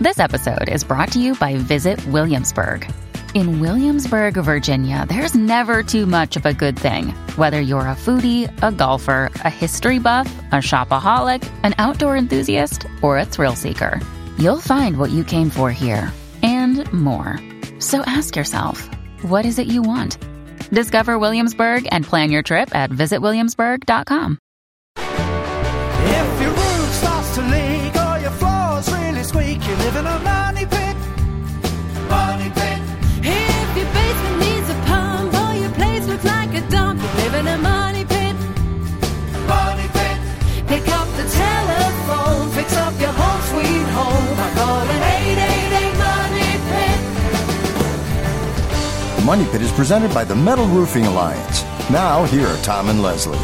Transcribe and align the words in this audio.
This 0.00 0.18
episode 0.18 0.70
is 0.70 0.82
brought 0.82 1.12
to 1.12 1.20
you 1.20 1.34
by 1.34 1.56
Visit 1.56 2.02
Williamsburg. 2.06 2.90
In 3.34 3.60
Williamsburg, 3.60 4.32
Virginia, 4.32 5.04
there's 5.06 5.34
never 5.34 5.82
too 5.82 6.06
much 6.06 6.36
of 6.36 6.46
a 6.46 6.54
good 6.54 6.78
thing. 6.78 7.08
Whether 7.36 7.60
you're 7.60 7.80
a 7.80 7.94
foodie, 7.94 8.48
a 8.62 8.72
golfer, 8.72 9.30
a 9.44 9.50
history 9.50 9.98
buff, 9.98 10.26
a 10.52 10.64
shopaholic, 10.64 11.46
an 11.64 11.74
outdoor 11.76 12.16
enthusiast, 12.16 12.86
or 13.02 13.18
a 13.18 13.26
thrill 13.26 13.54
seeker, 13.54 14.00
you'll 14.38 14.62
find 14.62 14.96
what 14.96 15.10
you 15.10 15.22
came 15.22 15.50
for 15.50 15.70
here 15.70 16.10
and 16.42 16.90
more. 16.94 17.38
So 17.78 18.00
ask 18.06 18.34
yourself, 18.34 18.88
what 19.20 19.44
is 19.44 19.58
it 19.58 19.66
you 19.66 19.82
want? 19.82 20.16
Discover 20.70 21.18
Williamsburg 21.18 21.86
and 21.92 22.06
plan 22.06 22.30
your 22.30 22.42
trip 22.42 22.74
at 22.74 22.88
visitwilliamsburg.com. 22.88 24.38
If 24.96 26.40
your 26.40 26.52
roof 26.52 26.90
starts 26.94 27.34
to 27.34 27.42
leak 27.42 27.69
The 49.20 49.26
Money 49.26 49.44
Pit 49.52 49.60
is 49.60 49.70
presented 49.72 50.14
by 50.14 50.24
the 50.24 50.34
Metal 50.34 50.66
Roofing 50.68 51.04
Alliance. 51.04 51.62
Now, 51.90 52.24
here 52.24 52.46
are 52.46 52.56
Tom 52.62 52.88
and 52.88 53.02
Leslie. 53.02 53.36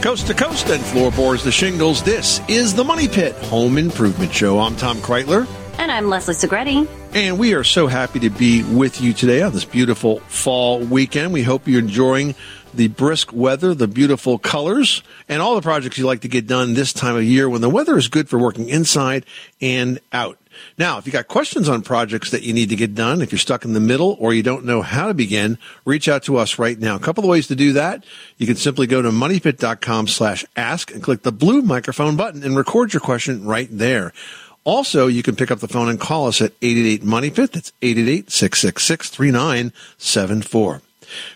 Coast 0.00 0.28
to 0.28 0.34
coast 0.34 0.68
and 0.68 0.80
floorboards 0.80 1.42
to 1.42 1.50
shingles, 1.50 2.04
this 2.04 2.40
is 2.46 2.72
the 2.72 2.84
Money 2.84 3.08
Pit 3.08 3.34
Home 3.46 3.76
Improvement 3.78 4.32
Show. 4.32 4.60
I'm 4.60 4.76
Tom 4.76 4.98
Kraeutler, 4.98 5.48
And 5.76 5.90
I'm 5.90 6.08
Leslie 6.08 6.34
Segrete. 6.34 6.86
and 7.14 7.36
we 7.36 7.54
are 7.54 7.64
so 7.64 7.88
happy 7.88 8.20
to 8.20 8.30
be 8.30 8.62
with 8.62 9.00
you 9.00 9.12
today 9.12 9.42
on 9.42 9.52
this 9.52 9.64
beautiful 9.64 10.20
fall 10.28 10.78
weekend. 10.78 11.32
We 11.32 11.42
hope 11.42 11.66
you're 11.66 11.80
enjoying 11.80 12.36
the 12.74 12.88
brisk 12.88 13.32
weather, 13.32 13.74
the 13.74 13.88
beautiful 13.88 14.38
colors, 14.38 15.02
and 15.28 15.42
all 15.42 15.54
the 15.54 15.62
projects 15.62 15.98
you 15.98 16.06
like 16.06 16.20
to 16.20 16.28
get 16.28 16.46
done 16.46 16.74
this 16.74 16.92
time 16.92 17.16
of 17.16 17.24
year 17.24 17.48
when 17.48 17.60
the 17.60 17.70
weather 17.70 17.96
is 17.96 18.08
good 18.08 18.28
for 18.28 18.38
working 18.38 18.68
inside 18.68 19.24
and 19.60 20.00
out. 20.12 20.38
Now, 20.78 20.98
if 20.98 21.06
you 21.06 21.12
got 21.12 21.28
questions 21.28 21.68
on 21.68 21.82
projects 21.82 22.30
that 22.30 22.42
you 22.42 22.52
need 22.52 22.70
to 22.70 22.76
get 22.76 22.94
done, 22.94 23.22
if 23.22 23.32
you're 23.32 23.38
stuck 23.38 23.64
in 23.64 23.72
the 23.72 23.80
middle 23.80 24.16
or 24.18 24.34
you 24.34 24.42
don't 24.42 24.64
know 24.64 24.82
how 24.82 25.06
to 25.08 25.14
begin, 25.14 25.58
reach 25.84 26.08
out 26.08 26.24
to 26.24 26.36
us 26.36 26.58
right 26.58 26.76
now. 26.78 26.96
A 26.96 27.00
couple 27.00 27.24
of 27.24 27.30
ways 27.30 27.46
to 27.48 27.54
do 27.54 27.72
that. 27.74 28.04
You 28.36 28.46
can 28.46 28.56
simply 28.56 28.86
go 28.86 29.02
to 29.02 29.10
moneypit.com 29.10 30.08
slash 30.08 30.44
ask 30.56 30.92
and 30.92 31.02
click 31.02 31.22
the 31.22 31.32
blue 31.32 31.62
microphone 31.62 32.16
button 32.16 32.42
and 32.42 32.56
record 32.56 32.92
your 32.92 33.00
question 33.00 33.44
right 33.44 33.68
there. 33.70 34.12
Also, 34.64 35.08
you 35.08 35.24
can 35.24 35.34
pick 35.34 35.50
up 35.50 35.58
the 35.58 35.68
phone 35.68 35.88
and 35.88 35.98
call 35.98 36.28
us 36.28 36.40
at 36.40 36.52
888 36.62 37.02
Money 37.02 37.30
Pit. 37.30 37.50
That's 37.52 37.72
888-666-3974. 37.82 40.82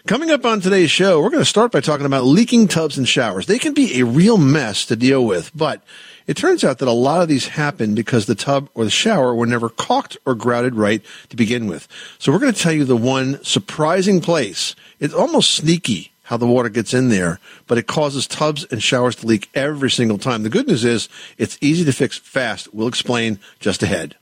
Coming 0.06 0.30
up 0.30 0.44
on 0.44 0.60
today's 0.60 0.91
show, 0.91 1.20
we're 1.20 1.30
going 1.30 1.42
to 1.42 1.44
start 1.44 1.72
by 1.72 1.80
talking 1.80 2.06
about 2.06 2.24
leaking 2.24 2.69
tubs 2.69 2.98
and 2.98 3.08
showers. 3.08 3.46
They 3.46 3.58
can 3.58 3.74
be 3.74 4.00
a 4.00 4.05
real 4.05 4.38
mess 4.38 4.86
to 4.86 4.96
deal 4.96 5.24
with, 5.24 5.50
but 5.55 5.82
it 6.27 6.36
turns 6.36 6.64
out 6.64 6.78
that 6.78 6.88
a 6.88 6.92
lot 6.92 7.22
of 7.22 7.28
these 7.28 7.48
happen 7.48 7.94
because 7.94 8.27
the 8.27 8.34
tub 8.34 8.69
or 8.74 8.84
the 8.84 8.91
shower 8.91 9.34
were 9.34 9.47
never 9.47 9.69
caulked 9.69 10.16
or 10.27 10.34
grouted 10.34 10.74
right 10.74 11.02
to 11.28 11.36
begin 11.36 11.66
with. 11.66 11.86
So 12.19 12.32
we're 12.32 12.38
going 12.38 12.52
to 12.52 12.60
tell 12.60 12.72
you 12.72 12.84
the 12.84 12.97
one 12.97 13.42
surprising 13.44 14.20
place. 14.20 14.74
It's 14.98 15.14
almost 15.14 15.54
sneaky 15.54 16.12
how 16.24 16.36
the 16.36 16.47
water 16.47 16.69
gets 16.69 16.92
in 16.92 17.08
there, 17.08 17.38
but 17.69 17.78
it 17.78 17.86
causes 17.86 18.27
tubs 18.27 18.64
and 18.70 18.82
showers 18.82 19.14
to 19.16 19.27
leak 19.27 19.48
every 19.54 19.91
single 19.91 20.19
time. 20.19 20.42
The 20.42 20.50
good 20.50 20.66
news 20.66 20.84
is 20.84 21.08
it's 21.38 21.56
easy 21.60 21.84
to 21.84 21.92
fix 21.92 22.19
fast. 22.19 22.74
We'll 22.74 22.88
explain 22.88 23.38
just 23.60 23.82
ahead. 23.84 24.16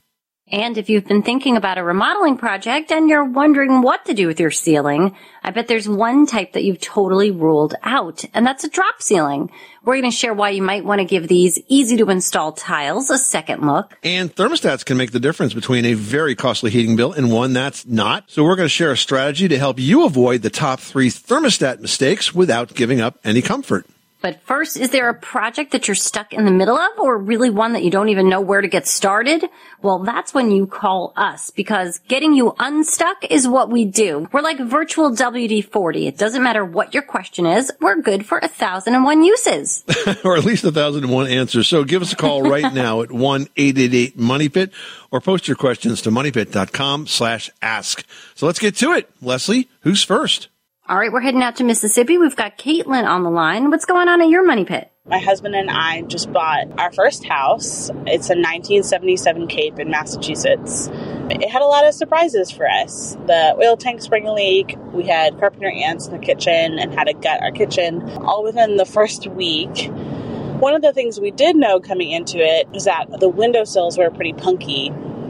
And 0.51 0.77
if 0.77 0.91
you've 0.91 1.07
been 1.07 1.23
thinking 1.23 1.57
about 1.57 1.79
a 1.79 1.83
remodeling 1.83 2.37
project 2.37 2.91
and 2.91 3.09
you're 3.09 3.25
wondering 3.25 3.81
what 3.81 4.05
to 4.05 4.13
do 4.13 4.27
with 4.27 4.39
your 4.39 4.51
ceiling, 4.51 5.15
I 5.43 5.49
bet 5.49 5.67
there's 5.67 5.89
one 5.89 6.27
type 6.27 6.53
that 6.53 6.63
you've 6.63 6.79
totally 6.79 7.31
ruled 7.31 7.73
out, 7.81 8.23
and 8.31 8.45
that's 8.45 8.63
a 8.63 8.69
drop 8.69 9.01
ceiling. 9.01 9.49
We're 9.83 9.95
going 9.95 10.11
to 10.11 10.15
share 10.15 10.35
why 10.35 10.51
you 10.51 10.61
might 10.61 10.85
want 10.85 10.99
to 10.99 11.05
give 11.05 11.27
these 11.27 11.59
easy 11.67 11.97
to 11.97 12.11
install 12.11 12.51
tiles 12.51 13.09
a 13.09 13.17
second 13.17 13.65
look. 13.65 13.97
And 14.03 14.35
thermostats 14.35 14.85
can 14.85 14.97
make 14.97 15.13
the 15.13 15.19
difference 15.19 15.55
between 15.55 15.83
a 15.83 15.95
very 15.95 16.35
costly 16.35 16.69
heating 16.69 16.95
bill 16.95 17.11
and 17.11 17.31
one 17.31 17.53
that's 17.53 17.87
not. 17.87 18.29
So 18.29 18.43
we're 18.43 18.55
going 18.55 18.65
to 18.65 18.69
share 18.69 18.91
a 18.91 18.97
strategy 18.97 19.47
to 19.47 19.57
help 19.57 19.79
you 19.79 20.05
avoid 20.05 20.43
the 20.43 20.51
top 20.51 20.79
three 20.79 21.09
thermostat 21.09 21.79
mistakes 21.79 22.35
without 22.35 22.75
giving 22.75 23.01
up 23.01 23.17
any 23.23 23.41
comfort. 23.41 23.87
But 24.25 24.41
first, 24.41 24.75
is 24.75 24.89
there 24.89 25.07
a 25.07 25.13
project 25.13 25.73
that 25.73 25.87
you're 25.87 25.93
stuck 25.93 26.33
in 26.33 26.45
the 26.45 26.51
middle 26.51 26.75
of 26.75 26.97
or 26.97 27.15
really 27.15 27.51
one 27.51 27.73
that 27.73 27.83
you 27.83 27.91
don't 27.91 28.09
even 28.09 28.27
know 28.27 28.41
where 28.41 28.59
to 28.59 28.67
get 28.67 28.87
started? 28.87 29.47
Well, 29.83 29.99
that's 29.99 30.33
when 30.33 30.49
you 30.49 30.65
call 30.65 31.13
us 31.15 31.51
because 31.51 31.99
getting 32.07 32.33
you 32.33 32.55
unstuck 32.57 33.23
is 33.29 33.47
what 33.47 33.69
we 33.69 33.85
do. 33.85 34.27
We're 34.31 34.41
like 34.41 34.57
virtual 34.57 35.11
WD-40. 35.11 36.07
It 36.07 36.17
doesn't 36.17 36.41
matter 36.41 36.65
what 36.65 36.95
your 36.95 37.03
question 37.03 37.45
is. 37.45 37.71
We're 37.79 38.01
good 38.01 38.25
for 38.25 38.39
a 38.39 38.47
thousand 38.47 38.95
and 38.95 39.03
one 39.03 39.23
uses. 39.23 39.83
or 40.23 40.35
at 40.35 40.43
least 40.43 40.63
a 40.63 40.71
thousand 40.71 41.03
and 41.03 41.13
one 41.13 41.27
answers. 41.27 41.67
So 41.67 41.83
give 41.83 42.01
us 42.01 42.11
a 42.11 42.15
call 42.15 42.41
right 42.41 42.73
now 42.73 43.03
at 43.03 43.11
one 43.11 43.47
eight 43.57 43.77
eight 43.77 43.93
eight 43.93 44.17
Money 44.17 44.49
Pit 44.49 44.71
or 45.11 45.21
post 45.21 45.47
your 45.47 45.55
questions 45.55 46.01
to 46.01 46.09
moneypit.com 46.09 47.05
slash 47.05 47.51
ask. 47.61 48.03
So 48.33 48.47
let's 48.47 48.57
get 48.57 48.75
to 48.77 48.93
it. 48.93 49.07
Leslie, 49.21 49.69
who's 49.81 50.03
first? 50.03 50.47
All 50.87 50.99
right, 50.99 51.11
we're 51.11 51.21
heading 51.21 51.41
out 51.41 51.55
to 51.55 51.63
Mississippi. 51.63 52.19
We've 52.19 52.35
got 52.35 52.59
Kaitlyn 52.59 53.05
on 53.05 53.23
the 53.23 53.31
line. 53.31 53.71
What's 53.71 53.85
going 53.85 54.07
on 54.07 54.21
at 54.21 54.29
your 54.29 54.45
money 54.45 54.65
pit? 54.65 54.91
My 55.07 55.17
husband 55.17 55.55
and 55.55 55.67
I 55.67 56.03
just 56.03 56.31
bought 56.31 56.79
our 56.79 56.91
first 56.91 57.25
house. 57.25 57.89
It's 58.05 58.29
a 58.29 58.37
1977 58.37 59.47
Cape 59.47 59.79
in 59.79 59.89
Massachusetts. 59.89 60.91
It 61.31 61.49
had 61.49 61.63
a 61.63 61.65
lot 61.65 61.87
of 61.87 61.95
surprises 61.95 62.51
for 62.51 62.69
us. 62.69 63.17
The 63.25 63.55
oil 63.59 63.77
tank 63.77 64.03
sprang 64.03 64.27
a 64.27 64.33
leak. 64.33 64.77
We 64.93 65.07
had 65.07 65.39
carpenter 65.39 65.71
ants 65.71 66.05
in 66.05 66.13
the 66.13 66.19
kitchen 66.19 66.77
and 66.77 66.93
had 66.93 67.05
to 67.05 67.13
gut 67.13 67.41
our 67.41 67.51
kitchen 67.51 68.03
all 68.17 68.43
within 68.43 68.77
the 68.77 68.85
first 68.85 69.25
week. 69.25 69.89
One 69.89 70.75
of 70.75 70.83
the 70.83 70.93
things 70.93 71.19
we 71.19 71.31
did 71.31 71.55
know 71.55 71.79
coming 71.79 72.11
into 72.11 72.37
it 72.37 72.67
is 72.75 72.83
that 72.83 73.07
the 73.19 73.27
windowsills 73.27 73.97
were 73.97 74.11
pretty 74.11 74.33
punky, 74.33 74.89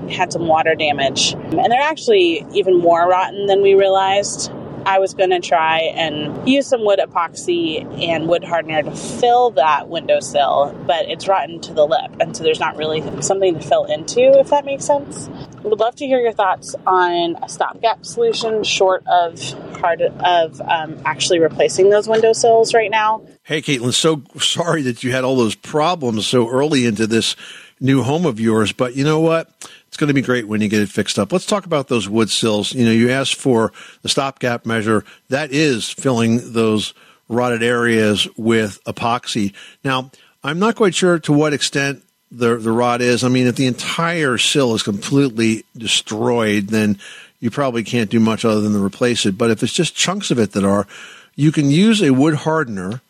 had 0.10 0.34
some 0.34 0.48
water 0.48 0.76
damage, 0.76 1.32
and 1.32 1.72
they're 1.72 1.82
actually 1.82 2.46
even 2.52 2.78
more 2.78 3.08
rotten 3.08 3.46
than 3.46 3.62
we 3.62 3.74
realized. 3.74 4.52
I 4.85 5.00
was 5.00 5.13
going 5.13 5.31
to 5.31 5.40
try 5.40 5.79
and 5.96 6.47
use 6.47 6.68
some 6.68 6.85
wood 6.85 7.00
epoxy 7.00 7.84
and 8.07 8.28
wood 8.28 8.44
hardener 8.44 8.84
to 8.84 8.96
fill 8.96 9.51
that 9.51 9.90
windowsill, 9.90 10.75
but 10.85 11.09
it's 11.09 11.28
rotten 11.28 11.59
to 11.62 11.73
the 11.73 11.85
lip, 11.85 12.16
and 12.19 12.35
so 12.35 12.44
there's 12.44 12.59
not 12.59 12.78
really 12.78 13.01
something 13.22 13.56
to 13.56 13.62
fill 13.62 13.85
into, 13.85 14.22
if 14.40 14.50
that 14.50 14.66
makes 14.66 14.85
sense. 14.85 15.29
Would 15.63 15.79
love 15.79 15.96
to 15.96 16.06
hear 16.06 16.19
your 16.19 16.34
thoughts 16.34 16.75
on 16.85 17.38
a 17.44 17.50
stopgap 17.50 18.06
solution 18.06 18.63
short 18.63 19.03
of 19.07 19.40
hard 19.79 20.01
of 20.01 20.62
um, 20.62 21.02
actually 21.06 21.40
replacing 21.40 21.90
those 21.90 22.07
windowsills 22.07 22.73
right 22.73 22.91
now. 22.91 23.25
Hey, 23.44 23.62
Kaitlyn, 23.62 23.94
so 23.94 24.23
sorry 24.40 24.81
that 24.84 25.03
you 25.03 25.12
had 25.12 25.23
all 25.23 25.35
those 25.35 25.56
problems 25.56 26.28
so 26.28 26.50
early 26.50 26.85
into 26.85 27.07
this 27.07 27.35
new 27.80 28.03
home 28.03 28.25
of 28.25 28.40
yours, 28.40 28.72
but 28.72 28.96
you 28.96 29.03
know 29.03 29.19
what? 29.19 29.50
It's 29.88 29.97
going 29.97 30.08
to 30.08 30.13
be 30.13 30.22
great 30.22 30.47
when 30.47 30.62
you 30.62 30.68
get 30.68 30.81
it 30.81 30.90
fixed 30.90 31.19
up. 31.19 31.31
Let's 31.31 31.46
talk 31.46 31.66
about 31.66 31.88
those 31.88 32.09
wood 32.09 32.30
sills. 32.30 32.74
You 32.74 32.86
know, 32.86 32.91
you 32.91 33.12
asked 33.12 33.36
for 33.36 33.72
the 34.02 34.09
stopgap 34.09 34.66
measure. 34.66 35.03
That 35.30 35.52
is 35.52 35.90
filling 35.90 36.53
those 36.53 36.94
rotted 37.28 37.64
areas 37.64 38.28
with 38.38 38.84
epoxy. 38.85 39.53
Now, 39.84 40.12
I'm 40.44 40.59
not 40.59 40.75
quite 40.75 40.96
sure 40.96 41.19
to 41.19 41.34
what 41.34 41.53
extent 41.53 42.03
the 42.31 42.58
the 42.58 42.72
rot 42.72 43.02
is. 43.02 43.24
I 43.24 43.30
mean, 43.30 43.47
if 43.47 43.56
the 43.56 43.68
entire 43.68 44.38
sill 44.38 44.75
is 44.75 44.84
completely 44.84 45.64
destroyed, 45.78 46.68
then 46.68 47.00
you 47.40 47.50
probably 47.52 47.84
can't 47.84 48.09
do 48.09 48.19
much 48.19 48.46
other 48.46 48.62
than 48.62 48.81
replace 48.81 49.25
it. 49.25 49.38
But 49.38 49.52
if 49.52 49.64
it's 49.64 49.74
just 49.74 49.96
chunks 49.96 50.31
of 50.31 50.40
it 50.40 50.52
that 50.53 50.64
are, 50.64 50.88
you 51.35 51.52
can 51.52 51.69
use 51.69 52.02
a 52.02 52.12
wood 52.12 52.35
hardener 52.35 53.02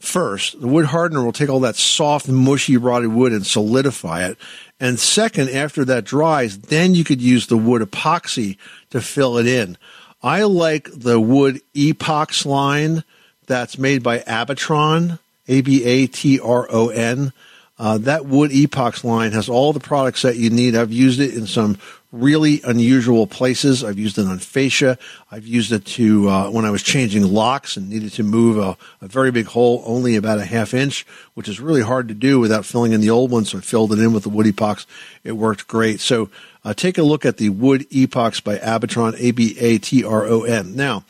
first. 0.00 0.60
The 0.60 0.68
wood 0.68 0.86
hardener 0.86 1.24
will 1.24 1.32
take 1.32 1.48
all 1.48 1.60
that 1.60 1.76
soft, 1.76 2.28
mushy, 2.28 2.76
rotted 2.76 3.12
wood 3.12 3.32
and 3.32 3.46
solidify 3.46 4.26
it. 4.26 4.38
And 4.80 4.98
second, 4.98 5.50
after 5.50 5.84
that 5.86 6.04
dries, 6.04 6.58
then 6.58 6.94
you 6.94 7.04
could 7.04 7.20
use 7.20 7.46
the 7.46 7.56
wood 7.56 7.82
epoxy 7.82 8.56
to 8.90 9.00
fill 9.00 9.38
it 9.38 9.46
in. 9.46 9.76
I 10.22 10.44
like 10.44 10.88
the 10.92 11.20
wood 11.20 11.60
epox 11.74 12.46
line 12.46 13.04
that's 13.46 13.78
made 13.78 14.02
by 14.02 14.20
Abatron, 14.20 15.18
A 15.48 15.60
B 15.62 15.84
A 15.84 16.06
T 16.06 16.38
R 16.40 16.66
O 16.70 16.88
N. 16.88 17.32
Uh, 17.78 17.98
that 17.98 18.26
wood 18.26 18.50
epox 18.50 19.04
line 19.04 19.32
has 19.32 19.48
all 19.48 19.72
the 19.72 19.80
products 19.80 20.22
that 20.22 20.36
you 20.36 20.50
need. 20.50 20.74
I've 20.74 20.92
used 20.92 21.20
it 21.20 21.34
in 21.34 21.46
some 21.46 21.78
really 22.10 22.60
unusual 22.64 23.26
places. 23.26 23.84
I've 23.84 23.98
used 23.98 24.18
it 24.18 24.26
on 24.26 24.38
fascia. 24.38 24.98
I've 25.30 25.46
used 25.46 25.72
it 25.72 25.84
to 25.84 26.28
uh, 26.28 26.50
when 26.50 26.64
I 26.64 26.70
was 26.70 26.82
changing 26.82 27.22
locks 27.22 27.76
and 27.76 27.88
needed 27.88 28.12
to 28.14 28.22
move 28.22 28.56
a, 28.56 28.76
a, 29.02 29.08
very 29.08 29.30
big 29.30 29.46
hole, 29.46 29.82
only 29.84 30.16
about 30.16 30.38
a 30.38 30.44
half 30.44 30.72
inch, 30.72 31.06
which 31.34 31.48
is 31.48 31.60
really 31.60 31.82
hard 31.82 32.08
to 32.08 32.14
do 32.14 32.40
without 32.40 32.64
filling 32.64 32.92
in 32.92 33.00
the 33.00 33.10
old 33.10 33.30
one. 33.30 33.44
So 33.44 33.58
I 33.58 33.60
filled 33.60 33.92
it 33.92 33.98
in 33.98 34.12
with 34.12 34.22
the 34.22 34.30
wood 34.30 34.46
epox. 34.46 34.86
It 35.22 35.32
worked 35.32 35.68
great. 35.68 36.00
So 36.00 36.30
uh, 36.64 36.72
take 36.72 36.98
a 36.98 37.02
look 37.02 37.26
at 37.26 37.36
the 37.36 37.50
wood 37.50 37.88
epox 37.90 38.42
by 38.42 38.56
Abatron, 38.58 39.14
A 39.18 39.30
B 39.32 39.56
A 39.58 39.78
T 39.78 40.04
R 40.04 40.26
O 40.26 40.42
N. 40.42 40.74
Now. 40.74 41.04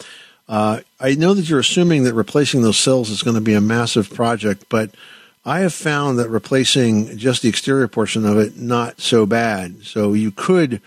Uh, 0.50 0.80
I 0.98 1.14
know 1.14 1.34
that 1.34 1.46
you're 1.46 1.58
assuming 1.58 2.04
that 2.04 2.14
replacing 2.14 2.62
those 2.62 2.78
cells 2.78 3.10
is 3.10 3.22
going 3.22 3.34
to 3.34 3.42
be 3.42 3.52
a 3.52 3.60
massive 3.60 4.08
project, 4.08 4.64
but 4.70 4.90
I 5.48 5.60
have 5.60 5.72
found 5.72 6.18
that 6.18 6.28
replacing 6.28 7.16
just 7.16 7.40
the 7.40 7.48
exterior 7.48 7.88
portion 7.88 8.26
of 8.26 8.36
it 8.36 8.58
not 8.58 9.00
so 9.00 9.24
bad. 9.24 9.82
So 9.82 10.12
you 10.12 10.30
could 10.30 10.82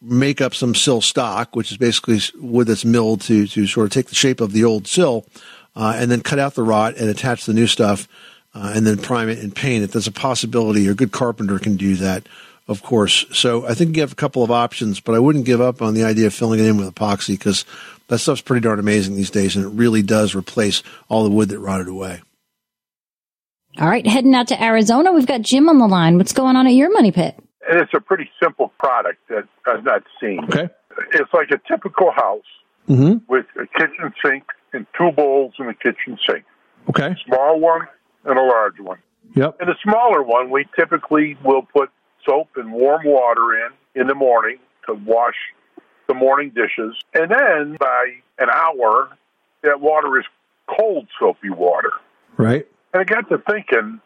make 0.00 0.40
up 0.40 0.54
some 0.54 0.76
sill 0.76 1.00
stock, 1.00 1.56
which 1.56 1.72
is 1.72 1.76
basically 1.76 2.20
wood 2.40 2.68
that's 2.68 2.84
milled 2.84 3.22
to 3.22 3.48
to 3.48 3.66
sort 3.66 3.86
of 3.86 3.92
take 3.92 4.06
the 4.06 4.14
shape 4.14 4.40
of 4.40 4.52
the 4.52 4.62
old 4.62 4.86
sill, 4.86 5.26
uh, 5.74 5.94
and 5.96 6.08
then 6.08 6.20
cut 6.20 6.38
out 6.38 6.54
the 6.54 6.62
rot 6.62 6.98
and 6.98 7.10
attach 7.10 7.46
the 7.46 7.52
new 7.52 7.66
stuff, 7.66 8.06
uh, 8.54 8.72
and 8.76 8.86
then 8.86 8.96
prime 8.96 9.28
it 9.28 9.40
and 9.40 9.56
paint 9.56 9.82
it. 9.82 9.90
There's 9.90 10.06
a 10.06 10.12
possibility. 10.12 10.86
A 10.86 10.94
good 10.94 11.10
carpenter 11.10 11.58
can 11.58 11.76
do 11.76 11.96
that, 11.96 12.28
of 12.68 12.84
course. 12.84 13.26
So 13.32 13.66
I 13.66 13.74
think 13.74 13.96
you 13.96 14.02
have 14.02 14.12
a 14.12 14.22
couple 14.22 14.44
of 14.44 14.52
options, 14.52 15.00
but 15.00 15.16
I 15.16 15.18
wouldn't 15.18 15.46
give 15.46 15.60
up 15.60 15.82
on 15.82 15.94
the 15.94 16.04
idea 16.04 16.28
of 16.28 16.34
filling 16.34 16.60
it 16.60 16.66
in 16.66 16.76
with 16.76 16.94
epoxy 16.94 17.36
because 17.36 17.64
that 18.06 18.20
stuff's 18.20 18.40
pretty 18.40 18.62
darn 18.62 18.78
amazing 18.78 19.16
these 19.16 19.30
days, 19.30 19.56
and 19.56 19.64
it 19.64 19.70
really 19.70 20.02
does 20.02 20.36
replace 20.36 20.84
all 21.08 21.24
the 21.24 21.30
wood 21.30 21.48
that 21.48 21.58
rotted 21.58 21.88
away. 21.88 22.20
All 23.80 23.88
right, 23.88 24.06
heading 24.06 24.34
out 24.34 24.48
to 24.48 24.62
Arizona, 24.62 25.10
we've 25.12 25.26
got 25.26 25.40
Jim 25.42 25.68
on 25.68 25.78
the 25.78 25.86
line. 25.86 26.18
What's 26.18 26.32
going 26.34 26.54
on 26.56 26.66
at 26.66 26.74
your 26.74 26.92
money 26.92 27.12
pit? 27.12 27.34
and 27.70 27.78
it's 27.80 27.92
a 27.94 28.00
pretty 28.00 28.28
simple 28.42 28.72
product 28.80 29.18
that 29.28 29.44
I've 29.66 29.84
not 29.84 30.02
seen. 30.20 30.40
Okay. 30.44 30.68
It's 31.12 31.32
like 31.32 31.50
a 31.50 31.58
typical 31.70 32.10
house 32.10 32.44
Mm-hmm. 32.88 33.18
with 33.28 33.46
a 33.56 33.66
kitchen 33.78 34.12
sink 34.24 34.42
and 34.72 34.84
two 34.98 35.12
bowls 35.12 35.52
in 35.60 35.66
the 35.66 35.74
kitchen 35.74 36.18
sink. 36.28 36.44
Okay. 36.88 37.14
Small 37.24 37.60
one 37.60 37.82
and 38.24 38.36
a 38.36 38.42
large 38.42 38.80
one. 38.80 38.98
Yep. 39.36 39.58
In 39.60 39.68
the 39.68 39.76
smaller 39.84 40.24
one, 40.24 40.50
we 40.50 40.66
typically 40.76 41.36
will 41.44 41.62
put 41.62 41.90
soap 42.26 42.48
and 42.56 42.72
warm 42.72 43.02
water 43.04 43.54
in 43.54 44.00
in 44.00 44.08
the 44.08 44.14
morning 44.16 44.56
to 44.86 44.94
wash 44.94 45.36
the 46.08 46.14
morning 46.14 46.50
dishes. 46.52 46.96
And 47.14 47.30
then 47.30 47.76
by 47.78 48.06
an 48.40 48.48
hour, 48.50 49.16
that 49.62 49.80
water 49.80 50.18
is 50.18 50.24
cold 50.76 51.06
soapy 51.20 51.50
water. 51.50 51.92
Right. 52.36 52.66
And 52.92 53.00
I 53.00 53.04
got 53.04 53.28
to 53.28 53.38
thinking, 53.38 54.00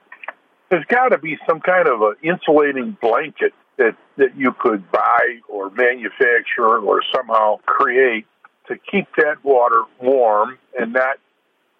there's 0.70 0.84
got 0.86 1.08
to 1.08 1.18
be 1.18 1.38
some 1.46 1.60
kind 1.60 1.88
of 1.88 2.02
an 2.02 2.14
insulating 2.22 2.96
blanket 3.00 3.52
that, 3.76 3.96
that 4.16 4.36
you 4.36 4.52
could 4.52 4.90
buy 4.90 5.38
or 5.48 5.70
manufacture 5.70 6.78
or 6.78 7.02
somehow 7.14 7.58
create 7.66 8.26
to 8.68 8.76
keep 8.90 9.06
that 9.16 9.44
water 9.44 9.82
warm 10.00 10.58
and 10.78 10.92
not 10.92 11.18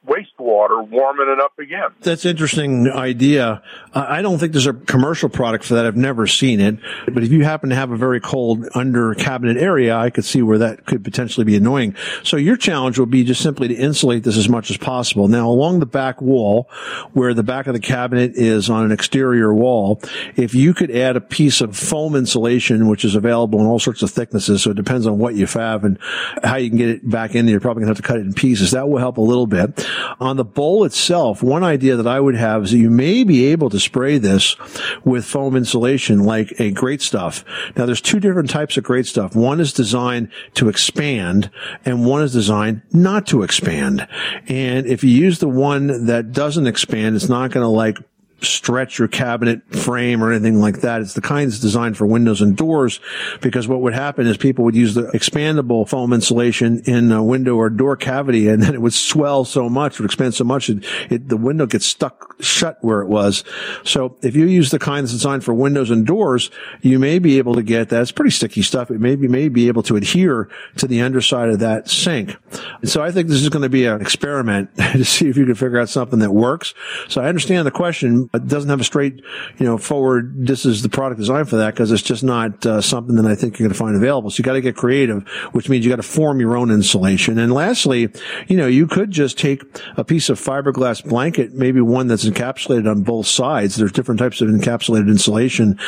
wastewater 0.07 0.87
warming 0.89 1.29
it 1.31 1.41
up 1.41 1.59
again. 1.59 1.89
That's 2.01 2.25
interesting 2.27 2.91
idea. 2.91 3.63
I 3.95 4.23
don't 4.23 4.39
think 4.39 4.53
there's 4.53 4.67
a 4.67 4.75
commercial 4.75 5.29
product 5.29 5.65
for 5.65 5.75
that. 5.75 5.87
I've 5.87 5.97
never 5.97 6.27
seen 6.27 6.61
it. 6.61 6.77
But 7.07 7.23
if 7.23 7.33
you 7.33 7.45
happen 7.45 7.71
to 7.71 7.77
have 7.77 7.91
a 7.91 7.97
very 7.97 8.21
cold 8.21 8.69
under 8.75 9.15
cabinet 9.15 9.57
area, 9.57 9.97
I 9.97 10.11
could 10.11 10.25
see 10.25 10.43
where 10.43 10.59
that 10.59 10.85
could 10.85 11.05
potentially 11.05 11.45
be 11.45 11.57
annoying. 11.57 11.97
So 12.23 12.37
your 12.37 12.57
challenge 12.57 12.99
will 12.99 13.07
be 13.07 13.25
just 13.25 13.41
simply 13.41 13.69
to 13.69 13.75
insulate 13.75 14.25
this 14.25 14.37
as 14.37 14.49
much 14.49 14.71
as 14.71 14.77
possible. 14.77 15.29
Now, 15.29 15.49
along 15.49 15.81
the 15.81 15.87
back 15.87 16.21
wall, 16.21 16.69
where 17.13 17.33
the 17.33 17.43
back 17.43 17.67
of 17.67 17.75
the 17.75 17.81
cabinet 17.81 18.33
is 18.35 18.69
on 18.69 18.85
an 18.85 18.93
exterior 18.93 19.55
wall, 19.55 20.01
if 20.37 20.55
you 20.55 20.75
could 20.75 20.91
add 20.91 21.17
a 21.17 21.21
piece 21.21 21.61
of 21.61 21.77
foam 21.77 22.15
insulation, 22.15 22.89
which 22.89 23.05
is 23.05 23.15
available 23.15 23.61
in 23.61 23.67
all 23.67 23.79
sorts 23.79 24.03
of 24.03 24.11
thicknesses, 24.11 24.63
so 24.63 24.71
it 24.71 24.77
depends 24.77 25.07
on 25.07 25.19
what 25.19 25.35
you 25.35 25.47
have 25.47 25.85
and 25.85 25.99
how 26.43 26.57
you 26.57 26.69
can 26.69 26.79
get 26.79 26.89
it 26.89 27.09
back 27.09 27.35
in 27.35 27.47
there. 27.47 27.53
You're 27.53 27.61
probably 27.61 27.83
gonna 27.83 27.91
have 27.91 27.97
to 27.97 28.03
cut 28.03 28.19
it 28.19 28.27
in 28.27 28.33
pieces. 28.33 28.73
That 28.73 28.89
will 28.89 28.99
help 28.99 29.19
a 29.19 29.23
little 29.23 29.47
bit. 29.47 29.87
On 30.21 30.37
the 30.37 30.45
bowl 30.45 30.85
itself, 30.85 31.43
one 31.43 31.65
idea 31.65 31.97
that 31.97 32.07
I 32.07 32.21
would 32.21 32.35
have 32.35 32.65
is 32.65 32.71
that 32.71 32.79
you 32.79 32.91
may 32.91 33.25
be 33.25 33.47
able 33.47 33.71
to 33.71 33.81
spray 33.81 34.19
this 34.19 34.57
with 35.05 35.25
foam 35.25 35.57
insulation 35.57 36.25
like 36.25 36.53
a 36.59 36.71
great 36.71 37.03
stuff. 37.03 37.45
Now 37.77 37.87
there's 37.87 38.01
two 38.01 38.21
different 38.21 38.51
types 38.51 38.77
of 38.77 38.85
great 38.85 39.07
stuff. 39.07 39.35
One 39.35 39.61
is 39.61 39.73
designed 39.73 40.31
to 40.55 40.69
expand 40.69 41.51
and 41.85 42.07
one 42.07 42.23
is 42.23 42.33
designed 42.33 42.83
not 42.93 43.27
to 43.29 43.43
expand. 43.43 44.07
And 44.49 44.87
if 44.87 45.05
you 45.05 45.11
use 45.11 45.39
the 45.39 45.49
one 45.49 46.07
that 46.07 46.33
doesn't 46.33 46.67
expand, 46.67 47.17
it's 47.17 47.29
not 47.29 47.51
going 47.51 47.65
to 47.65 47.69
like 47.69 47.99
stretch 48.41 48.99
your 48.99 49.09
cabinet 49.09 49.63
frame 49.75 50.23
or 50.23 50.33
anything 50.33 50.61
like 50.61 50.81
that. 50.81 51.01
It's 51.01 51.15
the 51.15 51.21
kind 51.21 51.51
that's 51.51 51.61
designed 51.61 51.97
for 51.97 52.07
windows 52.07 52.41
and 52.41 52.57
doors 52.57 53.01
because 53.41 53.67
what 53.69 53.81
would 53.81 53.95
happen 53.95 54.27
is 54.27 54.37
people 54.37 54.65
would 54.65 54.75
use 54.75 54.95
the 54.95 55.05
expandable 55.13 55.89
foam 55.89 56.13
insulation 56.13 56.83
in 56.85 57.11
a 57.13 57.23
window 57.23 57.57
or 57.57 57.71
door 57.71 57.97
cavity 57.97 58.49
and 58.49 58.63
then 58.63 58.75
it 58.75 58.83
would 58.83 58.93
swell 58.93 59.45
so 59.45 59.69
much, 59.69 59.99
would 59.99 60.07
expand 60.07 60.35
so 60.35 60.45
much, 60.45 60.69
it, 60.69 60.85
it, 61.11 61.29
the 61.29 61.37
window 61.37 61.67
gets 61.67 61.87
stuck 61.87 62.35
shut 62.41 62.79
where 62.83 63.01
it 63.01 63.09
was. 63.09 63.45
So 63.85 64.17
if 64.23 64.37
you 64.37 64.47
use 64.47 64.71
the 64.71 64.79
kind 64.79 65.05
that's 65.05 65.13
designed 65.13 65.45
for 65.45 65.55
windows 65.55 65.91
and 65.91 66.07
doors, 66.07 66.51
you 66.83 66.99
may 66.99 67.19
be 67.19 67.39
able 67.39 67.55
to 67.55 67.63
get 67.63 67.89
that. 67.91 68.03
It's 68.03 68.13
pretty 68.13 68.31
sticky 68.31 68.63
stuff. 68.63 68.91
It 68.91 69.01
may 69.01 69.17
be, 69.17 69.29
may 69.29 69.49
be 69.49 69.69
able 69.69 69.83
to 69.85 69.97
adhere 69.97 70.49
to 70.77 70.87
the 70.87 71.01
underside 71.01 71.49
of 71.49 71.61
that 71.61 71.89
sink. 71.89 72.37
And 72.81 72.91
so 72.91 73.03
I 73.03 73.11
think 73.11 73.29
this 73.29 73.43
is 73.43 73.49
going 73.49 73.63
to 73.63 73.69
be 73.69 73.87
an 73.87 74.01
experiment 74.01 74.75
to 74.77 75.05
see 75.05 75.29
if 75.29 75.37
you 75.37 75.47
can 75.47 75.55
figure 75.55 75.79
out 75.79 75.89
something 75.89 76.19
that 76.19 76.33
works. 76.33 76.75
So 77.09 77.23
I 77.23 77.29
understand 77.29 77.67
the 77.67 77.71
question. 77.71 78.24
It 78.33 78.49
doesn't 78.49 78.71
have 78.71 78.81
a 78.81 78.85
straight, 78.85 79.21
you 79.59 79.67
know, 79.67 79.79
forward. 79.79 80.47
This 80.47 80.65
is 80.65 80.83
the 80.83 80.89
product 80.89 81.19
designed 81.19 81.49
for 81.49 81.57
that 81.57 81.75
because 81.75 81.93
it's 81.93 82.03
just 82.03 82.23
not 82.23 82.65
uh, 82.65 82.81
something 82.81 83.17
that 83.17 83.27
I 83.27 83.35
think 83.35 83.59
you're 83.59 83.69
going 83.69 83.75
to 83.75 83.79
find 83.79 83.97
available. 83.97 84.31
So 84.31 84.39
you 84.39 84.45
got 84.45 84.55
to 84.55 84.61
get 84.61 84.77
creative, 84.77 85.27
which 85.53 85.69
means 85.69 85.85
you 85.85 85.91
got 85.91 85.97
to 85.97 86.03
form 86.03 86.41
your 86.41 86.57
own 86.57 86.71
insulation. 86.71 87.39
And 87.39 87.53
lastly, 87.53 88.09
you 88.49 88.57
know, 88.57 88.67
you 88.67 88.87
could 88.87 89.11
just 89.11 89.39
take 89.39 89.63
a 89.97 90.05
piece 90.05 90.29
of 90.29 90.41
fiberglass 90.41 91.05
blanket, 91.05 91.53
maybe 91.53 91.81
one 91.81 92.07
that's 92.07 92.25
encapsulated 92.25 92.91
on 92.91 93.03
both 93.03 93.27
sides. 93.27 93.77
There's 93.77 93.93
different 93.93 94.19
types 94.19 94.41
of 94.41 94.49
encapsulated 94.49 95.09
insulation 95.09 95.79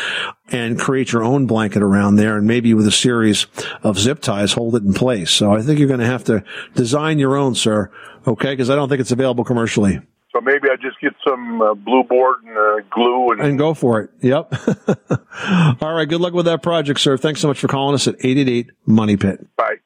and 0.51 0.79
create 0.79 1.13
your 1.13 1.25
own 1.25 1.47
blanket 1.47 1.83
around 1.83 2.17
there 2.17 2.37
and 2.37 2.47
maybe 2.47 2.73
with 2.75 2.87
a 2.87 2.93
series 2.93 3.47
of 3.83 3.99
zip 3.99 4.21
ties 4.21 4.53
hold 4.53 4.77
it 4.77 4.83
in 4.83 4.95
place. 4.95 5.31
So 5.31 5.53
I 5.53 5.63
think 5.63 5.79
you're 5.79 5.89
going 5.89 6.01
to 6.01 6.07
have 6.07 6.25
to 6.25 6.45
design 6.75 7.19
your 7.19 7.37
own, 7.37 7.55
sir. 7.55 7.91
Okay. 8.27 8.57
Cause 8.57 8.71
I 8.71 8.77
don't 8.77 8.89
think 8.89 9.01
it's 9.01 9.13
available 9.13 9.45
commercially. 9.45 10.01
So 10.37 10.43
maybe 10.43 10.69
I 10.71 10.77
just 10.77 11.01
get 11.01 11.15
some 11.27 11.63
uh, 11.63 11.73
blue 11.73 12.03
board 12.03 12.43
and 12.45 12.57
uh, 12.59 12.87
glue 12.91 13.31
and, 13.31 13.41
and 13.41 13.59
go 13.59 13.73
for 13.73 14.03
it. 14.03 14.11
Yep. 14.21 14.53
All 15.81 15.95
right. 15.95 16.07
Good 16.07 16.21
luck 16.21 16.35
with 16.35 16.45
that 16.45 16.63
project, 16.63 17.01
sir. 17.01 17.17
Thanks 17.17 17.41
so 17.41 17.49
much 17.49 17.59
for 17.59 17.69
calling 17.69 17.95
us 17.95 18.07
at 18.07 18.17
888 18.17 18.71
Money 18.85 19.17
Pit. 19.17 19.47
bye. 19.57 19.77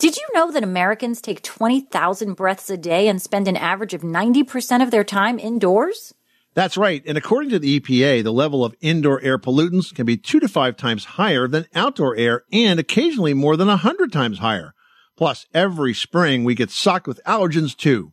Did 0.00 0.16
you 0.16 0.26
know 0.34 0.50
that 0.50 0.64
Americans 0.64 1.20
take 1.20 1.42
20,000 1.42 2.34
breaths 2.34 2.68
a 2.68 2.76
day 2.76 3.06
and 3.06 3.22
spend 3.22 3.46
an 3.46 3.56
average 3.56 3.94
of 3.94 4.00
90% 4.02 4.82
of 4.82 4.90
their 4.90 5.04
time 5.04 5.38
indoors? 5.38 6.12
That's 6.54 6.76
right. 6.76 7.00
And 7.06 7.16
according 7.16 7.50
to 7.50 7.60
the 7.60 7.78
EPA, 7.78 8.24
the 8.24 8.32
level 8.32 8.64
of 8.64 8.74
indoor 8.80 9.20
air 9.20 9.38
pollutants 9.38 9.94
can 9.94 10.04
be 10.04 10.16
two 10.16 10.40
to 10.40 10.48
five 10.48 10.76
times 10.76 11.04
higher 11.04 11.46
than 11.46 11.66
outdoor 11.76 12.16
air 12.16 12.42
and 12.52 12.80
occasionally 12.80 13.34
more 13.34 13.56
than 13.56 13.68
a 13.68 13.76
hundred 13.76 14.12
times 14.12 14.40
higher. 14.40 14.74
Plus, 15.16 15.46
every 15.54 15.94
spring 15.94 16.42
we 16.42 16.56
get 16.56 16.70
socked 16.72 17.06
with 17.06 17.20
allergens 17.24 17.76
too. 17.76 18.12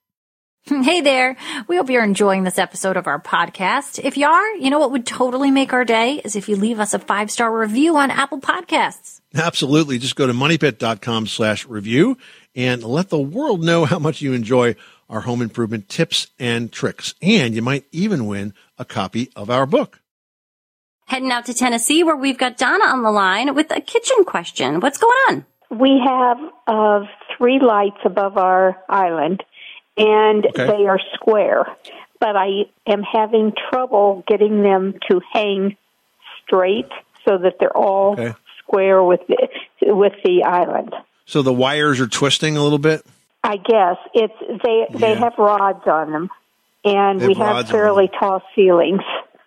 Hey 0.83 1.01
there. 1.01 1.37
We 1.67 1.77
hope 1.77 1.89
you're 1.89 2.03
enjoying 2.03 2.43
this 2.43 2.59
episode 2.59 2.95
of 2.95 3.07
our 3.07 3.19
podcast. 3.19 3.99
If 4.03 4.15
you 4.15 4.27
are, 4.27 4.55
you 4.55 4.69
know 4.69 4.79
what 4.79 4.91
would 4.91 5.05
totally 5.05 5.51
make 5.51 5.73
our 5.73 5.83
day 5.83 6.21
is 6.23 6.35
if 6.35 6.47
you 6.47 6.55
leave 6.55 6.79
us 6.79 6.93
a 6.93 6.99
five 6.99 7.31
star 7.31 7.55
review 7.55 7.97
on 7.97 8.11
Apple 8.11 8.39
Podcasts. 8.39 9.21
Absolutely. 9.33 9.97
Just 9.97 10.15
go 10.15 10.27
to 10.27 10.33
moneypit.com 10.33 11.27
slash 11.27 11.65
review 11.67 12.17
and 12.55 12.83
let 12.83 13.09
the 13.09 13.19
world 13.19 13.63
know 13.63 13.85
how 13.85 13.99
much 13.99 14.21
you 14.21 14.33
enjoy 14.33 14.75
our 15.09 15.21
home 15.21 15.41
improvement 15.41 15.89
tips 15.89 16.27
and 16.39 16.71
tricks. 16.71 17.15
And 17.21 17.53
you 17.55 17.61
might 17.61 17.85
even 17.91 18.27
win 18.27 18.53
a 18.77 18.85
copy 18.85 19.31
of 19.35 19.49
our 19.49 19.65
book. 19.65 19.99
Heading 21.07 21.31
out 21.31 21.45
to 21.47 21.53
Tennessee 21.53 22.03
where 22.03 22.15
we've 22.15 22.37
got 22.37 22.57
Donna 22.57 22.85
on 22.85 23.03
the 23.03 23.11
line 23.11 23.53
with 23.55 23.71
a 23.75 23.81
kitchen 23.81 24.23
question. 24.25 24.79
What's 24.79 24.97
going 24.97 25.17
on? 25.29 25.45
We 25.71 26.01
have 26.05 26.37
uh, 26.67 27.05
three 27.37 27.59
lights 27.59 27.99
above 28.05 28.37
our 28.37 28.77
island, 28.89 29.43
and 29.97 30.45
Okay. 30.45 30.65
they 30.67 30.85
are 30.85 30.99
square. 31.15 31.65
But 32.19 32.35
I 32.35 32.65
am 32.87 33.01
having 33.03 33.53
trouble 33.71 34.23
getting 34.27 34.61
them 34.63 34.93
to 35.09 35.21
hang 35.33 35.75
straight 36.45 36.89
so 37.27 37.37
that 37.39 37.55
they're 37.59 37.75
all 37.75 38.13
Okay. 38.13 38.33
square 38.59 39.03
with 39.03 39.21
the, 39.27 39.47
with 39.93 40.13
the 40.23 40.43
island. 40.43 40.93
So 41.25 41.41
the 41.41 41.53
wires 41.53 41.99
are 41.99 42.07
twisting 42.07 42.57
a 42.57 42.63
little 42.63 42.77
bit. 42.79 43.05
I 43.43 43.57
guess 43.57 43.97
it's 44.13 44.33
they 44.63 44.85
they 44.99 45.11
Yeah. 45.13 45.19
have 45.19 45.33
rods 45.39 45.87
on 45.87 46.11
them, 46.11 46.29
and 46.85 47.19
They 47.19 47.29
we 47.29 47.33
have 47.35 47.57
have 47.57 47.69
fairly 47.69 48.07
tall 48.19 48.43
ceilings. 48.55 49.01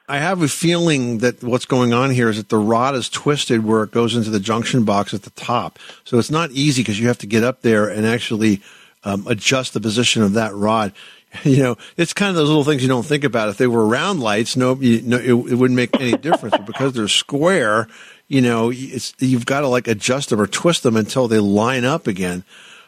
I 0.08 0.18
have 0.18 0.42
a 0.42 0.48
feeling 0.48 1.18
that 1.18 1.42
what's 1.42 1.64
going 1.64 1.94
on 1.94 2.10
here 2.10 2.28
is 2.28 2.36
that 2.36 2.48
the 2.48 2.58
rod 2.58 2.94
is 2.94 3.08
twisted 3.08 3.64
where 3.64 3.84
it 3.84 3.90
goes 3.92 4.16
into 4.16 4.30
the 4.30 4.40
junction 4.40 4.84
box 4.84 5.14
at 5.14 5.22
the 5.22 5.30
top. 5.30 5.78
So 6.04 6.18
it's 6.18 6.30
not 6.30 6.50
easy 6.50 6.82
because 6.82 6.98
you 7.00 7.06
have 7.08 7.18
to 7.18 7.26
get 7.26 7.42
up 7.44 7.62
there 7.62 7.88
and 7.88 8.04
actually 8.04 8.60
um, 9.04 9.26
adjust 9.26 9.74
the 9.74 9.80
position 9.80 10.22
of 10.22 10.34
that 10.34 10.54
rod. 10.54 10.92
You 11.42 11.60
know, 11.64 11.76
it's 11.96 12.12
kind 12.12 12.30
of 12.30 12.36
those 12.36 12.46
little 12.46 12.62
things 12.62 12.80
you 12.80 12.86
don't 12.88 13.04
think 13.04 13.24
about. 13.24 13.48
If 13.48 13.56
they 13.56 13.66
were 13.66 13.84
round 13.84 14.20
lights, 14.20 14.56
no, 14.56 14.76
you, 14.76 15.02
no 15.02 15.16
it, 15.16 15.30
it 15.30 15.54
wouldn't 15.56 15.74
make 15.74 16.00
any 16.00 16.16
difference. 16.16 16.54
but 16.56 16.64
because 16.64 16.92
they're 16.92 17.08
square, 17.08 17.88
you 18.28 18.40
know, 18.40 18.70
it's, 18.72 19.14
you've 19.18 19.44
got 19.44 19.62
to 19.62 19.66
like 19.66 19.88
adjust 19.88 20.28
them 20.30 20.40
or 20.40 20.46
twist 20.46 20.84
them 20.84 20.94
until 20.96 21.26
they 21.26 21.40
line 21.40 21.84
up 21.84 22.06
again. 22.06 22.44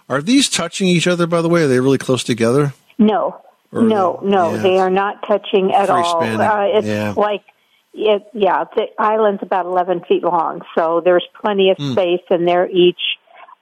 Are 0.09 0.23
these 0.23 0.49
touching 0.49 0.87
each 0.87 1.09
other, 1.09 1.27
by 1.27 1.43
the 1.43 1.49
way? 1.49 1.65
Are 1.65 1.67
they 1.67 1.81
really 1.81 1.99
close 1.99 2.23
together? 2.23 2.73
No, 2.99 3.41
Or 3.73 3.83
no, 3.83 4.21
no? 4.23 4.29
no, 4.29 4.55
Yeah. 4.55 4.63
they 4.63 4.79
are 4.79 4.91
not 4.91 5.27
touching 5.27 5.73
at 5.75 5.91
all. 5.91 6.23
Uh, 6.23 6.67
it's 6.79 6.87
Yeah. 6.87 7.15
like 7.17 7.43
it, 7.95 8.23
yeah, 8.33 8.63
the 8.77 8.85
island's 8.97 9.43
about 9.43 9.67
eleven 9.67 10.03
feet 10.07 10.23
long, 10.23 10.61
so 10.79 11.01
there's 11.05 11.27
plenty 11.41 11.71
of 11.71 11.79
Hmm. 11.79 11.93
space, 11.93 12.23
and 12.31 12.47
they're 12.47 12.71
each 12.71 13.01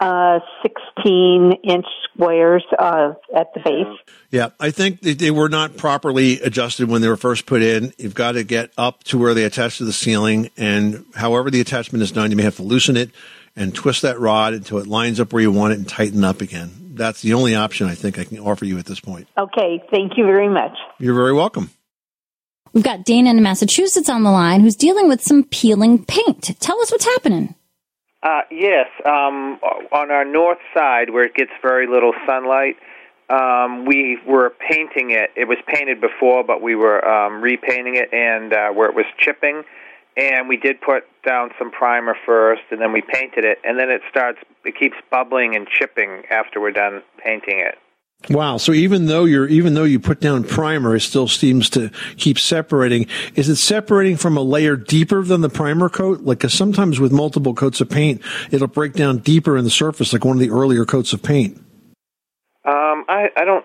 uh, 0.00 0.40
sixteen 0.62 1.52
inch 1.62 1.86
squares 2.04 2.64
uh, 2.78 3.14
at 3.34 3.52
the 3.54 3.60
base. 3.60 4.14
Yeah, 4.30 4.50
I 4.58 4.70
think 4.70 5.00
they, 5.00 5.14
they 5.14 5.30
were 5.30 5.48
not 5.48 5.76
properly 5.76 6.40
adjusted 6.40 6.88
when 6.88 7.02
they 7.02 7.08
were 7.08 7.16
first 7.16 7.46
put 7.46 7.62
in. 7.62 7.92
You've 7.98 8.14
got 8.14 8.32
to 8.32 8.44
get 8.44 8.70
up 8.76 9.04
to 9.04 9.18
where 9.18 9.34
they 9.34 9.44
attach 9.44 9.78
to 9.78 9.84
the 9.84 9.92
ceiling, 9.92 10.50
and 10.56 11.04
however 11.14 11.50
the 11.50 11.60
attachment 11.60 12.02
is 12.02 12.12
done, 12.12 12.30
you 12.30 12.36
may 12.36 12.42
have 12.42 12.56
to 12.56 12.62
loosen 12.62 12.96
it 12.96 13.10
and 13.56 13.74
twist 13.74 14.02
that 14.02 14.18
rod 14.18 14.52
until 14.52 14.78
it 14.78 14.86
lines 14.86 15.20
up 15.20 15.32
where 15.32 15.42
you 15.42 15.52
want 15.52 15.72
it 15.72 15.78
and 15.78 15.88
tighten 15.88 16.24
up 16.24 16.40
again. 16.40 16.70
That's 16.94 17.22
the 17.22 17.34
only 17.34 17.54
option 17.54 17.88
I 17.88 17.94
think 17.94 18.18
I 18.18 18.24
can 18.24 18.38
offer 18.38 18.64
you 18.64 18.78
at 18.78 18.86
this 18.86 19.00
point. 19.00 19.28
Okay, 19.38 19.82
thank 19.90 20.16
you 20.16 20.24
very 20.24 20.48
much. 20.48 20.76
You're 20.98 21.14
very 21.14 21.32
welcome. 21.32 21.70
We've 22.72 22.82
got 22.82 23.04
Dana 23.04 23.30
in 23.30 23.42
Massachusetts 23.42 24.08
on 24.08 24.24
the 24.24 24.32
line 24.32 24.60
who's 24.60 24.74
dealing 24.74 25.08
with 25.08 25.22
some 25.22 25.44
peeling 25.44 26.04
paint. 26.04 26.58
Tell 26.58 26.80
us 26.80 26.90
what's 26.90 27.04
happening. 27.04 27.54
Uh, 28.24 28.40
yes, 28.50 28.86
um, 29.04 29.60
on 29.92 30.10
our 30.10 30.24
north 30.24 30.58
side 30.72 31.10
where 31.10 31.24
it 31.24 31.34
gets 31.34 31.50
very 31.60 31.86
little 31.86 32.14
sunlight, 32.26 32.76
um, 33.28 33.84
we 33.84 34.18
were 34.26 34.54
painting 34.70 35.10
it. 35.10 35.30
It 35.36 35.46
was 35.46 35.58
painted 35.66 36.00
before, 36.00 36.42
but 36.42 36.62
we 36.62 36.74
were 36.74 37.06
um, 37.06 37.42
repainting 37.42 37.96
it, 37.96 38.12
and 38.14 38.52
uh, 38.54 38.70
where 38.70 38.88
it 38.88 38.96
was 38.96 39.04
chipping, 39.18 39.62
and 40.16 40.48
we 40.48 40.56
did 40.56 40.80
put 40.80 41.04
down 41.22 41.50
some 41.58 41.70
primer 41.70 42.16
first, 42.24 42.62
and 42.70 42.80
then 42.80 42.92
we 42.92 43.02
painted 43.02 43.44
it, 43.44 43.58
and 43.62 43.78
then 43.78 43.90
it 43.90 44.00
starts. 44.08 44.38
It 44.64 44.78
keeps 44.78 44.96
bubbling 45.10 45.54
and 45.54 45.68
chipping 45.68 46.22
after 46.30 46.62
we're 46.62 46.70
done 46.70 47.02
painting 47.22 47.58
it. 47.58 47.76
Wow. 48.30 48.56
So 48.56 48.72
even 48.72 49.06
though 49.06 49.24
you're, 49.24 49.46
even 49.48 49.74
though 49.74 49.84
you 49.84 50.00
put 50.00 50.20
down 50.20 50.44
primer, 50.44 50.96
it 50.96 51.00
still 51.00 51.28
seems 51.28 51.68
to 51.70 51.90
keep 52.16 52.38
separating. 52.38 53.06
Is 53.34 53.48
it 53.48 53.56
separating 53.56 54.16
from 54.16 54.36
a 54.36 54.42
layer 54.42 54.76
deeper 54.76 55.22
than 55.22 55.42
the 55.42 55.50
primer 55.50 55.88
coat? 55.88 56.22
Like, 56.22 56.40
'cause 56.40 56.54
sometimes 56.54 56.98
with 56.98 57.12
multiple 57.12 57.54
coats 57.54 57.80
of 57.80 57.90
paint, 57.90 58.22
it'll 58.50 58.66
break 58.66 58.94
down 58.94 59.18
deeper 59.18 59.56
in 59.56 59.64
the 59.64 59.70
surface, 59.70 60.12
like 60.12 60.24
one 60.24 60.36
of 60.36 60.40
the 60.40 60.50
earlier 60.50 60.84
coats 60.84 61.12
of 61.12 61.22
paint. 61.22 61.58
Um, 62.64 63.04
I, 63.08 63.28
I 63.36 63.44
don't. 63.44 63.64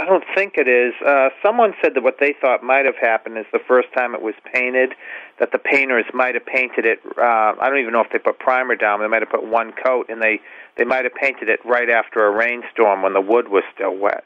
I 0.00 0.06
don't 0.06 0.24
think 0.34 0.54
it 0.56 0.66
is. 0.66 0.94
Uh, 1.06 1.28
someone 1.42 1.74
said 1.82 1.94
that 1.94 2.02
what 2.02 2.16
they 2.20 2.34
thought 2.40 2.62
might 2.62 2.86
have 2.86 2.96
happened 2.96 3.36
is 3.36 3.44
the 3.52 3.58
first 3.68 3.88
time 3.92 4.14
it 4.14 4.22
was 4.22 4.34
painted, 4.54 4.94
that 5.40 5.52
the 5.52 5.58
painters 5.58 6.06
might 6.14 6.34
have 6.34 6.46
painted 6.46 6.86
it. 6.86 7.00
Uh, 7.18 7.52
I 7.60 7.68
don't 7.68 7.80
even 7.80 7.92
know 7.92 8.00
if 8.00 8.10
they 8.10 8.18
put 8.18 8.38
primer 8.38 8.76
down. 8.76 9.00
They 9.00 9.08
might 9.08 9.20
have 9.20 9.28
put 9.28 9.44
one 9.44 9.72
coat, 9.72 10.06
and 10.08 10.22
they 10.22 10.40
they 10.80 10.86
might 10.86 11.04
have 11.04 11.14
painted 11.14 11.50
it 11.50 11.60
right 11.66 11.90
after 11.90 12.24
a 12.24 12.30
rainstorm 12.30 13.02
when 13.02 13.12
the 13.12 13.20
wood 13.20 13.48
was 13.48 13.62
still 13.74 13.94
wet. 13.94 14.24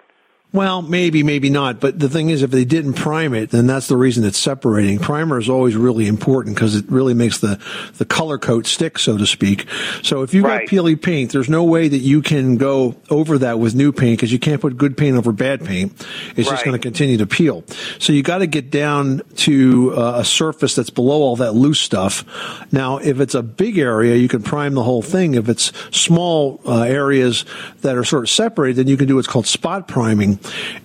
Well, 0.54 0.82
maybe, 0.82 1.24
maybe 1.24 1.50
not. 1.50 1.80
But 1.80 1.98
the 1.98 2.08
thing 2.08 2.30
is, 2.30 2.42
if 2.42 2.52
they 2.52 2.64
didn't 2.64 2.92
prime 2.92 3.34
it, 3.34 3.50
then 3.50 3.66
that's 3.66 3.88
the 3.88 3.96
reason 3.96 4.22
it's 4.22 4.38
separating. 4.38 5.00
Primer 5.00 5.36
is 5.36 5.48
always 5.48 5.74
really 5.74 6.06
important 6.06 6.54
because 6.54 6.76
it 6.76 6.84
really 6.88 7.12
makes 7.12 7.40
the, 7.40 7.58
the 7.98 8.04
color 8.04 8.38
coat 8.38 8.68
stick, 8.68 9.00
so 9.00 9.18
to 9.18 9.26
speak. 9.26 9.66
So 10.04 10.22
if 10.22 10.32
you've 10.32 10.44
Right. 10.44 10.60
got 10.60 10.72
peely 10.72 10.94
paint, 11.00 11.32
there's 11.32 11.48
no 11.48 11.64
way 11.64 11.88
that 11.88 11.98
you 11.98 12.22
can 12.22 12.56
go 12.56 12.94
over 13.10 13.38
that 13.38 13.58
with 13.58 13.74
new 13.74 13.90
paint 13.90 14.18
because 14.18 14.32
you 14.32 14.38
can't 14.38 14.60
put 14.60 14.76
good 14.76 14.96
paint 14.96 15.16
over 15.16 15.32
bad 15.32 15.64
paint. 15.64 15.92
It's 16.36 16.48
just 16.48 16.64
going 16.64 16.78
to 16.78 16.82
continue 16.82 17.16
to 17.16 17.26
peel. 17.26 17.64
So 17.98 18.12
you 18.12 18.22
got 18.22 18.38
to 18.38 18.46
get 18.46 18.70
down 18.70 19.22
to 19.38 19.92
uh, 19.96 20.20
a 20.20 20.24
surface 20.24 20.76
that's 20.76 20.90
below 20.90 21.20
all 21.22 21.34
that 21.36 21.54
loose 21.56 21.80
stuff. 21.80 22.24
Now, 22.70 22.98
if 22.98 23.18
it's 23.18 23.34
a 23.34 23.42
big 23.42 23.76
area, 23.76 24.14
you 24.14 24.28
can 24.28 24.44
prime 24.44 24.74
the 24.74 24.84
whole 24.84 25.02
thing. 25.02 25.34
If 25.34 25.48
it's 25.48 25.72
small 25.90 26.60
uh, 26.64 26.82
areas 26.82 27.44
that 27.80 27.96
are 27.96 28.04
sort 28.04 28.22
of 28.22 28.30
separated, 28.30 28.76
then 28.76 28.86
you 28.86 28.96
can 28.96 29.08
do 29.08 29.16
what's 29.16 29.26
called 29.26 29.48
spot 29.48 29.88
priming. 29.88 30.38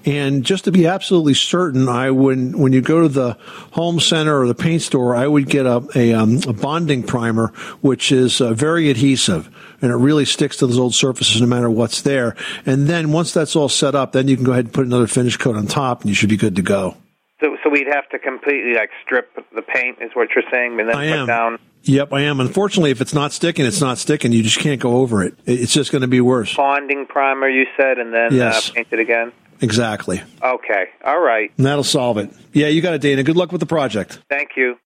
And 0.05 0.43
just 0.45 0.65
to 0.65 0.71
be 0.71 0.87
absolutely 0.87 1.33
certain, 1.33 1.87
I 1.89 2.11
would, 2.11 2.55
when 2.55 2.73
you 2.73 2.81
go 2.81 3.01
to 3.01 3.07
the 3.09 3.37
home 3.71 3.99
center 3.99 4.39
or 4.39 4.47
the 4.47 4.55
paint 4.55 4.81
store, 4.81 5.15
I 5.15 5.27
would 5.27 5.47
get 5.49 5.65
a, 5.65 5.83
a, 5.95 6.13
um, 6.13 6.39
a 6.47 6.53
bonding 6.53 7.03
primer, 7.03 7.47
which 7.81 8.11
is 8.11 8.41
uh, 8.41 8.53
very 8.53 8.89
adhesive 8.89 9.49
and 9.81 9.91
it 9.91 9.95
really 9.95 10.25
sticks 10.25 10.57
to 10.57 10.67
those 10.67 10.77
old 10.77 10.93
surfaces 10.93 11.39
no 11.41 11.47
matter 11.47 11.69
what's 11.69 12.01
there. 12.01 12.35
And 12.65 12.87
then 12.87 13.11
once 13.11 13.33
that's 13.33 13.55
all 13.55 13.69
set 13.69 13.95
up, 13.95 14.11
then 14.11 14.27
you 14.27 14.35
can 14.35 14.43
go 14.45 14.51
ahead 14.51 14.65
and 14.65 14.73
put 14.73 14.85
another 14.85 15.07
finish 15.07 15.37
coat 15.37 15.55
on 15.55 15.67
top 15.67 16.01
and 16.01 16.09
you 16.09 16.15
should 16.15 16.29
be 16.29 16.37
good 16.37 16.55
to 16.57 16.61
go. 16.61 16.97
So, 17.39 17.55
so 17.63 17.69
we'd 17.69 17.87
have 17.87 18.09
to 18.09 18.19
completely 18.19 18.73
like 18.73 18.89
strip 19.05 19.33
the 19.55 19.61
paint, 19.61 19.99
is 20.01 20.11
what 20.13 20.27
you're 20.35 20.43
saying, 20.51 20.77
and 20.79 20.89
then 20.89 20.95
I 20.95 21.09
put 21.09 21.19
am. 21.19 21.27
down 21.27 21.59
Yep, 21.83 22.11
I 22.11 22.23
am. 22.23 22.41
Unfortunately, 22.41 22.91
if 22.91 22.99
it's 22.99 23.13
not 23.13 23.31
sticking, 23.31 23.65
it's 23.65 23.79
not 23.79 23.97
sticking. 23.97 24.33
You 24.33 24.43
just 24.43 24.59
can't 24.59 24.81
go 24.81 24.97
over 24.97 25.23
it. 25.23 25.35
It- 25.45 25.61
It's 25.61 25.73
just 25.73 25.93
going 25.93 26.01
to 26.01 26.09
be 26.09 26.19
worse. 26.19 26.53
bonding 26.53 27.05
primer. 27.05 27.47
You 27.47 27.65
said, 27.77 27.97
and 27.99 28.13
then 28.13 28.33
Yes. 28.33 28.69
uh, 28.69 28.73
paint 28.73 28.87
it 28.91 28.99
again. 28.99 29.31
Exactly. 29.61 30.21
Okay. 30.41 30.85
All 31.03 31.19
right. 31.19 31.51
And 31.57 31.65
that'll 31.65 31.83
solve 31.83 32.17
it. 32.17 32.31
Yeah, 32.53 32.67
you 32.67 32.81
got 32.81 32.93
it, 32.93 33.01
Dana. 33.01 33.23
Good 33.23 33.37
luck 33.37 33.51
with 33.51 33.59
the 33.59 33.67
project. 33.67 34.19
Thank 34.29 34.51
you. 34.55 34.77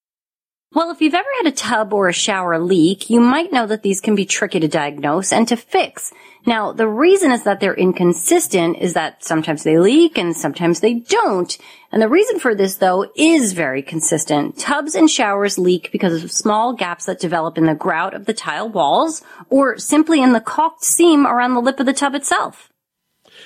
Well, 0.76 0.90
if 0.90 1.02
you've 1.02 1.14
ever 1.14 1.30
had 1.44 1.54
a 1.54 1.56
tub 1.56 1.94
or 1.94 2.08
a 2.08 2.14
shower 2.14 2.58
leak, 2.58 3.12
you 3.12 3.22
might 3.22 3.54
know 3.54 3.68
that 3.68 3.84
these 3.84 4.02
can 4.02 4.16
be 4.16 4.26
tricky 4.26 4.60
to 4.60 4.68
diagnose 4.68 5.32
and 5.32 5.48
to 5.50 5.56
fix. 5.56 6.12
Now, 6.48 6.72
the 6.72 6.88
reason 6.88 7.32
is 7.32 7.44
that 7.44 7.60
they're 7.60 7.76
inconsistent 7.76 8.78
is 8.80 8.94
that 8.94 9.24
sometimes 9.24 9.64
they 9.64 9.78
leak 9.78 10.18
and 10.18 10.36
sometimes 10.36 10.80
they 10.80 10.96
don't. 10.96 11.56
And 11.92 12.02
the 12.02 12.10
reason 12.10 12.40
for 12.40 12.56
this, 12.56 12.78
though, 12.78 13.06
is 13.16 13.54
very 13.54 13.84
consistent. 13.84 14.58
Tubs 14.58 14.96
and 14.96 15.08
showers 15.08 15.60
leak 15.60 15.92
because 15.92 16.24
of 16.24 16.32
small 16.32 16.74
gaps 16.74 17.06
that 17.06 17.20
develop 17.20 17.60
in 17.60 17.68
the 17.68 17.76
grout 17.76 18.16
of 18.16 18.26
the 18.26 18.34
tile 18.34 18.68
walls 18.68 19.22
or 19.52 19.78
simply 19.78 20.24
in 20.24 20.34
the 20.34 20.42
caulked 20.42 20.84
seam 20.84 21.28
around 21.28 21.54
the 21.54 21.62
lip 21.62 21.80
of 21.80 21.86
the 21.86 21.94
tub 21.94 22.16
itself. 22.16 22.73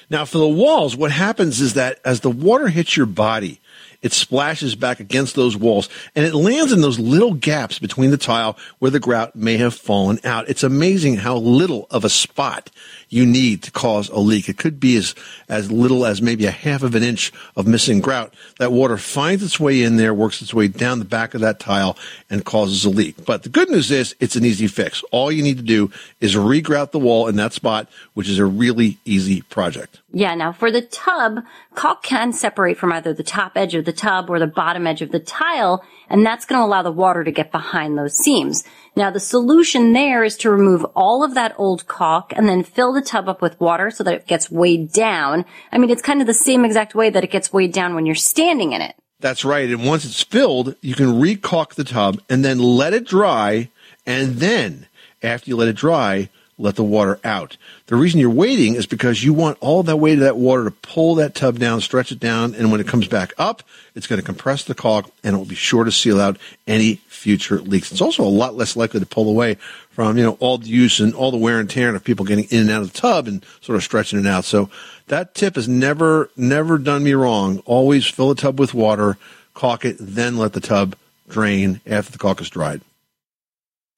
Now, 0.09 0.25
for 0.25 0.37
the 0.37 0.47
walls, 0.47 0.95
what 0.95 1.11
happens 1.11 1.59
is 1.59 1.73
that 1.73 1.99
as 2.05 2.21
the 2.21 2.29
water 2.29 2.69
hits 2.69 2.95
your 2.95 3.05
body, 3.05 3.59
it 4.07 4.13
splashes 4.13 4.73
back 4.73 5.01
against 5.01 5.35
those 5.35 5.57
walls 5.57 5.89
and 6.15 6.25
it 6.25 6.33
lands 6.33 6.71
in 6.71 6.79
those 6.79 6.97
little 6.97 7.33
gaps 7.33 7.77
between 7.77 8.09
the 8.09 8.17
tile 8.17 8.57
where 8.79 8.89
the 8.89 9.01
grout 9.01 9.35
may 9.35 9.57
have 9.57 9.73
fallen 9.73 10.17
out. 10.23 10.47
It's 10.47 10.63
amazing 10.63 11.17
how 11.17 11.35
little 11.35 11.87
of 11.91 12.05
a 12.05 12.09
spot 12.09 12.71
you 13.09 13.25
need 13.25 13.63
to 13.63 13.71
cause 13.71 14.07
a 14.07 14.19
leak. 14.19 14.47
It 14.47 14.57
could 14.57 14.79
be 14.79 14.95
as, 14.95 15.13
as 15.49 15.69
little 15.69 16.05
as 16.05 16.21
maybe 16.21 16.45
a 16.45 16.51
half 16.51 16.83
of 16.83 16.95
an 16.95 17.03
inch 17.03 17.33
of 17.57 17.67
missing 17.67 17.99
grout. 17.99 18.33
That 18.59 18.71
water 18.71 18.97
finds 18.97 19.43
its 19.43 19.59
way 19.59 19.83
in 19.83 19.97
there, 19.97 20.13
works 20.13 20.41
its 20.41 20.53
way 20.53 20.69
down 20.69 20.99
the 20.99 21.05
back 21.05 21.33
of 21.33 21.41
that 21.41 21.59
tile 21.59 21.97
and 22.29 22.45
causes 22.45 22.85
a 22.85 22.89
leak. 22.89 23.25
But 23.25 23.43
the 23.43 23.49
good 23.49 23.69
news 23.69 23.91
is 23.91 24.15
it's 24.21 24.37
an 24.37 24.45
easy 24.45 24.67
fix. 24.67 25.03
All 25.11 25.33
you 25.33 25.43
need 25.43 25.57
to 25.57 25.63
do 25.63 25.91
is 26.21 26.35
regrout 26.35 26.91
the 26.91 26.99
wall 26.99 27.27
in 27.27 27.35
that 27.35 27.51
spot, 27.51 27.89
which 28.13 28.29
is 28.29 28.39
a 28.39 28.45
really 28.45 28.99
easy 29.03 29.41
project. 29.41 29.99
Yeah, 30.13 30.33
now 30.33 30.53
for 30.53 30.71
the 30.71 30.83
tub, 30.83 31.43
caulk 31.77 32.01
can 32.01 32.33
separate 32.33 32.77
from 32.77 32.91
either 32.91 33.13
the 33.13 33.23
top 33.23 33.53
edge 33.55 33.75
of 33.75 33.85
the 33.85 33.93
tub 33.93 34.29
or 34.29 34.39
the 34.39 34.47
bottom 34.47 34.87
edge 34.87 35.03
of 35.03 35.11
the 35.11 35.19
tile, 35.19 35.85
and 36.09 36.25
that's 36.25 36.43
going 36.43 36.59
to 36.59 36.65
allow 36.65 36.81
the 36.81 36.91
water 36.91 37.23
to 37.23 37.31
get 37.31 37.51
behind 37.51 37.97
those 37.97 38.17
seams. 38.17 38.63
Now 38.95 39.11
the 39.11 39.19
solution 39.19 39.93
there 39.93 40.23
is 40.23 40.35
to 40.37 40.49
remove 40.49 40.83
all 40.95 41.23
of 41.23 41.35
that 41.35 41.53
old 41.57 41.85
caulk 41.87 42.33
and 42.35 42.49
then 42.49 42.63
fill 42.63 42.93
the 42.93 43.01
tub 43.01 43.29
up 43.29 43.43
with 43.43 43.61
water 43.61 43.91
so 43.91 44.03
that 44.03 44.15
it 44.15 44.27
gets 44.27 44.49
weighed 44.49 44.91
down. 44.91 45.45
I 45.71 45.77
mean, 45.77 45.91
it's 45.91 46.01
kind 46.01 46.19
of 46.19 46.25
the 46.25 46.33
same 46.33 46.65
exact 46.65 46.95
way 46.95 47.11
that 47.11 47.23
it 47.23 47.31
gets 47.31 47.53
weighed 47.53 47.73
down 47.73 47.93
when 47.93 48.07
you're 48.07 48.15
standing 48.15 48.73
in 48.73 48.81
it. 48.81 48.95
That's 49.19 49.45
right. 49.45 49.69
And 49.69 49.85
once 49.85 50.03
it's 50.03 50.23
filled, 50.23 50.75
you 50.81 50.95
can 50.95 51.21
recaulk 51.21 51.75
the 51.75 51.83
tub 51.83 52.19
and 52.27 52.43
then 52.43 52.57
let 52.57 52.95
it 52.95 53.05
dry. 53.05 53.69
And 54.05 54.37
then 54.37 54.87
after 55.21 55.51
you 55.51 55.55
let 55.55 55.67
it 55.67 55.75
dry, 55.75 56.29
let 56.57 56.75
the 56.75 56.83
water 56.83 57.19
out. 57.23 57.57
The 57.85 57.95
reason 57.95 58.19
you're 58.19 58.29
waiting 58.29 58.75
is 58.75 58.87
because 58.87 59.23
you 59.23 59.33
want 59.33 59.57
all 59.61 59.83
that 59.83 59.97
weight 59.97 60.13
of 60.13 60.19
that 60.21 60.37
water 60.37 60.63
to 60.63 60.71
pull 60.71 61.15
that 61.15 61.35
tub 61.35 61.59
down, 61.59 61.81
stretch 61.81 62.11
it 62.11 62.19
down, 62.19 62.55
and 62.55 62.71
when 62.71 62.81
it 62.81 62.87
comes 62.87 63.07
back 63.07 63.33
up, 63.37 63.63
it's 63.93 64.07
going 64.07 64.19
to 64.19 64.25
compress 64.25 64.63
the 64.63 64.75
caulk 64.75 65.11
and 65.23 65.35
it 65.35 65.37
will 65.37 65.45
be 65.45 65.55
sure 65.55 65.83
to 65.83 65.91
seal 65.91 66.19
out 66.19 66.37
any 66.65 66.95
future 67.07 67.59
leaks. 67.59 67.91
It's 67.91 68.01
also 68.01 68.23
a 68.23 68.25
lot 68.25 68.55
less 68.55 68.75
likely 68.75 68.99
to 68.99 69.05
pull 69.05 69.29
away 69.29 69.55
from, 69.91 70.17
you 70.17 70.23
know, 70.23 70.37
all 70.39 70.57
the 70.57 70.67
use 70.67 70.99
and 70.99 71.13
all 71.13 71.31
the 71.31 71.37
wear 71.37 71.59
and 71.59 71.69
tear 71.69 71.95
of 71.95 72.03
people 72.03 72.25
getting 72.25 72.45
in 72.45 72.61
and 72.61 72.71
out 72.71 72.81
of 72.81 72.93
the 72.93 72.99
tub 72.99 73.27
and 73.27 73.45
sort 73.61 73.75
of 73.75 73.83
stretching 73.83 74.19
it 74.19 74.27
out. 74.27 74.45
So 74.45 74.69
that 75.07 75.35
tip 75.35 75.55
has 75.55 75.67
never, 75.67 76.29
never 76.35 76.77
done 76.77 77.03
me 77.03 77.13
wrong. 77.13 77.59
Always 77.65 78.05
fill 78.05 78.31
a 78.31 78.35
tub 78.35 78.59
with 78.59 78.73
water, 78.73 79.17
caulk 79.53 79.85
it, 79.85 79.97
then 79.99 80.37
let 80.37 80.53
the 80.53 80.61
tub 80.61 80.95
drain 81.27 81.81
after 81.85 82.11
the 82.11 82.17
caulk 82.17 82.41
is 82.41 82.49
dried. 82.49 82.81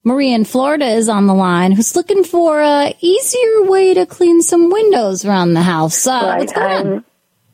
Maria 0.10 0.34
in 0.34 0.44
Florida 0.44 0.88
is 0.88 1.08
on 1.08 1.28
the 1.28 1.36
line 1.36 1.72
who's 1.72 1.96
looking 1.96 2.24
for 2.24 2.60
a 2.62 2.96
easier 3.00 3.62
way 3.70 3.94
to 3.94 4.08
clean 4.08 4.42
some 4.42 4.72
windows 4.72 5.24
around 5.24 5.54
the 5.54 5.62
house. 5.62 6.08
Uh, 6.08 6.22
Right, 6.24 6.40
What's 6.40 6.54
going 6.54 6.72
on? 6.72 6.88
I'm- 6.88 7.06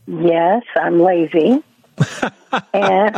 Yes, 0.08 0.64
I'm 0.80 1.02
lazy. 1.02 1.64
and 2.74 3.16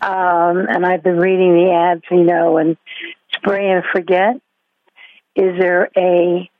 um, 0.00 0.66
and 0.68 0.84
I've 0.86 1.02
been 1.04 1.18
reading 1.18 1.54
the 1.54 1.70
ads, 1.72 2.02
you 2.10 2.24
know, 2.24 2.56
and 2.56 2.76
spray 3.34 3.70
and 3.70 3.84
forget. 3.92 4.36
Is 5.36 5.58
there 5.60 5.90
a 5.96 6.50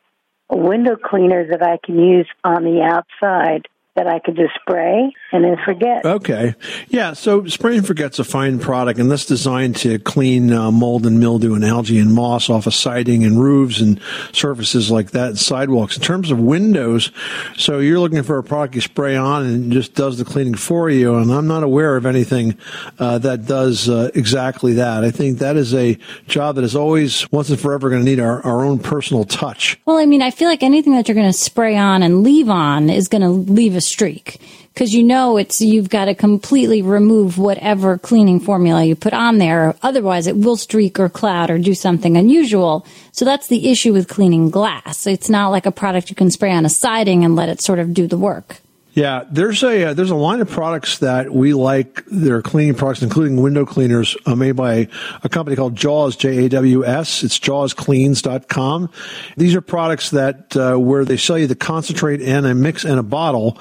window 0.51 0.97
cleaner 0.97 1.47
that 1.49 1.63
I 1.63 1.79
can 1.85 1.99
use 1.99 2.29
on 2.45 2.65
the 2.65 2.83
outside 2.83 3.67
that 3.97 4.07
I 4.07 4.19
could 4.21 4.37
just 4.37 4.55
spray 4.61 5.13
and 5.33 5.45
then 5.45 5.57
forget? 5.65 6.05
Okay. 6.05 6.55
Yeah. 6.89 7.13
So 7.15 7.47
spray 7.47 7.77
and 7.77 7.87
forget's 7.87 8.19
a 8.19 8.25
fine 8.25 8.59
product, 8.59 8.99
and 8.99 9.11
that's 9.11 9.27
designed 9.27 9.77
to 9.77 9.99
clean 9.99 10.53
uh, 10.53 10.71
mold 10.71 11.07
and 11.07 11.19
mildew 11.19 11.55
and 11.55 11.65
algae 11.65 11.99
and 11.99 12.15
moss 12.15 12.51
off 12.51 12.67
of 12.67 12.75
siding 12.75 13.25
and 13.25 13.43
roofs 13.43 13.81
and 13.81 14.01
surfaces 14.33 14.91
like 14.91 15.13
that, 15.13 15.29
and 15.31 15.39
sidewalks. 15.39 15.97
In 15.97 16.03
terms 16.03 16.31
of 16.31 16.39
windows, 16.39 17.11
so 17.57 17.79
you're 17.79 18.01
looking 18.01 18.23
for 18.23 18.39
a 18.39 18.43
product 18.43 18.75
you 18.75 18.81
spray 18.81 19.17
on 19.17 19.45
and 19.47 19.73
it 19.73 19.75
just 19.75 19.95
does 19.95 20.19
the 20.19 20.25
cleaning 20.25 20.55
for 20.55 20.91
you. 20.91 21.15
And 21.17 21.33
I'm 21.33 21.47
not 21.47 21.63
aware 21.63 21.97
of 21.97 22.07
anything 22.07 22.59
uh, 22.99 23.19
that 23.19 23.47
does 23.47 23.89
uh, 23.89 24.11
exactly 24.15 24.75
that. 24.75 25.05
I 25.05 25.11
think 25.11 25.39
that 25.39 25.57
is 25.57 25.75
a 25.75 25.99
job 26.27 26.57
that 26.57 26.65
is 26.65 26.77
always 26.77 27.31
once 27.33 27.51
and 27.51 27.61
forever 27.61 27.91
going 27.91 28.05
to 28.05 28.09
need 28.09 28.21
our, 28.21 28.43
our 28.43 28.65
own 28.65 28.79
personal 28.79 29.25
touch. 29.25 29.79
Well, 29.87 29.99
I 29.99 30.07
mean, 30.07 30.23
I 30.23 30.31
feel 30.31 30.49
like 30.49 30.63
anything 30.63 30.95
that 30.95 31.09
you're 31.09 31.15
going 31.15 31.31
to 31.31 31.39
spray 31.39 31.77
on 31.77 32.03
and 32.03 32.23
leave 32.23 32.49
on 32.49 32.91
is 32.91 33.09
going 33.09 33.23
to 33.23 33.29
leave 33.29 33.77
a 33.77 33.81
streak 33.81 34.41
because 34.73 34.95
you 34.95 35.03
know 35.03 35.37
it's 35.37 35.61
you've 35.61 35.91
got 35.91 36.07
to 36.07 36.15
completely 36.15 36.81
remove 36.81 37.37
whatever 37.37 37.99
cleaning 37.99 38.41
formula 38.41 38.85
you 38.85 38.97
put 38.97 39.13
on 39.13 39.39
there. 39.39 39.75
Otherwise, 39.83 40.27
it 40.27 40.37
will 40.37 40.57
streak 40.57 40.99
or 40.99 41.09
cloud 41.09 41.51
or 41.51 41.59
do 41.59 41.75
something 41.75 42.17
unusual. 42.17 42.87
So 43.13 43.25
that's 43.25 43.49
the 43.49 43.71
issue 43.71 43.93
with 43.93 44.09
cleaning 44.09 44.51
glass. 44.51 45.07
It's 45.07 45.29
not 45.29 45.49
like 45.49 45.67
a 45.67 45.73
product 45.73 46.09
you 46.09 46.17
can 46.17 46.31
spray 46.31 46.53
on 46.53 46.65
a 46.65 46.71
siding 46.71 47.25
and 47.25 47.37
let 47.37 47.51
it 47.51 47.61
sort 47.61 47.79
of 47.79 47.93
do 47.93 48.07
the 48.07 48.17
work. 48.17 48.62
Yeah, 48.95 49.25
there's 49.31 49.63
a 49.63 49.85
uh, 49.85 49.95
there's 49.95 50.11
a 50.11 50.15
line 50.15 50.43
of 50.43 50.51
products 50.51 50.99
that 50.99 51.33
we 51.33 51.55
like. 51.55 52.05
They're 52.07 52.43
cleaning 52.43 52.75
products, 52.75 53.03
including 53.03 53.41
window 53.41 53.65
cleaners, 53.65 54.19
uh, 54.27 54.35
made 54.35 54.53
by 54.53 54.89
a 55.25 55.31
company 55.31 55.57
called 55.57 55.77
Jaws, 55.77 56.15
J 56.15 56.45
A 56.45 56.49
W 56.51 56.85
S. 56.85 57.23
It's 57.25 57.39
jawscleans.com. 57.39 58.91
These 59.39 59.55
are 59.55 59.63
products 59.63 60.11
that 60.11 60.55
uh, 60.55 60.77
where 60.77 61.07
they 61.07 61.17
sell 61.17 61.39
you 61.39 61.47
the 61.47 61.55
concentrate 61.55 62.21
and 62.21 62.45
a 62.45 62.55
mix 62.55 62.85
in 62.85 62.99
a 62.99 63.03
bottle, 63.03 63.59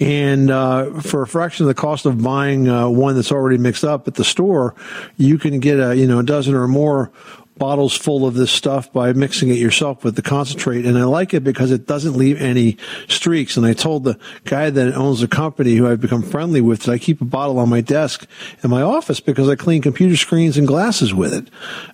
and 0.00 0.50
uh, 0.50 1.00
for 1.00 1.22
a 1.22 1.26
fraction 1.26 1.64
of 1.64 1.68
the 1.68 1.80
cost 1.80 2.04
of 2.04 2.22
buying 2.22 2.68
uh, 2.68 2.86
one 2.86 3.14
that's 3.14 3.32
already 3.32 3.56
mixed 3.56 3.84
up 3.84 4.06
at 4.06 4.16
the 4.16 4.24
store, 4.24 4.74
you 5.16 5.38
can 5.38 5.60
get 5.60 5.80
a 5.80 5.96
you 5.96 6.06
know 6.06 6.18
a 6.18 6.24
dozen 6.24 6.54
or 6.54 6.68
more 6.68 7.10
bottles 7.56 7.96
full 7.96 8.26
of 8.26 8.34
this 8.34 8.50
stuff 8.50 8.92
by 8.92 9.12
mixing 9.12 9.48
it 9.48 9.58
yourself 9.58 10.04
with 10.04 10.16
the 10.16 10.22
concentrate. 10.22 10.84
And 10.86 10.98
I 10.98 11.04
like 11.04 11.34
it 11.34 11.44
because 11.44 11.70
it 11.70 11.86
doesn't 11.86 12.16
leave 12.16 12.40
any 12.40 12.76
streaks. 13.08 13.56
And 13.56 13.64
I 13.64 13.72
told 13.72 14.04
the 14.04 14.18
guy 14.44 14.70
that 14.70 14.94
owns 14.94 15.20
the 15.20 15.28
company 15.28 15.74
who 15.76 15.88
I've 15.88 16.00
become 16.00 16.22
friendly 16.22 16.60
with 16.60 16.82
that 16.82 16.92
I 16.92 16.98
keep 16.98 17.20
a 17.20 17.24
bottle 17.24 17.58
on 17.58 17.68
my 17.68 17.80
desk 17.80 18.26
in 18.62 18.70
my 18.70 18.82
office 18.82 19.20
because 19.20 19.48
I 19.48 19.56
clean 19.56 19.82
computer 19.82 20.16
screens 20.16 20.56
and 20.56 20.66
glasses 20.66 21.14
with 21.14 21.32
it. 21.32 21.48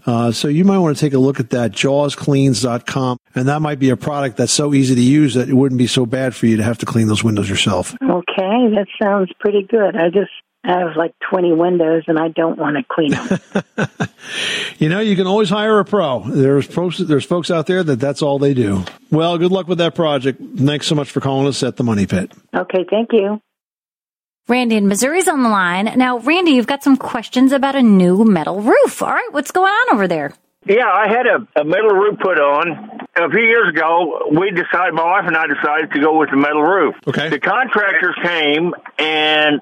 Uh, 0.07 0.33
so 0.33 0.49
you 0.49 0.65
might 0.65 0.79
want 0.79 0.97
to 0.97 1.01
take 1.01 1.15
a 1.15 1.19
look 1.19 1.41
at 1.41 1.51
that, 1.51 1.73
jawscleans.com. 1.73 3.19
And 3.35 3.49
that 3.49 3.61
might 3.61 3.79
be 3.79 3.91
a 3.91 3.97
product 3.97 4.37
that's 4.37 4.53
so 4.53 4.75
easy 4.75 4.95
to 4.95 5.01
use 5.01 5.35
that 5.35 5.49
it 5.49 5.55
wouldn't 5.55 5.79
be 5.79 5.87
so 5.87 6.07
bad 6.07 6.35
for 6.35 6.47
you 6.47 6.57
to 6.57 6.63
have 6.63 6.79
to 6.79 6.87
clean 6.87 7.07
those 7.07 7.23
windows 7.23 7.49
yourself. 7.49 7.95
Okay, 8.03 8.75
that 8.75 8.87
sounds 9.01 9.31
pretty 9.39 9.63
good. 9.63 9.97
I 9.97 10.09
just 10.09 10.33
have 10.65 10.97
like 10.97 11.15
20 11.31 11.53
windows 11.53 12.05
and 12.07 12.19
I 12.19 12.29
don't 12.29 12.59
want 12.59 12.77
to 12.77 12.85
clean 12.89 13.13
them. 13.13 14.09
You 14.79 14.89
know, 14.89 15.01
you 15.01 15.15
can 15.15 15.27
always 15.27 15.51
hire 15.51 15.79
a 15.79 15.85
pro. 15.85 16.21
There's 16.21 16.67
pros, 16.67 16.97
there's 16.97 17.25
folks 17.27 17.51
out 17.51 17.67
there 17.67 17.83
that 17.83 18.01
that's 18.01 18.23
all 18.23 18.39
they 18.39 18.55
do. 18.55 18.85
Well, 19.11 19.37
good 19.37 19.53
luck 19.53 19.69
with 19.69 19.77
that 19.77 19.95
project. 19.95 20.41
Thanks 20.57 20.87
so 20.87 20.95
much 20.95 21.11
for 21.11 21.21
calling 21.21 21.47
us 21.47 21.63
at 21.63 21.77
the 21.77 21.85
Money 21.85 22.07
Pit. 22.07 22.33
okay, 22.55 22.87
thank 22.89 23.13
you. 23.13 23.43
Randy 24.49 24.77
in 24.77 24.89
Missouri's 24.89 25.29
on 25.29 25.43
the 25.43 25.51
line. 25.51 25.93
Now, 25.97 26.19
Randy, 26.19 26.53
you've 26.53 26.67
got 26.67 26.83
some 26.83 26.97
questions 26.97 27.53
about 27.53 27.77
a 27.77 27.83
new 27.83 28.25
metal 28.25 28.63
roof. 28.63 29.03
All 29.03 29.11
right, 29.11 29.29
what's 29.33 29.51
going 29.51 29.71
on 29.71 29.95
over 29.95 30.09
there? 30.09 30.33
Yeah, 30.65 30.89
I 30.91 31.09
had 31.09 31.27
a, 31.27 31.61
a 31.61 31.65
metal 31.65 31.91
roof 31.91 32.19
put 32.19 32.39
on 32.39 33.01
a 33.17 33.29
few 33.31 33.43
years 33.43 33.69
ago. 33.69 34.29
We 34.31 34.51
decided, 34.51 34.95
my 34.95 35.05
wife 35.05 35.25
and 35.27 35.37
I 35.37 35.47
decided 35.47 35.93
to 35.93 36.01
go 36.01 36.19
with 36.19 36.31
the 36.31 36.37
metal 36.37 36.63
roof. 36.63 36.95
Okay. 37.07 37.29
The 37.29 37.39
contractors 37.39 38.17
came, 38.23 38.73
and 38.99 39.61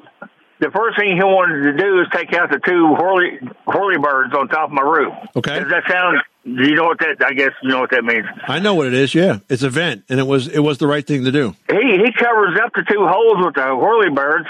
the 0.60 0.70
first 0.70 0.98
thing 0.98 1.16
he 1.16 1.22
wanted 1.22 1.62
to 1.72 1.76
do 1.76 2.00
is 2.00 2.06
take 2.12 2.32
out 2.34 2.50
the 2.50 2.58
two 2.58 2.88
whirly 2.94 3.38
whirly 3.66 3.98
birds 3.98 4.34
on 4.34 4.48
top 4.48 4.68
of 4.70 4.72
my 4.72 4.82
roof. 4.82 5.12
Okay. 5.36 5.60
Does 5.60 5.70
that 5.70 5.84
sound? 5.88 6.18
Do 6.44 6.66
you 6.68 6.74
know 6.76 6.84
what 6.84 6.98
that? 7.00 7.16
I 7.24 7.32
guess 7.34 7.50
you 7.62 7.68
know 7.70 7.80
what 7.80 7.90
that 7.90 8.04
means. 8.04 8.24
I 8.46 8.58
know 8.58 8.74
what 8.74 8.86
it 8.86 8.94
is. 8.94 9.14
Yeah, 9.14 9.38
it's 9.48 9.62
a 9.62 9.70
vent, 9.70 10.04
and 10.08 10.18
it 10.18 10.26
was 10.26 10.48
it 10.48 10.60
was 10.60 10.78
the 10.78 10.86
right 10.86 11.06
thing 11.06 11.24
to 11.24 11.32
do. 11.32 11.54
He 11.70 11.76
he 12.04 12.12
covers 12.18 12.58
up 12.62 12.72
the 12.74 12.84
two 12.90 13.06
holes 13.06 13.44
with 13.44 13.54
the 13.54 13.74
whirly 13.76 14.10
birds, 14.10 14.46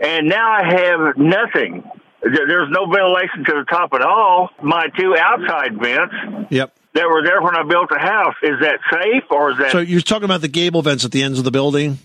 and 0.00 0.28
now 0.28 0.50
I 0.52 0.64
have 0.64 1.16
nothing. 1.18 1.84
There's 2.22 2.70
no 2.70 2.86
ventilation 2.86 3.44
to 3.44 3.52
the 3.52 3.64
top 3.68 3.92
at 3.92 4.00
all. 4.00 4.48
My 4.62 4.86
two 4.98 5.14
outside 5.18 5.76
vents 5.78 6.48
Yep. 6.50 6.74
that 6.94 7.06
were 7.06 7.22
there 7.22 7.42
when 7.42 7.54
I 7.54 7.64
built 7.64 7.90
the 7.90 7.98
house. 7.98 8.34
Is 8.42 8.60
that 8.62 8.78
safe 8.90 9.24
or 9.30 9.50
is 9.50 9.58
that 9.58 9.72
So 9.72 9.80
you're 9.80 10.00
talking 10.00 10.24
about 10.24 10.40
the 10.40 10.48
gable 10.48 10.80
vents 10.80 11.04
at 11.04 11.10
the 11.12 11.22
ends 11.22 11.38
of 11.38 11.44
the 11.44 11.50
building. 11.50 11.98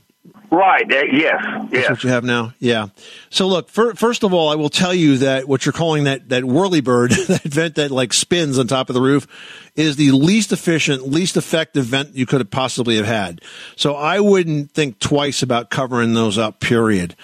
Right? 0.52 0.92
Uh, 0.92 1.04
yes, 1.12 1.42
That's 1.44 1.74
yes. 1.74 1.90
what 1.90 2.04
you 2.04 2.10
have 2.10 2.24
now. 2.24 2.54
Yeah. 2.60 2.88
So 3.30 3.48
look, 3.48 3.70
fir- 3.70 3.94
first 3.94 4.24
of 4.24 4.34
all, 4.34 4.50
I 4.50 4.56
will 4.56 4.70
tell 4.70 4.94
you 4.94 5.18
that 5.20 5.48
what 5.48 5.66
you're 5.66 5.74
calling 5.74 6.06
that 6.06 6.30
that 6.30 6.44
whirly 6.46 6.82
bird, 6.82 7.12
that 7.28 7.44
vent 7.44 7.76
that 7.76 7.92
like 7.92 8.14
spins 8.14 8.58
on 8.58 8.68
top 8.68 8.90
of 8.90 8.94
the 8.94 9.02
roof, 9.02 9.28
is 9.76 9.96
the 9.96 10.12
least 10.12 10.52
efficient, 10.52 11.08
least 11.08 11.38
effective 11.38 11.86
vent 11.86 12.16
you 12.16 12.26
could 12.26 12.42
have 12.42 12.52
possibly 12.52 12.98
have 12.98 13.06
had. 13.06 13.42
So 13.76 13.96
I 13.96 14.20
wouldn't 14.20 14.72
think 14.72 15.00
twice 15.00 15.42
about 15.44 15.70
covering 15.70 16.14
those 16.14 16.38
up. 16.38 16.60
Period. 16.60 17.16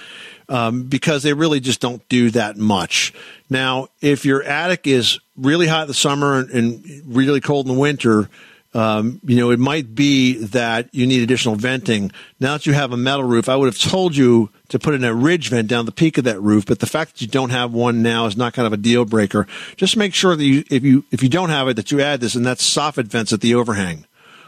Um, 0.48 0.84
because 0.84 1.24
they 1.24 1.34
really 1.34 1.60
just 1.60 1.82
don't 1.82 2.08
do 2.08 2.30
that 2.30 2.56
much. 2.56 3.14
Now, 3.50 3.88
if 4.00 4.26
your 4.26 4.44
attic 4.44 4.86
is 4.86 5.20
really 5.36 5.66
hot 5.66 5.82
in 5.82 5.88
the 5.88 5.96
summer 5.96 6.38
and, 6.38 6.52
and 6.52 7.02
really 7.04 7.42
cold 7.42 7.68
in 7.68 7.74
the 7.74 7.80
winter, 7.80 8.30
um, 8.76 9.22
you 9.24 9.38
know, 9.38 9.52
it 9.52 9.60
might 9.60 9.96
be 9.96 10.34
that 10.48 10.94
you 10.94 11.08
need 11.08 11.24
additional 11.24 11.56
venting. 11.56 12.12
Now 12.42 12.54
that 12.54 12.66
you 12.66 12.74
have 12.74 12.92
a 12.92 12.98
metal 12.98 13.24
roof, 13.24 13.48
I 13.48 13.56
would 13.56 13.68
have 13.68 13.80
told 13.80 14.18
you 14.18 14.50
to 14.68 14.78
put 14.78 14.94
in 14.94 15.06
a 15.06 15.14
ridge 15.14 15.50
vent 15.50 15.70
down 15.70 15.86
the 15.86 15.94
peak 15.94 16.18
of 16.18 16.26
that 16.26 16.42
roof, 16.42 16.66
but 16.66 16.80
the 16.80 16.86
fact 16.86 17.14
that 17.14 17.22
you 17.22 17.28
don't 17.28 17.52
have 17.52 17.72
one 17.72 18.02
now 18.02 18.26
is 18.26 18.36
not 18.36 18.54
kind 18.54 18.68
of 18.68 18.74
a 18.74 18.78
deal 18.78 19.06
breaker. 19.06 19.48
Just 19.78 19.96
make 19.96 20.14
sure 20.14 20.36
that 20.36 20.44
you, 20.44 20.66
if 20.70 20.84
you, 20.84 21.06
if 21.10 21.24
you 21.24 21.30
don't 21.30 21.50
have 21.52 21.70
it, 21.70 21.76
that 21.76 21.90
you 21.92 22.02
add 22.02 22.20
this, 22.20 22.36
and 22.36 22.46
that's 22.46 22.70
soffit 22.70 23.06
vents 23.08 23.32
at 23.32 23.40
the 23.40 23.56
overhang, 23.56 24.06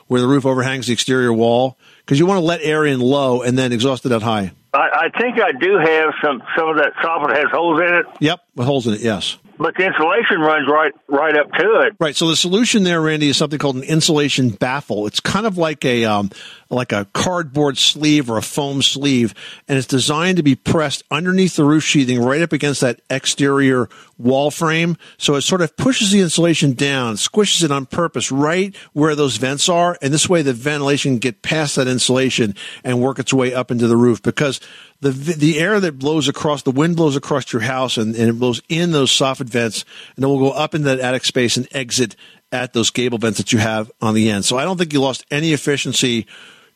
where 0.07 0.19
the 0.19 0.27
roof 0.27 0.45
overhangs 0.45 0.87
the 0.87 0.93
exterior 0.93 1.31
wall, 1.31 1.77
because 1.99 2.19
you 2.19 2.25
want 2.25 2.39
to 2.39 2.45
let 2.45 2.59
air 2.61 2.85
in 2.85 2.99
low 2.99 3.43
and 3.43 3.57
then 3.57 3.71
exhaust 3.71 4.05
it 4.05 4.11
out 4.11 4.23
high. 4.23 4.51
I, 4.73 5.09
I 5.13 5.19
think 5.19 5.39
I 5.39 5.53
do 5.53 5.77
have 5.77 6.13
some 6.21 6.43
some 6.57 6.67
of 6.67 6.77
that 6.77 6.93
soffit 7.01 7.33
has 7.33 7.45
holes 7.49 7.79
in 7.79 7.93
it, 7.93 8.05
Yep, 8.19 8.41
with 8.55 8.67
holes 8.67 8.87
in 8.87 8.93
it, 8.95 8.99
yes. 8.99 9.37
But 9.57 9.75
the 9.75 9.85
insulation 9.85 10.39
runs 10.39 10.67
right 10.69 10.93
right 11.07 11.37
up 11.37 11.51
to 11.51 11.87
it. 11.87 11.95
Right. 11.99 12.15
So 12.15 12.27
the 12.27 12.35
solution 12.35 12.83
there, 12.83 13.01
Randy, 13.01 13.29
is 13.29 13.37
something 13.37 13.59
called 13.59 13.75
an 13.77 13.83
insulation 13.83 14.49
baffle. 14.49 15.07
It's 15.07 15.19
kind 15.19 15.45
of 15.45 15.57
like 15.57 15.85
a 15.85 16.05
um, 16.05 16.31
like 16.69 16.91
a 16.91 17.05
cardboard 17.13 17.77
sleeve 17.77 18.29
or 18.29 18.37
a 18.37 18.41
foam 18.41 18.81
sleeve, 18.81 19.33
and 19.67 19.77
it's 19.77 19.87
designed 19.87 20.37
to 20.37 20.43
be 20.43 20.55
pressed 20.55 21.03
underneath 21.11 21.55
the 21.55 21.63
roof 21.63 21.83
sheathing, 21.83 22.21
right 22.21 22.41
up 22.41 22.53
against 22.53 22.81
that 22.81 23.01
exterior 23.09 23.89
wall 24.17 24.51
frame. 24.51 24.97
So 25.17 25.35
it 25.35 25.41
sort 25.41 25.61
of 25.61 25.75
pushes 25.77 26.11
the 26.11 26.21
insulation 26.21 26.73
down, 26.73 27.15
squishes 27.15 27.63
it 27.63 27.71
on 27.71 27.85
purpose, 27.85 28.31
right 28.31 28.75
where 28.93 29.15
those 29.15 29.37
vents 29.37 29.69
are, 29.69 29.97
and 30.01 30.13
this 30.13 30.29
way 30.29 30.41
the 30.41 30.53
ventilation 30.53 31.13
can 31.13 31.19
get 31.19 31.41
past 31.41 31.75
that 31.75 31.87
insulation 31.87 32.55
and 32.83 33.01
work 33.01 33.19
its 33.19 33.33
way 33.33 33.53
up 33.53 33.71
into 33.71 33.87
the 33.87 33.97
roof 33.97 34.21
because 34.21 34.59
the 35.01 35.11
the 35.11 35.59
air 35.59 35.79
that 35.79 35.99
blows 35.99 36.27
across 36.27 36.63
the 36.63 36.71
wind 36.71 36.95
blows 36.95 37.15
across 37.15 37.53
your 37.53 37.61
house 37.61 37.97
and, 37.97 38.15
and 38.15 38.29
it 38.29 38.39
blows 38.39 38.61
in 38.67 38.91
those 38.91 39.11
soffit 39.11 39.47
vents 39.47 39.85
and 40.15 40.23
then 40.23 40.29
will 40.29 40.39
go 40.39 40.51
up 40.51 40.73
into 40.73 40.85
that 40.85 40.99
attic 40.99 41.23
space 41.23 41.57
and 41.57 41.67
exit 41.71 42.15
at 42.51 42.73
those 42.73 42.89
gable 42.89 43.17
vents 43.17 43.37
that 43.37 43.51
you 43.51 43.59
have 43.59 43.91
on 44.01 44.13
the 44.13 44.29
end. 44.29 44.45
So 44.45 44.57
I 44.57 44.63
don't 44.63 44.77
think 44.77 44.93
you 44.93 45.01
lost 45.01 45.25
any 45.29 45.53
efficiency 45.53 46.25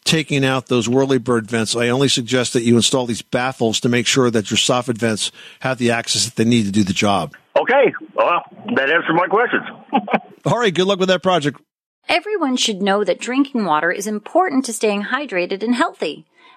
taking 0.04 0.44
out 0.44 0.68
those 0.68 0.88
whirlybird 0.88 1.44
vents. 1.44 1.76
I 1.76 1.90
only 1.90 2.08
suggest 2.08 2.54
that 2.54 2.64
you 2.64 2.76
install 2.76 3.06
these 3.06 3.22
baffles 3.22 3.80
to 3.82 3.90
make 3.90 4.08
sure 4.08 4.30
that 4.32 4.50
your 4.50 4.58
soffit 4.58 4.98
vents 4.98 5.32
have 5.62 5.78
the 5.78 5.92
access 5.92 6.26
that 6.26 6.36
they 6.36 6.46
need 6.46 6.66
to 6.66 6.72
do 6.72 6.84
the 6.84 6.94
job. 6.94 7.36
Okay, 7.60 7.94
well 8.14 8.42
that 8.76 8.90
answers 8.90 9.16
my 9.16 9.28
questions. 9.28 9.64
All 10.46 10.60
right, 10.60 10.74
good 10.74 10.88
luck 10.88 11.00
with 11.00 11.10
that 11.10 11.24
project. 11.24 11.62
Everyone 12.10 12.58
should 12.58 12.82
know 12.82 13.04
that 13.04 13.20
drinking 13.20 13.64
water 13.66 13.92
is 13.92 14.08
important 14.08 14.66
to 14.66 14.74
staying 14.74 15.04
hydrated 15.04 15.64
and 15.64 15.76
healthy. 15.76 16.26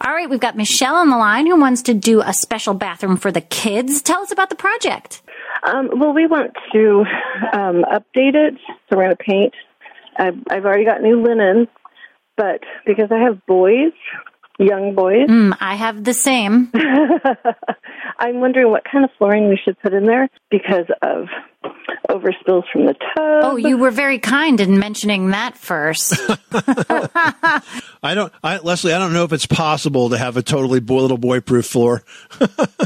All 0.00 0.12
right, 0.12 0.28
we've 0.28 0.40
got 0.40 0.56
Michelle 0.56 0.96
on 0.96 1.10
the 1.10 1.16
line 1.16 1.46
who 1.46 1.58
wants 1.58 1.82
to 1.82 1.94
do 1.94 2.20
a 2.20 2.32
special 2.32 2.74
bathroom 2.74 3.16
for 3.16 3.30
the 3.30 3.40
kids. 3.40 4.02
Tell 4.02 4.22
us 4.22 4.32
about 4.32 4.50
the 4.50 4.56
project. 4.56 5.22
Um, 5.62 5.88
well, 5.98 6.12
we 6.12 6.26
want 6.26 6.52
to 6.72 7.04
um, 7.52 7.84
update 7.84 8.34
it, 8.34 8.54
so 8.88 8.96
we're 8.96 9.04
going 9.04 9.16
to 9.16 9.24
paint. 9.24 9.54
I've, 10.18 10.38
I've 10.50 10.64
already 10.64 10.84
got 10.84 11.00
new 11.00 11.22
linen, 11.22 11.68
but 12.36 12.60
because 12.86 13.10
I 13.10 13.18
have 13.18 13.44
boys, 13.46 13.92
young 14.58 14.94
boys, 14.94 15.28
Mm, 15.28 15.56
I 15.60 15.74
have 15.74 16.04
the 16.04 16.14
same. 16.14 16.70
I'm 18.18 18.40
wondering 18.40 18.70
what 18.70 18.84
kind 18.90 19.04
of 19.04 19.10
flooring 19.18 19.48
we 19.48 19.58
should 19.62 19.78
put 19.80 19.92
in 19.92 20.04
there 20.04 20.28
because 20.50 20.86
of 21.02 21.28
overspills 22.08 22.64
from 22.72 22.86
the 22.86 22.94
tub. 22.94 23.44
Oh, 23.44 23.56
you 23.56 23.78
were 23.78 23.90
very 23.90 24.18
kind 24.18 24.60
in 24.60 24.78
mentioning 24.78 25.30
that 25.30 25.56
first. 25.56 26.14
I 26.52 28.14
don't, 28.14 28.32
I, 28.42 28.58
Leslie, 28.58 28.92
I 28.92 28.98
don't 28.98 29.12
know 29.12 29.24
if 29.24 29.32
it's 29.32 29.46
possible 29.46 30.10
to 30.10 30.18
have 30.18 30.36
a 30.36 30.42
totally 30.42 30.80
boy, 30.80 31.00
little 31.00 31.18
boy 31.18 31.40
proof 31.40 31.66
floor. 31.66 32.02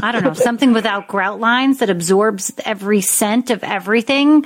I 0.01 0.11
don't 0.11 0.23
know, 0.23 0.33
something 0.33 0.73
without 0.73 1.07
grout 1.07 1.39
lines 1.39 1.79
that 1.79 1.89
absorbs 1.89 2.51
every 2.65 3.01
scent 3.01 3.49
of 3.51 3.63
everything. 3.63 4.45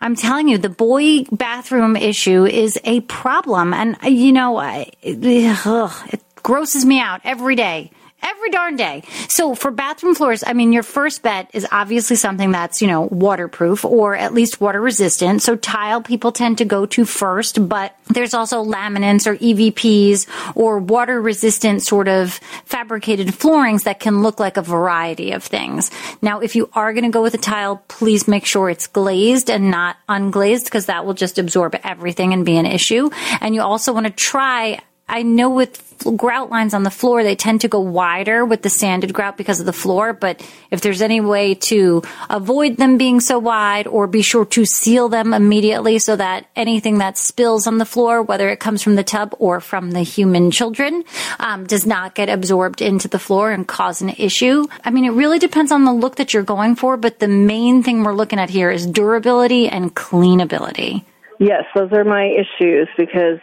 I'm 0.00 0.14
telling 0.14 0.48
you, 0.48 0.58
the 0.58 0.68
boy 0.68 1.24
bathroom 1.32 1.96
issue 1.96 2.44
is 2.44 2.78
a 2.84 3.00
problem. 3.02 3.72
And, 3.72 3.96
uh, 4.02 4.08
you 4.08 4.32
know, 4.32 4.58
I, 4.58 4.90
ugh, 5.04 6.08
it 6.12 6.22
grosses 6.46 6.84
me 6.84 7.00
out 7.00 7.20
every 7.24 7.56
day. 7.56 7.90
Every 8.22 8.50
darn 8.50 8.76
day. 8.76 9.02
So 9.28 9.56
for 9.56 9.72
bathroom 9.72 10.14
floors, 10.14 10.44
I 10.46 10.52
mean, 10.52 10.72
your 10.72 10.84
first 10.84 11.22
bet 11.22 11.50
is 11.52 11.66
obviously 11.72 12.14
something 12.14 12.52
that's, 12.52 12.80
you 12.80 12.86
know, 12.86 13.02
waterproof 13.02 13.84
or 13.84 14.14
at 14.14 14.32
least 14.32 14.60
water 14.60 14.80
resistant. 14.80 15.42
So 15.42 15.56
tile 15.56 16.02
people 16.02 16.30
tend 16.30 16.58
to 16.58 16.64
go 16.64 16.86
to 16.86 17.04
first, 17.04 17.68
but 17.68 17.96
there's 18.06 18.32
also 18.32 18.64
laminates 18.64 19.26
or 19.26 19.36
EVPs 19.36 20.28
or 20.54 20.78
water 20.78 21.20
resistant 21.20 21.82
sort 21.82 22.06
of 22.06 22.34
fabricated 22.64 23.34
floorings 23.34 23.82
that 23.82 23.98
can 23.98 24.22
look 24.22 24.38
like 24.38 24.56
a 24.56 24.62
variety 24.62 25.32
of 25.32 25.42
things. 25.42 25.90
Now, 26.22 26.38
if 26.40 26.54
you 26.54 26.70
are 26.74 26.92
going 26.92 27.04
to 27.04 27.10
go 27.10 27.22
with 27.22 27.34
a 27.34 27.38
tile, 27.38 27.82
please 27.88 28.28
make 28.28 28.46
sure 28.46 28.70
it's 28.70 28.86
glazed 28.86 29.50
and 29.50 29.72
not 29.72 29.96
unglazed 30.08 30.64
because 30.64 30.86
that 30.86 31.04
will 31.04 31.14
just 31.14 31.40
absorb 31.40 31.74
everything 31.82 32.32
and 32.32 32.46
be 32.46 32.56
an 32.56 32.66
issue. 32.66 33.10
And 33.40 33.52
you 33.52 33.62
also 33.62 33.92
want 33.92 34.06
to 34.06 34.12
try 34.12 34.80
I 35.08 35.22
know 35.22 35.50
with 35.50 35.82
grout 36.16 36.50
lines 36.50 36.74
on 36.74 36.82
the 36.82 36.90
floor, 36.90 37.22
they 37.22 37.36
tend 37.36 37.60
to 37.60 37.68
go 37.68 37.80
wider 37.80 38.44
with 38.44 38.62
the 38.62 38.68
sanded 38.68 39.14
grout 39.14 39.36
because 39.36 39.60
of 39.60 39.66
the 39.66 39.72
floor. 39.72 40.12
But 40.12 40.44
if 40.70 40.80
there's 40.80 41.00
any 41.00 41.20
way 41.20 41.54
to 41.54 42.02
avoid 42.28 42.76
them 42.76 42.98
being 42.98 43.20
so 43.20 43.38
wide 43.38 43.86
or 43.86 44.06
be 44.06 44.22
sure 44.22 44.44
to 44.46 44.64
seal 44.64 45.08
them 45.08 45.32
immediately 45.32 45.98
so 46.00 46.16
that 46.16 46.46
anything 46.56 46.98
that 46.98 47.18
spills 47.18 47.66
on 47.66 47.78
the 47.78 47.84
floor, 47.84 48.20
whether 48.22 48.48
it 48.48 48.58
comes 48.58 48.82
from 48.82 48.96
the 48.96 49.04
tub 49.04 49.34
or 49.38 49.60
from 49.60 49.92
the 49.92 50.02
human 50.02 50.50
children, 50.50 51.04
um, 51.38 51.66
does 51.66 51.86
not 51.86 52.14
get 52.14 52.28
absorbed 52.28 52.82
into 52.82 53.06
the 53.08 53.18
floor 53.18 53.52
and 53.52 53.66
cause 53.68 54.02
an 54.02 54.10
issue. 54.10 54.66
I 54.84 54.90
mean, 54.90 55.04
it 55.04 55.10
really 55.10 55.38
depends 55.38 55.70
on 55.70 55.84
the 55.84 55.92
look 55.92 56.16
that 56.16 56.34
you're 56.34 56.42
going 56.42 56.74
for, 56.74 56.96
but 56.96 57.20
the 57.20 57.28
main 57.28 57.82
thing 57.82 58.02
we're 58.02 58.12
looking 58.12 58.38
at 58.38 58.50
here 58.50 58.70
is 58.70 58.86
durability 58.86 59.68
and 59.68 59.94
cleanability. 59.94 61.04
Yes, 61.38 61.64
those 61.74 61.92
are 61.92 62.04
my 62.04 62.24
issues 62.24 62.88
because 62.96 63.38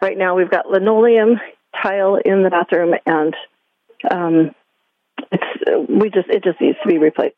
right 0.00 0.16
now 0.16 0.36
we've 0.36 0.50
got 0.50 0.70
linoleum 0.70 1.40
tile 1.82 2.16
in 2.16 2.42
the 2.42 2.50
bathroom, 2.50 2.94
and 3.06 3.34
um, 4.10 4.54
it's 5.30 5.88
we 5.88 6.10
just 6.10 6.28
it 6.28 6.44
just 6.44 6.60
needs 6.60 6.78
to 6.82 6.88
be 6.88 6.98
replaced. 6.98 7.36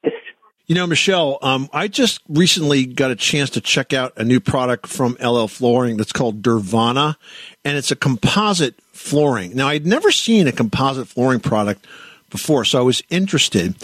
You 0.67 0.77
know, 0.77 0.87
Michelle, 0.87 1.39
um, 1.43 1.69
I 1.73 1.89
just 1.89 2.21
recently 2.29 2.87
got 2.87 3.11
a 3.11 3.17
chance 3.17 3.51
to 3.51 3.61
check 3.61 3.93
out 3.93 4.13
a 4.17 4.25
new 4.25 4.39
product 4.39 4.87
from 4.87 5.17
LL 5.23 5.47
Flooring 5.47 5.97
that's 5.97 6.13
called 6.13 6.41
Duravana, 6.41 7.17
and 7.65 7.77
it's 7.77 7.91
a 7.91 7.97
composite 7.97 8.81
flooring. 8.93 9.55
Now, 9.57 9.69
I'd 9.69 9.87
never 9.87 10.13
seen 10.13 10.47
a 10.47 10.53
composite 10.53 11.09
flooring 11.09 11.41
product 11.41 11.85
before, 12.31 12.65
so 12.65 12.79
I 12.79 12.83
was 12.83 13.03
interested. 13.11 13.75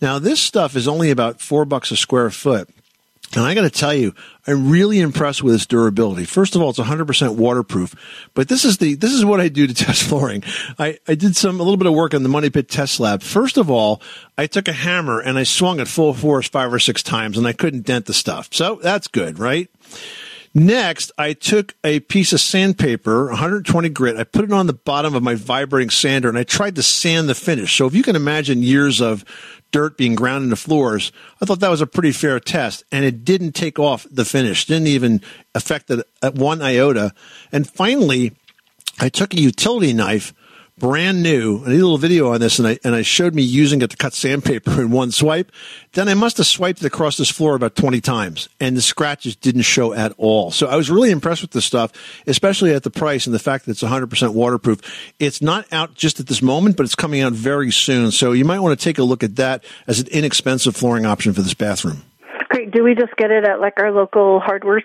Now, 0.00 0.18
this 0.18 0.40
stuff 0.40 0.76
is 0.76 0.86
only 0.86 1.10
about 1.10 1.40
four 1.40 1.64
bucks 1.64 1.90
a 1.90 1.96
square 1.96 2.30
foot. 2.30 2.70
And 3.34 3.44
I 3.44 3.54
got 3.54 3.62
to 3.62 3.70
tell 3.70 3.92
you, 3.92 4.14
I'm 4.46 4.70
really 4.70 5.00
impressed 5.00 5.42
with 5.42 5.54
its 5.54 5.66
durability. 5.66 6.24
First 6.24 6.56
of 6.56 6.62
all, 6.62 6.70
it's 6.70 6.78
100% 6.78 7.36
waterproof. 7.36 7.94
But 8.32 8.48
this 8.48 8.64
is 8.64 8.78
the 8.78 8.94
this 8.94 9.12
is 9.12 9.24
what 9.24 9.40
I 9.40 9.48
do 9.48 9.66
to 9.66 9.74
test 9.84 10.04
flooring. 10.04 10.42
I, 10.78 10.98
I 11.06 11.14
did 11.14 11.36
some 11.36 11.60
a 11.60 11.62
little 11.62 11.76
bit 11.76 11.86
of 11.86 11.94
work 11.94 12.14
on 12.14 12.22
the 12.22 12.28
Money 12.28 12.48
Pit 12.48 12.68
test 12.68 13.00
lab. 13.00 13.22
First 13.22 13.58
of 13.58 13.70
all, 13.70 14.00
I 14.38 14.46
took 14.46 14.66
a 14.66 14.72
hammer 14.72 15.20
and 15.20 15.38
I 15.38 15.42
swung 15.42 15.80
it 15.80 15.88
full 15.88 16.14
force 16.14 16.48
five 16.48 16.72
or 16.72 16.78
six 16.78 17.02
times, 17.02 17.36
and 17.36 17.46
I 17.46 17.52
couldn't 17.52 17.84
dent 17.84 18.06
the 18.06 18.14
stuff. 18.14 18.48
So 18.52 18.76
that's 18.82 19.08
good, 19.08 19.38
right? 19.38 19.68
Next, 20.58 21.12
I 21.16 21.34
took 21.34 21.76
a 21.84 22.00
piece 22.00 22.32
of 22.32 22.40
sandpaper, 22.40 23.26
120 23.26 23.88
grit. 23.90 24.16
I 24.16 24.24
put 24.24 24.44
it 24.44 24.52
on 24.52 24.66
the 24.66 24.72
bottom 24.72 25.14
of 25.14 25.22
my 25.22 25.36
vibrating 25.36 25.88
sander, 25.88 26.28
and 26.28 26.36
I 26.36 26.42
tried 26.42 26.74
to 26.74 26.82
sand 26.82 27.28
the 27.28 27.36
finish. 27.36 27.76
So 27.76 27.86
if 27.86 27.94
you 27.94 28.02
can 28.02 28.16
imagine 28.16 28.64
years 28.64 29.00
of 29.00 29.24
dirt 29.70 29.96
being 29.96 30.16
ground 30.16 30.42
into 30.42 30.56
floors, 30.56 31.12
I 31.40 31.44
thought 31.44 31.60
that 31.60 31.70
was 31.70 31.80
a 31.80 31.86
pretty 31.86 32.10
fair 32.10 32.40
test, 32.40 32.82
and 32.90 33.04
it 33.04 33.24
didn't 33.24 33.52
take 33.52 33.78
off 33.78 34.04
the 34.10 34.24
finish. 34.24 34.64
Didn't 34.64 34.88
even 34.88 35.22
affect 35.54 35.90
it 35.90 36.00
at 36.22 36.32
uh, 36.32 36.32
one 36.32 36.60
iota. 36.60 37.14
And 37.52 37.70
finally, 37.70 38.32
I 38.98 39.10
took 39.10 39.34
a 39.34 39.40
utility 39.40 39.92
knife, 39.92 40.34
brand 40.78 41.22
new. 41.22 41.62
I 41.62 41.70
did 41.70 41.80
a 41.80 41.84
little 41.84 41.98
video 41.98 42.32
on 42.32 42.40
this 42.40 42.58
and 42.58 42.68
I, 42.68 42.78
and 42.84 42.94
I 42.94 43.02
showed 43.02 43.34
me 43.34 43.42
using 43.42 43.82
it 43.82 43.90
to 43.90 43.96
cut 43.96 44.14
sandpaper 44.14 44.80
in 44.80 44.90
one 44.90 45.10
swipe. 45.10 45.52
Then 45.92 46.08
I 46.08 46.14
must 46.14 46.36
have 46.36 46.46
swiped 46.46 46.82
it 46.82 46.86
across 46.86 47.16
this 47.16 47.30
floor 47.30 47.54
about 47.54 47.74
20 47.74 48.00
times 48.00 48.48
and 48.60 48.76
the 48.76 48.82
scratches 48.82 49.36
didn't 49.36 49.62
show 49.62 49.92
at 49.92 50.12
all. 50.18 50.50
So 50.50 50.66
I 50.66 50.76
was 50.76 50.90
really 50.90 51.10
impressed 51.10 51.42
with 51.42 51.50
this 51.50 51.64
stuff, 51.64 51.92
especially 52.26 52.72
at 52.74 52.82
the 52.82 52.90
price 52.90 53.26
and 53.26 53.34
the 53.34 53.38
fact 53.38 53.66
that 53.66 53.72
it's 53.72 53.82
100% 53.82 54.34
waterproof. 54.34 54.80
It's 55.18 55.42
not 55.42 55.66
out 55.72 55.94
just 55.94 56.20
at 56.20 56.26
this 56.26 56.42
moment, 56.42 56.76
but 56.76 56.84
it's 56.84 56.94
coming 56.94 57.20
out 57.22 57.32
very 57.32 57.70
soon. 57.70 58.10
So 58.10 58.32
you 58.32 58.44
might 58.44 58.60
want 58.60 58.78
to 58.78 58.82
take 58.82 58.98
a 58.98 59.04
look 59.04 59.22
at 59.22 59.36
that 59.36 59.64
as 59.86 60.00
an 60.00 60.06
inexpensive 60.08 60.76
flooring 60.76 61.06
option 61.06 61.32
for 61.32 61.42
this 61.42 61.54
bathroom. 61.54 62.02
Great. 62.48 62.70
Do 62.70 62.82
we 62.82 62.94
just 62.94 63.14
get 63.16 63.30
it 63.30 63.44
at 63.44 63.60
like 63.60 63.74
our 63.78 63.92
local 63.92 64.40
hardware 64.40 64.82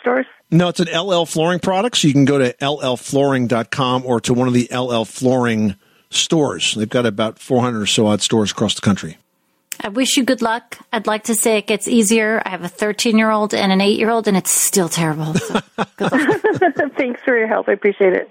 stores? 0.00 0.26
No, 0.50 0.68
it's 0.68 0.80
an 0.80 0.88
LL 0.88 1.24
Flooring 1.24 1.60
product. 1.60 1.98
So 1.98 2.08
you 2.08 2.14
can 2.14 2.24
go 2.24 2.38
to 2.38 2.52
llflooring.com 2.54 4.04
or 4.04 4.20
to 4.22 4.34
one 4.34 4.48
of 4.48 4.54
the 4.54 4.68
LL 4.72 5.04
Flooring 5.04 5.76
stores. 6.10 6.74
They've 6.74 6.88
got 6.88 7.06
about 7.06 7.38
400 7.38 7.80
or 7.80 7.86
so 7.86 8.06
odd 8.06 8.20
stores 8.20 8.50
across 8.50 8.74
the 8.74 8.80
country. 8.80 9.16
I 9.82 9.88
wish 9.88 10.16
you 10.16 10.24
good 10.24 10.42
luck. 10.42 10.78
I'd 10.92 11.06
like 11.06 11.24
to 11.24 11.34
say 11.34 11.56
it 11.56 11.66
gets 11.66 11.88
easier. 11.88 12.42
I 12.44 12.50
have 12.50 12.62
a 12.62 12.68
13 12.68 13.16
year 13.16 13.30
old 13.30 13.54
and 13.54 13.72
an 13.72 13.80
8 13.80 13.98
year 13.98 14.10
old, 14.10 14.28
and 14.28 14.36
it's 14.36 14.50
still 14.50 14.88
terrible. 14.88 15.34
So. 15.34 15.60
Thanks 16.96 17.20
for 17.22 17.36
your 17.36 17.46
help. 17.46 17.68
I 17.68 17.72
appreciate 17.72 18.12
it. 18.12 18.30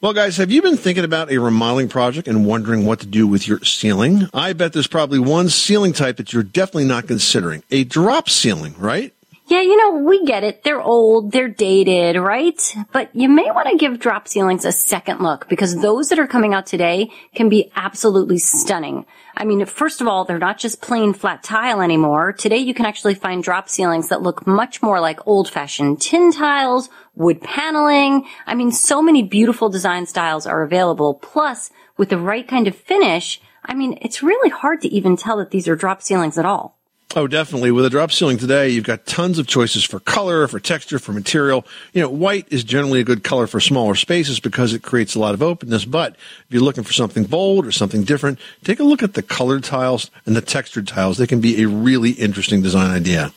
Well, 0.00 0.14
guys, 0.14 0.38
have 0.38 0.50
you 0.50 0.62
been 0.62 0.78
thinking 0.78 1.04
about 1.04 1.30
a 1.30 1.36
remodeling 1.36 1.90
project 1.90 2.26
and 2.26 2.46
wondering 2.46 2.86
what 2.86 3.00
to 3.00 3.06
do 3.06 3.26
with 3.26 3.46
your 3.46 3.62
ceiling? 3.62 4.30
I 4.32 4.54
bet 4.54 4.72
there's 4.72 4.86
probably 4.86 5.18
one 5.18 5.50
ceiling 5.50 5.92
type 5.92 6.16
that 6.16 6.32
you're 6.32 6.42
definitely 6.42 6.86
not 6.86 7.06
considering 7.06 7.62
a 7.70 7.84
drop 7.84 8.30
ceiling, 8.30 8.74
right? 8.78 9.12
Yeah, 9.50 9.62
you 9.62 9.76
know, 9.76 10.04
we 10.04 10.24
get 10.24 10.44
it. 10.44 10.62
They're 10.62 10.80
old, 10.80 11.32
they're 11.32 11.48
dated, 11.48 12.14
right? 12.14 12.76
But 12.92 13.10
you 13.16 13.28
may 13.28 13.50
want 13.50 13.68
to 13.68 13.76
give 13.76 13.98
drop 13.98 14.28
ceilings 14.28 14.64
a 14.64 14.70
second 14.70 15.22
look 15.22 15.48
because 15.48 15.74
those 15.82 16.08
that 16.10 16.20
are 16.20 16.28
coming 16.28 16.54
out 16.54 16.66
today 16.66 17.10
can 17.34 17.48
be 17.48 17.72
absolutely 17.74 18.38
stunning. 18.38 19.06
I 19.36 19.44
mean, 19.44 19.66
first 19.66 20.00
of 20.00 20.06
all, 20.06 20.24
they're 20.24 20.38
not 20.38 20.58
just 20.58 20.80
plain 20.80 21.14
flat 21.14 21.42
tile 21.42 21.80
anymore. 21.82 22.32
Today 22.32 22.58
you 22.58 22.74
can 22.74 22.86
actually 22.86 23.16
find 23.16 23.42
drop 23.42 23.68
ceilings 23.68 24.10
that 24.10 24.22
look 24.22 24.46
much 24.46 24.82
more 24.82 25.00
like 25.00 25.26
old 25.26 25.50
fashioned 25.50 26.00
tin 26.00 26.30
tiles, 26.30 26.88
wood 27.16 27.40
paneling. 27.40 28.28
I 28.46 28.54
mean, 28.54 28.70
so 28.70 29.02
many 29.02 29.24
beautiful 29.24 29.68
design 29.68 30.06
styles 30.06 30.46
are 30.46 30.62
available. 30.62 31.14
Plus, 31.14 31.72
with 31.96 32.10
the 32.10 32.18
right 32.18 32.46
kind 32.46 32.68
of 32.68 32.76
finish, 32.76 33.40
I 33.64 33.74
mean, 33.74 33.98
it's 34.00 34.22
really 34.22 34.50
hard 34.50 34.80
to 34.82 34.88
even 34.94 35.16
tell 35.16 35.38
that 35.38 35.50
these 35.50 35.66
are 35.66 35.74
drop 35.74 36.02
ceilings 36.02 36.38
at 36.38 36.46
all. 36.46 36.79
Oh, 37.16 37.26
definitely. 37.26 37.72
With 37.72 37.84
a 37.84 37.90
drop 37.90 38.12
ceiling 38.12 38.38
today, 38.38 38.68
you've 38.68 38.84
got 38.84 39.04
tons 39.04 39.40
of 39.40 39.48
choices 39.48 39.82
for 39.82 39.98
color, 39.98 40.46
for 40.46 40.60
texture, 40.60 41.00
for 41.00 41.12
material. 41.12 41.66
You 41.92 42.02
know, 42.02 42.08
white 42.08 42.46
is 42.50 42.62
generally 42.62 43.00
a 43.00 43.04
good 43.04 43.24
color 43.24 43.48
for 43.48 43.58
smaller 43.58 43.96
spaces 43.96 44.38
because 44.38 44.72
it 44.72 44.82
creates 44.82 45.16
a 45.16 45.18
lot 45.18 45.34
of 45.34 45.42
openness. 45.42 45.84
But 45.84 46.12
if 46.12 46.46
you're 46.50 46.62
looking 46.62 46.84
for 46.84 46.92
something 46.92 47.24
bold 47.24 47.66
or 47.66 47.72
something 47.72 48.04
different, 48.04 48.38
take 48.62 48.78
a 48.78 48.84
look 48.84 49.02
at 49.02 49.14
the 49.14 49.22
colored 49.22 49.64
tiles 49.64 50.08
and 50.24 50.36
the 50.36 50.40
textured 50.40 50.86
tiles. 50.86 51.18
They 51.18 51.26
can 51.26 51.40
be 51.40 51.60
a 51.62 51.68
really 51.68 52.12
interesting 52.12 52.62
design 52.62 52.92
idea. 52.92 53.32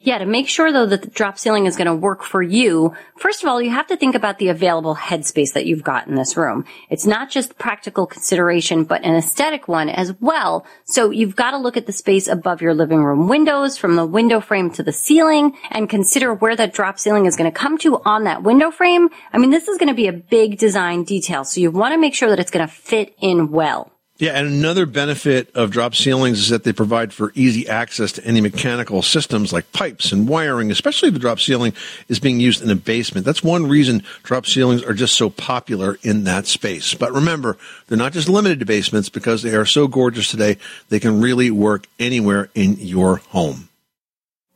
Yeah, 0.00 0.18
to 0.18 0.26
make 0.26 0.48
sure 0.48 0.72
though 0.72 0.86
that 0.86 1.02
the 1.02 1.08
drop 1.08 1.38
ceiling 1.38 1.66
is 1.66 1.76
going 1.76 1.86
to 1.86 1.94
work 1.94 2.22
for 2.22 2.42
you, 2.42 2.94
first 3.18 3.42
of 3.42 3.48
all, 3.48 3.60
you 3.60 3.70
have 3.70 3.86
to 3.88 3.96
think 3.96 4.14
about 4.14 4.38
the 4.38 4.48
available 4.48 4.94
headspace 4.94 5.52
that 5.54 5.66
you've 5.66 5.82
got 5.82 6.06
in 6.06 6.14
this 6.14 6.36
room. 6.36 6.64
It's 6.90 7.06
not 7.06 7.30
just 7.30 7.58
practical 7.58 8.06
consideration, 8.06 8.84
but 8.84 9.04
an 9.04 9.14
aesthetic 9.14 9.68
one 9.68 9.88
as 9.88 10.14
well. 10.20 10.66
So 10.84 11.10
you've 11.10 11.36
got 11.36 11.52
to 11.52 11.58
look 11.58 11.76
at 11.76 11.86
the 11.86 11.92
space 11.92 12.28
above 12.28 12.62
your 12.62 12.74
living 12.74 13.02
room 13.02 13.28
windows, 13.28 13.76
from 13.76 13.96
the 13.96 14.06
window 14.06 14.40
frame 14.40 14.70
to 14.72 14.82
the 14.82 14.92
ceiling, 14.92 15.56
and 15.70 15.88
consider 15.88 16.34
where 16.34 16.56
that 16.56 16.72
drop 16.72 16.98
ceiling 16.98 17.26
is 17.26 17.36
going 17.36 17.50
to 17.50 17.58
come 17.58 17.78
to 17.78 18.00
on 18.04 18.24
that 18.24 18.42
window 18.42 18.70
frame. 18.70 19.08
I 19.32 19.38
mean, 19.38 19.50
this 19.50 19.68
is 19.68 19.78
going 19.78 19.88
to 19.88 19.94
be 19.94 20.08
a 20.08 20.12
big 20.12 20.58
design 20.58 21.04
detail, 21.04 21.44
so 21.44 21.60
you 21.60 21.70
want 21.70 21.92
to 21.92 21.98
make 21.98 22.14
sure 22.14 22.28
that 22.30 22.38
it's 22.38 22.50
going 22.50 22.66
to 22.66 22.72
fit 22.72 23.14
in 23.20 23.50
well. 23.50 23.92
Yeah, 24.18 24.32
and 24.32 24.48
another 24.48 24.86
benefit 24.86 25.54
of 25.54 25.70
drop 25.70 25.94
ceilings 25.94 26.38
is 26.38 26.48
that 26.48 26.64
they 26.64 26.72
provide 26.72 27.12
for 27.12 27.32
easy 27.34 27.68
access 27.68 28.12
to 28.12 28.24
any 28.24 28.40
mechanical 28.40 29.02
systems 29.02 29.52
like 29.52 29.70
pipes 29.72 30.10
and 30.10 30.26
wiring, 30.26 30.70
especially 30.70 31.08
if 31.08 31.14
the 31.14 31.20
drop 31.20 31.38
ceiling 31.38 31.74
is 32.08 32.18
being 32.18 32.40
used 32.40 32.62
in 32.62 32.70
a 32.70 32.76
basement. 32.76 33.26
That's 33.26 33.42
one 33.42 33.68
reason 33.68 34.02
drop 34.22 34.46
ceilings 34.46 34.82
are 34.82 34.94
just 34.94 35.16
so 35.16 35.28
popular 35.28 35.98
in 36.02 36.24
that 36.24 36.46
space. 36.46 36.94
But 36.94 37.12
remember, 37.12 37.58
they're 37.88 37.98
not 37.98 38.14
just 38.14 38.28
limited 38.28 38.60
to 38.60 38.64
basements 38.64 39.10
because 39.10 39.42
they 39.42 39.54
are 39.54 39.66
so 39.66 39.86
gorgeous 39.86 40.30
today, 40.30 40.56
they 40.88 40.98
can 40.98 41.20
really 41.20 41.50
work 41.50 41.86
anywhere 41.98 42.48
in 42.54 42.76
your 42.78 43.16
home. 43.16 43.68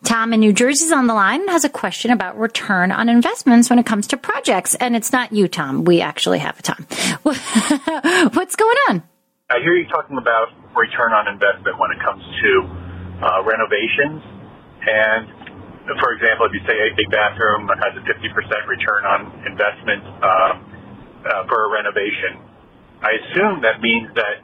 Tom 0.05 0.33
in 0.33 0.41
New 0.41 0.55
Jersey's 0.55 0.93
on 0.93 1.07
the 1.07 1.13
line 1.13 1.43
and 1.43 1.51
has 1.51 1.65
a 1.65 1.69
question 1.69 2.11
about 2.11 2.39
return 2.39 2.91
on 2.91 3.11
investments 3.11 3.69
when 3.69 3.79
it 3.79 3.85
comes 3.85 4.07
to 4.07 4.17
projects. 4.17 4.75
And 4.77 4.97
it's 4.97 5.13
not 5.13 5.33
you, 5.35 5.49
Tom. 5.49 5.85
We 5.85 6.01
actually 6.01 6.39
have 6.39 6.59
a 6.59 6.63
Tom. 6.63 6.87
What's 8.33 8.57
going 8.57 8.77
on? 8.89 9.03
I 9.51 9.59
hear 9.67 9.75
you 9.75 9.83
talking 9.91 10.15
about 10.15 10.55
return 10.79 11.11
on 11.11 11.27
investment 11.27 11.75
when 11.75 11.91
it 11.91 11.99
comes 12.07 12.23
to 12.23 12.51
uh, 13.19 13.43
renovations. 13.43 14.23
And 14.87 15.27
for 15.99 16.15
example, 16.15 16.47
if 16.47 16.55
you 16.55 16.63
say 16.71 16.79
a, 16.79 16.89
a 16.95 17.07
bathroom 17.11 17.67
has 17.67 17.99
a 17.99 18.03
50% 18.07 18.31
return 18.71 19.03
on 19.11 19.21
investment 19.51 20.07
uh, 20.07 20.23
uh, 20.23 21.51
for 21.51 21.67
a 21.67 21.69
renovation, 21.75 22.47
I 23.03 23.11
assume 23.27 23.59
that 23.67 23.83
means 23.83 24.15
that 24.15 24.39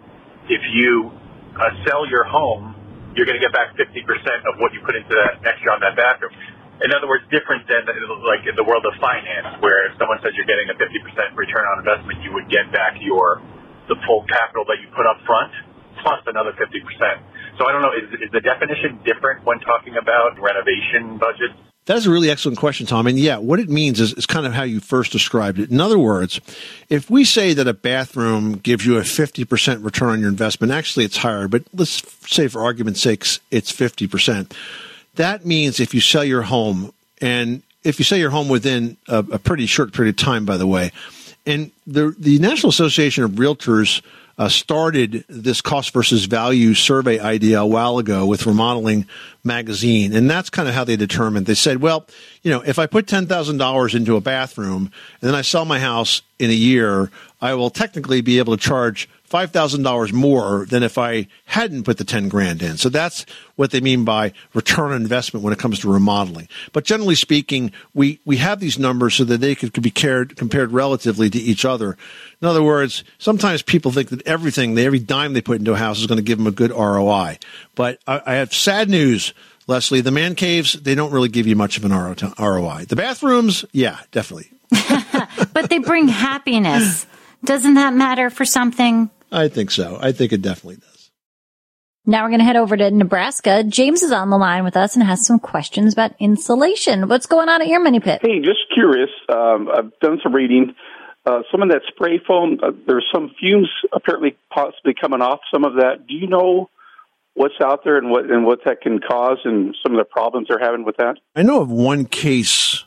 if 0.50 0.62
you 0.74 1.14
uh, 1.54 1.70
sell 1.86 2.02
your 2.10 2.26
home, 2.26 2.74
you're 3.14 3.30
going 3.30 3.38
to 3.38 3.44
get 3.46 3.54
back 3.54 3.78
50% 3.78 3.86
of 3.86 4.58
what 4.58 4.74
you 4.74 4.82
put 4.82 4.98
into 4.98 5.14
that 5.14 5.38
extra 5.46 5.70
on 5.70 5.86
that 5.86 5.94
bathroom. 5.94 6.34
In 6.82 6.90
other 6.90 7.06
words, 7.06 7.22
different 7.30 7.62
than 7.70 7.86
like 8.26 8.42
in 8.42 8.58
the 8.58 8.66
world 8.66 8.82
of 8.82 8.92
finance, 8.98 9.62
where 9.62 9.86
if 9.86 9.94
someone 10.02 10.18
says 10.18 10.34
you're 10.34 10.50
getting 10.50 10.66
a 10.66 10.76
50% 10.76 10.82
return 11.38 11.62
on 11.62 11.86
investment, 11.86 12.26
you 12.26 12.34
would 12.34 12.50
get 12.50 12.68
back 12.74 12.98
your 12.98 13.38
the 13.88 13.96
full 14.06 14.24
capital 14.28 14.64
that 14.66 14.78
you 14.82 14.88
put 14.94 15.06
up 15.06 15.18
front 15.26 15.52
plus 16.02 16.20
another 16.26 16.52
50%. 16.52 16.70
So 17.58 17.66
I 17.66 17.72
don't 17.72 17.82
know, 17.82 17.92
is, 17.92 18.20
is 18.20 18.30
the 18.32 18.40
definition 18.40 19.00
different 19.04 19.44
when 19.44 19.60
talking 19.60 19.96
about 19.96 20.38
renovation 20.40 21.18
budgets? 21.18 21.54
That 21.86 21.98
is 21.98 22.06
a 22.06 22.10
really 22.10 22.30
excellent 22.30 22.58
question, 22.58 22.84
Tom. 22.84 23.06
And 23.06 23.16
yeah, 23.16 23.38
what 23.38 23.60
it 23.60 23.68
means 23.68 24.00
is, 24.00 24.12
is 24.14 24.26
kind 24.26 24.44
of 24.44 24.52
how 24.52 24.64
you 24.64 24.80
first 24.80 25.12
described 25.12 25.60
it. 25.60 25.70
In 25.70 25.80
other 25.80 25.98
words, 25.98 26.40
if 26.88 27.08
we 27.08 27.24
say 27.24 27.54
that 27.54 27.68
a 27.68 27.72
bathroom 27.72 28.54
gives 28.54 28.84
you 28.84 28.98
a 28.98 29.02
50% 29.02 29.84
return 29.84 30.08
on 30.10 30.20
your 30.20 30.28
investment, 30.28 30.72
actually 30.72 31.04
it's 31.04 31.18
higher, 31.18 31.46
but 31.46 31.62
let's 31.72 32.02
say 32.28 32.48
for 32.48 32.62
argument's 32.62 33.00
sake, 33.00 33.24
it's 33.52 33.72
50%. 33.72 34.52
That 35.14 35.46
means 35.46 35.78
if 35.78 35.94
you 35.94 36.00
sell 36.00 36.24
your 36.24 36.42
home 36.42 36.92
and 37.20 37.62
if 37.84 38.00
you 38.00 38.04
sell 38.04 38.18
your 38.18 38.30
home 38.30 38.48
within 38.48 38.96
a, 39.06 39.18
a 39.18 39.38
pretty 39.38 39.66
short 39.66 39.92
period 39.92 40.18
of 40.18 40.24
time, 40.24 40.44
by 40.44 40.56
the 40.56 40.66
way, 40.66 40.90
and 41.46 41.70
the 41.86 42.14
the 42.18 42.38
National 42.38 42.70
Association 42.70 43.24
of 43.24 43.32
Realtors 43.32 44.02
uh, 44.38 44.48
started 44.48 45.24
this 45.28 45.60
cost 45.62 45.92
versus 45.92 46.26
value 46.26 46.74
survey 46.74 47.18
idea 47.18 47.60
a 47.60 47.66
while 47.66 47.98
ago 47.98 48.26
with 48.26 48.44
Remodeling 48.44 49.06
Magazine, 49.44 50.14
and 50.14 50.28
that's 50.28 50.50
kind 50.50 50.68
of 50.68 50.74
how 50.74 50.84
they 50.84 50.96
determined. 50.96 51.46
They 51.46 51.54
said, 51.54 51.80
well, 51.80 52.06
you 52.42 52.50
know, 52.50 52.60
if 52.60 52.78
I 52.78 52.86
put 52.86 53.06
ten 53.06 53.26
thousand 53.26 53.58
dollars 53.58 53.94
into 53.94 54.16
a 54.16 54.20
bathroom 54.20 54.90
and 55.20 55.28
then 55.28 55.34
I 55.34 55.42
sell 55.42 55.64
my 55.64 55.78
house 55.78 56.22
in 56.38 56.50
a 56.50 56.54
year, 56.54 57.10
I 57.40 57.54
will 57.54 57.70
technically 57.70 58.20
be 58.20 58.38
able 58.38 58.56
to 58.56 58.62
charge 58.62 59.08
five 59.26 59.50
thousand 59.50 59.82
dollars 59.82 60.12
more 60.12 60.66
than 60.66 60.82
if 60.82 60.98
I 60.98 61.26
hadn't 61.44 61.84
put 61.84 61.98
the 61.98 62.04
ten 62.04 62.28
grand 62.28 62.62
in. 62.62 62.76
So 62.76 62.88
that's 62.88 63.26
what 63.56 63.70
they 63.70 63.80
mean 63.80 64.04
by 64.04 64.32
return 64.54 64.92
on 64.92 65.02
investment 65.02 65.44
when 65.44 65.52
it 65.52 65.58
comes 65.58 65.80
to 65.80 65.92
remodeling. 65.92 66.48
But 66.72 66.84
generally 66.84 67.14
speaking, 67.14 67.72
we 67.94 68.20
we 68.24 68.38
have 68.38 68.60
these 68.60 68.78
numbers 68.78 69.14
so 69.14 69.24
that 69.24 69.40
they 69.40 69.54
could, 69.54 69.74
could 69.74 69.82
be 69.82 69.90
cared, 69.90 70.36
compared 70.36 70.72
relatively 70.72 71.28
to 71.30 71.38
each 71.38 71.64
other. 71.64 71.96
In 72.40 72.48
other 72.48 72.62
words, 72.62 73.04
sometimes 73.18 73.62
people 73.62 73.90
think 73.90 74.10
that 74.10 74.26
everything, 74.26 74.78
every 74.78 74.98
dime 74.98 75.32
they 75.32 75.40
put 75.40 75.58
into 75.58 75.72
a 75.72 75.76
house 75.76 75.98
is 75.98 76.06
going 76.06 76.18
to 76.18 76.24
give 76.24 76.38
them 76.38 76.46
a 76.46 76.52
good 76.52 76.70
ROI. 76.70 77.38
But 77.74 77.98
I, 78.06 78.22
I 78.24 78.34
have 78.34 78.54
sad 78.54 78.88
news. 78.88 79.34
Leslie, 79.68 80.00
the 80.00 80.12
man 80.12 80.36
caves, 80.36 80.74
they 80.74 80.94
don't 80.94 81.10
really 81.10 81.28
give 81.28 81.46
you 81.46 81.56
much 81.56 81.76
of 81.76 81.84
an 81.84 81.90
ROI. 81.92 82.84
The 82.88 82.94
bathrooms, 82.94 83.64
yeah, 83.72 83.98
definitely. 84.12 84.50
but 85.52 85.70
they 85.70 85.78
bring 85.78 86.06
happiness. 86.08 87.06
Doesn't 87.44 87.74
that 87.74 87.92
matter 87.92 88.30
for 88.30 88.44
something? 88.44 89.10
I 89.32 89.48
think 89.48 89.70
so. 89.70 89.98
I 90.00 90.12
think 90.12 90.32
it 90.32 90.42
definitely 90.42 90.76
does. 90.76 91.10
Now 92.08 92.22
we're 92.22 92.30
going 92.30 92.38
to 92.38 92.44
head 92.44 92.56
over 92.56 92.76
to 92.76 92.90
Nebraska. 92.90 93.64
James 93.64 94.04
is 94.04 94.12
on 94.12 94.30
the 94.30 94.38
line 94.38 94.62
with 94.62 94.76
us 94.76 94.94
and 94.94 95.04
has 95.04 95.26
some 95.26 95.40
questions 95.40 95.92
about 95.92 96.12
insulation. 96.20 97.08
What's 97.08 97.26
going 97.26 97.48
on 97.48 97.60
at 97.60 97.66
your 97.66 97.80
money 97.80 97.98
pit? 97.98 98.20
Hey, 98.22 98.38
just 98.38 98.60
curious. 98.72 99.10
Um, 99.28 99.68
I've 99.68 99.98
done 100.00 100.20
some 100.22 100.32
reading. 100.32 100.76
Uh, 101.26 101.40
some 101.50 101.62
of 101.62 101.68
that 101.70 101.82
spray 101.88 102.20
foam, 102.24 102.60
uh, 102.62 102.70
there's 102.86 103.04
some 103.12 103.32
fumes 103.40 103.68
apparently 103.92 104.36
possibly 104.54 104.94
coming 104.94 105.20
off 105.20 105.40
some 105.52 105.64
of 105.64 105.74
that. 105.74 106.06
Do 106.06 106.14
you 106.14 106.28
know 106.28 106.70
what's 107.34 107.60
out 107.60 107.82
there 107.82 107.98
and 107.98 108.10
what 108.10 108.30
and 108.30 108.46
what 108.46 108.60
that 108.66 108.80
can 108.80 109.00
cause 109.00 109.38
and 109.44 109.74
some 109.82 109.92
of 109.92 109.98
the 109.98 110.04
problems 110.04 110.46
they're 110.48 110.60
having 110.60 110.84
with 110.84 110.98
that? 110.98 111.16
I 111.34 111.42
know 111.42 111.60
of 111.60 111.68
one 111.68 112.04
case 112.04 112.84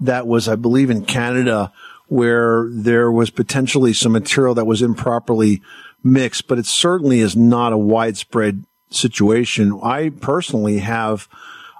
that 0.00 0.26
was, 0.26 0.46
I 0.46 0.56
believe, 0.56 0.90
in 0.90 1.06
Canada 1.06 1.72
where 2.08 2.68
there 2.70 3.10
was 3.10 3.30
potentially 3.30 3.92
some 3.92 4.12
material 4.12 4.54
that 4.54 4.66
was 4.66 4.82
improperly 4.82 5.62
mixed, 6.02 6.48
but 6.48 6.58
it 6.58 6.66
certainly 6.66 7.20
is 7.20 7.36
not 7.36 7.72
a 7.72 7.78
widespread 7.78 8.64
situation. 8.90 9.78
I 9.82 10.10
personally 10.10 10.78
have 10.78 11.28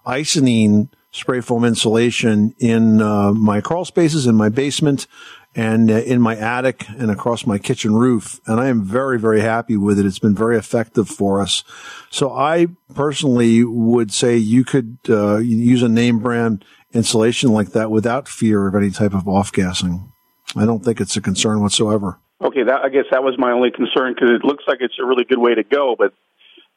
Icynene 0.06 0.88
spray 1.10 1.40
foam 1.40 1.64
insulation 1.64 2.54
in 2.58 3.00
uh, 3.00 3.32
my 3.32 3.60
crawl 3.60 3.84
spaces 3.84 4.26
in 4.26 4.34
my 4.34 4.48
basement 4.48 5.06
and 5.54 5.90
uh, 5.90 5.94
in 5.94 6.20
my 6.20 6.36
attic 6.36 6.88
and 6.90 7.10
across 7.10 7.46
my 7.46 7.58
kitchen 7.58 7.94
roof. 7.94 8.40
And 8.46 8.60
I 8.60 8.68
am 8.68 8.84
very, 8.84 9.18
very 9.18 9.40
happy 9.40 9.76
with 9.76 9.98
it. 9.98 10.06
It's 10.06 10.18
been 10.18 10.34
very 10.34 10.56
effective 10.56 11.08
for 11.08 11.40
us. 11.40 11.64
So 12.10 12.32
I 12.32 12.68
personally 12.94 13.64
would 13.64 14.12
say 14.12 14.36
you 14.36 14.64
could 14.64 14.98
uh, 15.08 15.38
use 15.38 15.82
a 15.82 15.88
name 15.88 16.18
brand 16.18 16.64
insulation 16.92 17.50
like 17.50 17.70
that 17.70 17.90
without 17.90 18.28
fear 18.28 18.68
of 18.68 18.74
any 18.74 18.90
type 18.90 19.14
of 19.14 19.26
off 19.26 19.52
gassing. 19.52 20.07
I 20.56 20.64
don't 20.64 20.84
think 20.84 21.00
it's 21.00 21.16
a 21.16 21.20
concern 21.20 21.60
whatsoever. 21.60 22.18
Okay, 22.40 22.62
that 22.62 22.80
I 22.84 22.88
guess 22.88 23.04
that 23.10 23.22
was 23.22 23.34
my 23.38 23.50
only 23.50 23.70
concern 23.70 24.14
because 24.14 24.30
it 24.30 24.44
looks 24.44 24.64
like 24.66 24.78
it's 24.80 24.94
a 25.00 25.04
really 25.04 25.24
good 25.24 25.38
way 25.38 25.54
to 25.54 25.64
go, 25.64 25.96
but 25.98 26.14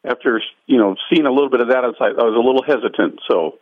after 0.03 0.41
you 0.65 0.77
know 0.77 0.95
seeing 1.09 1.25
a 1.25 1.31
little 1.31 1.49
bit 1.49 1.61
of 1.61 1.67
that, 1.69 1.83
I 1.83 1.87
was 1.87 1.95
I 1.99 2.23
was 2.23 2.35
a 2.35 2.45
little 2.45 2.63
hesitant. 2.63 3.19
So 3.29 3.59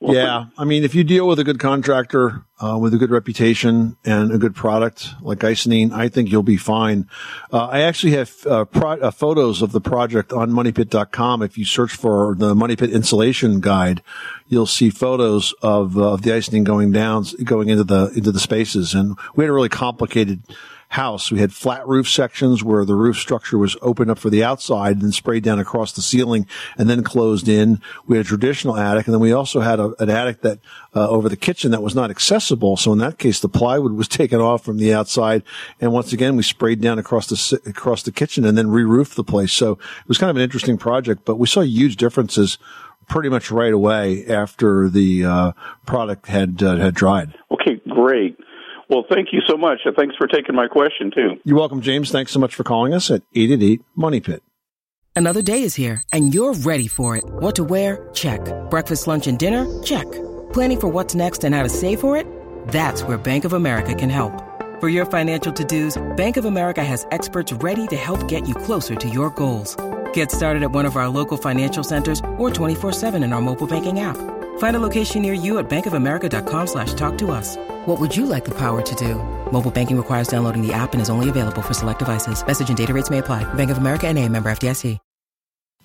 yeah, 0.00 0.46
I 0.56 0.64
mean, 0.64 0.84
if 0.84 0.94
you 0.94 1.02
deal 1.02 1.26
with 1.26 1.40
a 1.40 1.44
good 1.44 1.58
contractor 1.58 2.44
uh, 2.60 2.78
with 2.80 2.94
a 2.94 2.98
good 2.98 3.10
reputation 3.10 3.96
and 4.04 4.30
a 4.30 4.38
good 4.38 4.54
product 4.54 5.08
like 5.20 5.38
Icynene, 5.38 5.92
I 5.92 6.08
think 6.08 6.30
you'll 6.30 6.44
be 6.44 6.56
fine. 6.56 7.08
Uh, 7.52 7.66
I 7.66 7.80
actually 7.80 8.12
have 8.12 8.32
uh, 8.46 8.64
pro- 8.64 9.00
uh, 9.00 9.10
photos 9.10 9.60
of 9.60 9.72
the 9.72 9.80
project 9.80 10.32
on 10.32 10.50
MoneyPit.com. 10.50 11.42
If 11.42 11.58
you 11.58 11.64
search 11.64 11.92
for 11.92 12.36
the 12.36 12.54
Money 12.54 12.76
Pit 12.76 12.90
insulation 12.90 13.58
guide, 13.58 14.02
you'll 14.46 14.66
see 14.66 14.90
photos 14.90 15.52
of 15.62 15.98
uh, 15.98 16.12
of 16.12 16.22
the 16.22 16.30
Icynene 16.30 16.64
going 16.64 16.92
down, 16.92 17.24
going 17.42 17.68
into 17.68 17.84
the 17.84 18.12
into 18.14 18.30
the 18.30 18.40
spaces. 18.40 18.94
And 18.94 19.18
we 19.34 19.44
had 19.44 19.50
a 19.50 19.52
really 19.52 19.68
complicated 19.68 20.42
house. 20.88 21.30
We 21.30 21.40
had 21.40 21.52
flat 21.52 21.86
roof 21.86 22.08
sections 22.08 22.64
where 22.64 22.84
the 22.84 22.94
roof 22.94 23.18
structure 23.18 23.58
was 23.58 23.76
opened 23.82 24.10
up 24.10 24.18
for 24.18 24.30
the 24.30 24.42
outside 24.42 25.02
and 25.02 25.12
sprayed 25.12 25.42
down 25.42 25.58
across 25.58 25.92
the 25.92 26.00
ceiling 26.00 26.46
and 26.78 26.88
then 26.88 27.04
closed 27.04 27.46
in. 27.46 27.80
We 28.06 28.16
had 28.16 28.24
a 28.24 28.28
traditional 28.28 28.76
attic 28.76 29.06
and 29.06 29.14
then 29.14 29.20
we 29.20 29.32
also 29.32 29.60
had 29.60 29.80
a, 29.80 29.92
an 29.98 30.08
attic 30.08 30.40
that 30.42 30.60
uh, 30.94 31.08
over 31.08 31.28
the 31.28 31.36
kitchen 31.36 31.72
that 31.72 31.82
was 31.82 31.94
not 31.94 32.10
accessible. 32.10 32.78
So 32.78 32.92
in 32.92 32.98
that 32.98 33.18
case, 33.18 33.40
the 33.40 33.50
plywood 33.50 33.92
was 33.92 34.08
taken 34.18 34.40
off 34.40 34.64
from 34.64 34.78
the 34.78 34.94
outside. 34.94 35.42
And 35.80 35.92
once 35.92 36.12
again, 36.12 36.36
we 36.36 36.42
sprayed 36.42 36.80
down 36.80 36.98
across 36.98 37.26
the, 37.26 37.60
across 37.66 38.02
the 38.02 38.12
kitchen 38.12 38.46
and 38.46 38.56
then 38.56 38.70
re-roofed 38.70 39.16
the 39.16 39.24
place. 39.24 39.52
So 39.52 39.72
it 39.72 40.08
was 40.08 40.16
kind 40.16 40.30
of 40.30 40.36
an 40.36 40.42
interesting 40.42 40.78
project, 40.78 41.26
but 41.26 41.36
we 41.36 41.46
saw 41.46 41.60
huge 41.60 41.96
differences 41.96 42.56
pretty 43.08 43.28
much 43.28 43.50
right 43.50 43.72
away 43.72 44.26
after 44.26 44.88
the 44.88 45.24
uh, 45.24 45.52
product 45.86 46.26
had 46.26 46.62
uh, 46.62 46.76
had 46.76 46.94
dried. 46.94 47.34
Okay, 47.50 47.80
great. 47.88 48.38
Well, 48.88 49.04
thank 49.08 49.28
you 49.32 49.40
so 49.46 49.56
much. 49.56 49.80
and 49.84 49.94
Thanks 49.94 50.16
for 50.16 50.26
taking 50.26 50.54
my 50.54 50.66
question 50.66 51.10
too. 51.14 51.36
You're 51.44 51.58
welcome, 51.58 51.80
James. 51.80 52.10
Thanks 52.10 52.32
so 52.32 52.38
much 52.38 52.54
for 52.54 52.64
calling 52.64 52.94
us 52.94 53.10
at 53.10 53.22
888 53.34 53.82
Money 53.94 54.20
Pit. 54.20 54.42
Another 55.14 55.42
day 55.42 55.62
is 55.62 55.74
here, 55.74 56.00
and 56.12 56.32
you're 56.32 56.54
ready 56.54 56.86
for 56.86 57.16
it. 57.16 57.24
What 57.26 57.56
to 57.56 57.64
wear? 57.64 58.08
Check. 58.14 58.40
Breakfast, 58.70 59.08
lunch, 59.08 59.26
and 59.26 59.36
dinner? 59.36 59.66
Check. 59.82 60.06
Planning 60.52 60.80
for 60.80 60.88
what's 60.88 61.14
next 61.16 61.42
and 61.42 61.54
how 61.54 61.64
to 61.64 61.68
save 61.68 62.00
for 62.00 62.16
it? 62.16 62.24
That's 62.68 63.02
where 63.02 63.18
Bank 63.18 63.44
of 63.44 63.52
America 63.52 63.94
can 63.96 64.10
help. 64.10 64.32
For 64.78 64.88
your 64.88 65.06
financial 65.06 65.52
to-dos, 65.52 66.00
Bank 66.16 66.36
of 66.36 66.44
America 66.44 66.84
has 66.84 67.04
experts 67.10 67.52
ready 67.54 67.88
to 67.88 67.96
help 67.96 68.28
get 68.28 68.46
you 68.46 68.54
closer 68.54 68.94
to 68.94 69.08
your 69.08 69.30
goals. 69.30 69.76
Get 70.12 70.30
started 70.30 70.62
at 70.62 70.70
one 70.70 70.86
of 70.86 70.94
our 70.96 71.08
local 71.08 71.36
financial 71.36 71.82
centers 71.82 72.20
or 72.38 72.48
24-7 72.48 73.24
in 73.24 73.32
our 73.32 73.40
mobile 73.40 73.66
banking 73.66 73.98
app. 73.98 74.16
Find 74.58 74.76
a 74.76 74.80
location 74.80 75.22
near 75.22 75.32
you 75.32 75.58
at 75.58 75.68
bankofamerica.com 75.68 76.66
slash 76.68 76.94
talk 76.94 77.18
to 77.18 77.32
us. 77.32 77.56
What 77.86 77.98
would 77.98 78.16
you 78.16 78.26
like 78.26 78.44
the 78.44 78.54
power 78.54 78.80
to 78.82 78.94
do? 78.94 79.14
Mobile 79.50 79.72
banking 79.72 79.96
requires 79.96 80.28
downloading 80.28 80.64
the 80.64 80.72
app 80.72 80.92
and 80.92 81.02
is 81.02 81.10
only 81.10 81.28
available 81.28 81.62
for 81.62 81.74
select 81.74 81.98
devices. 81.98 82.46
Message 82.46 82.68
and 82.68 82.78
data 82.78 82.94
rates 82.94 83.10
may 83.10 83.18
apply. 83.18 83.42
Bank 83.54 83.72
of 83.72 83.78
America 83.78 84.06
and 84.06 84.16
a 84.16 84.28
member 84.28 84.48
FDIC. 84.48 84.98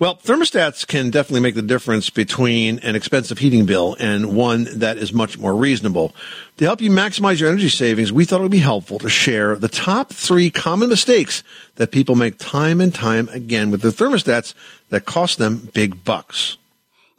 Well, 0.00 0.16
thermostats 0.16 0.84
can 0.84 1.10
definitely 1.10 1.42
make 1.42 1.54
the 1.54 1.62
difference 1.62 2.10
between 2.10 2.80
an 2.80 2.96
expensive 2.96 3.38
heating 3.38 3.64
bill 3.64 3.96
and 4.00 4.34
one 4.34 4.66
that 4.80 4.98
is 4.98 5.12
much 5.12 5.38
more 5.38 5.54
reasonable. 5.54 6.16
To 6.56 6.64
help 6.64 6.80
you 6.80 6.90
maximize 6.90 7.38
your 7.38 7.48
energy 7.48 7.68
savings, 7.68 8.12
we 8.12 8.24
thought 8.24 8.40
it 8.40 8.42
would 8.42 8.50
be 8.50 8.58
helpful 8.58 8.98
to 8.98 9.08
share 9.08 9.54
the 9.54 9.68
top 9.68 10.12
three 10.12 10.50
common 10.50 10.88
mistakes 10.88 11.44
that 11.76 11.92
people 11.92 12.16
make 12.16 12.38
time 12.38 12.80
and 12.80 12.92
time 12.92 13.28
again 13.28 13.70
with 13.70 13.82
their 13.82 13.92
thermostats 13.92 14.52
that 14.88 15.04
cost 15.04 15.38
them 15.38 15.70
big 15.72 16.02
bucks. 16.02 16.56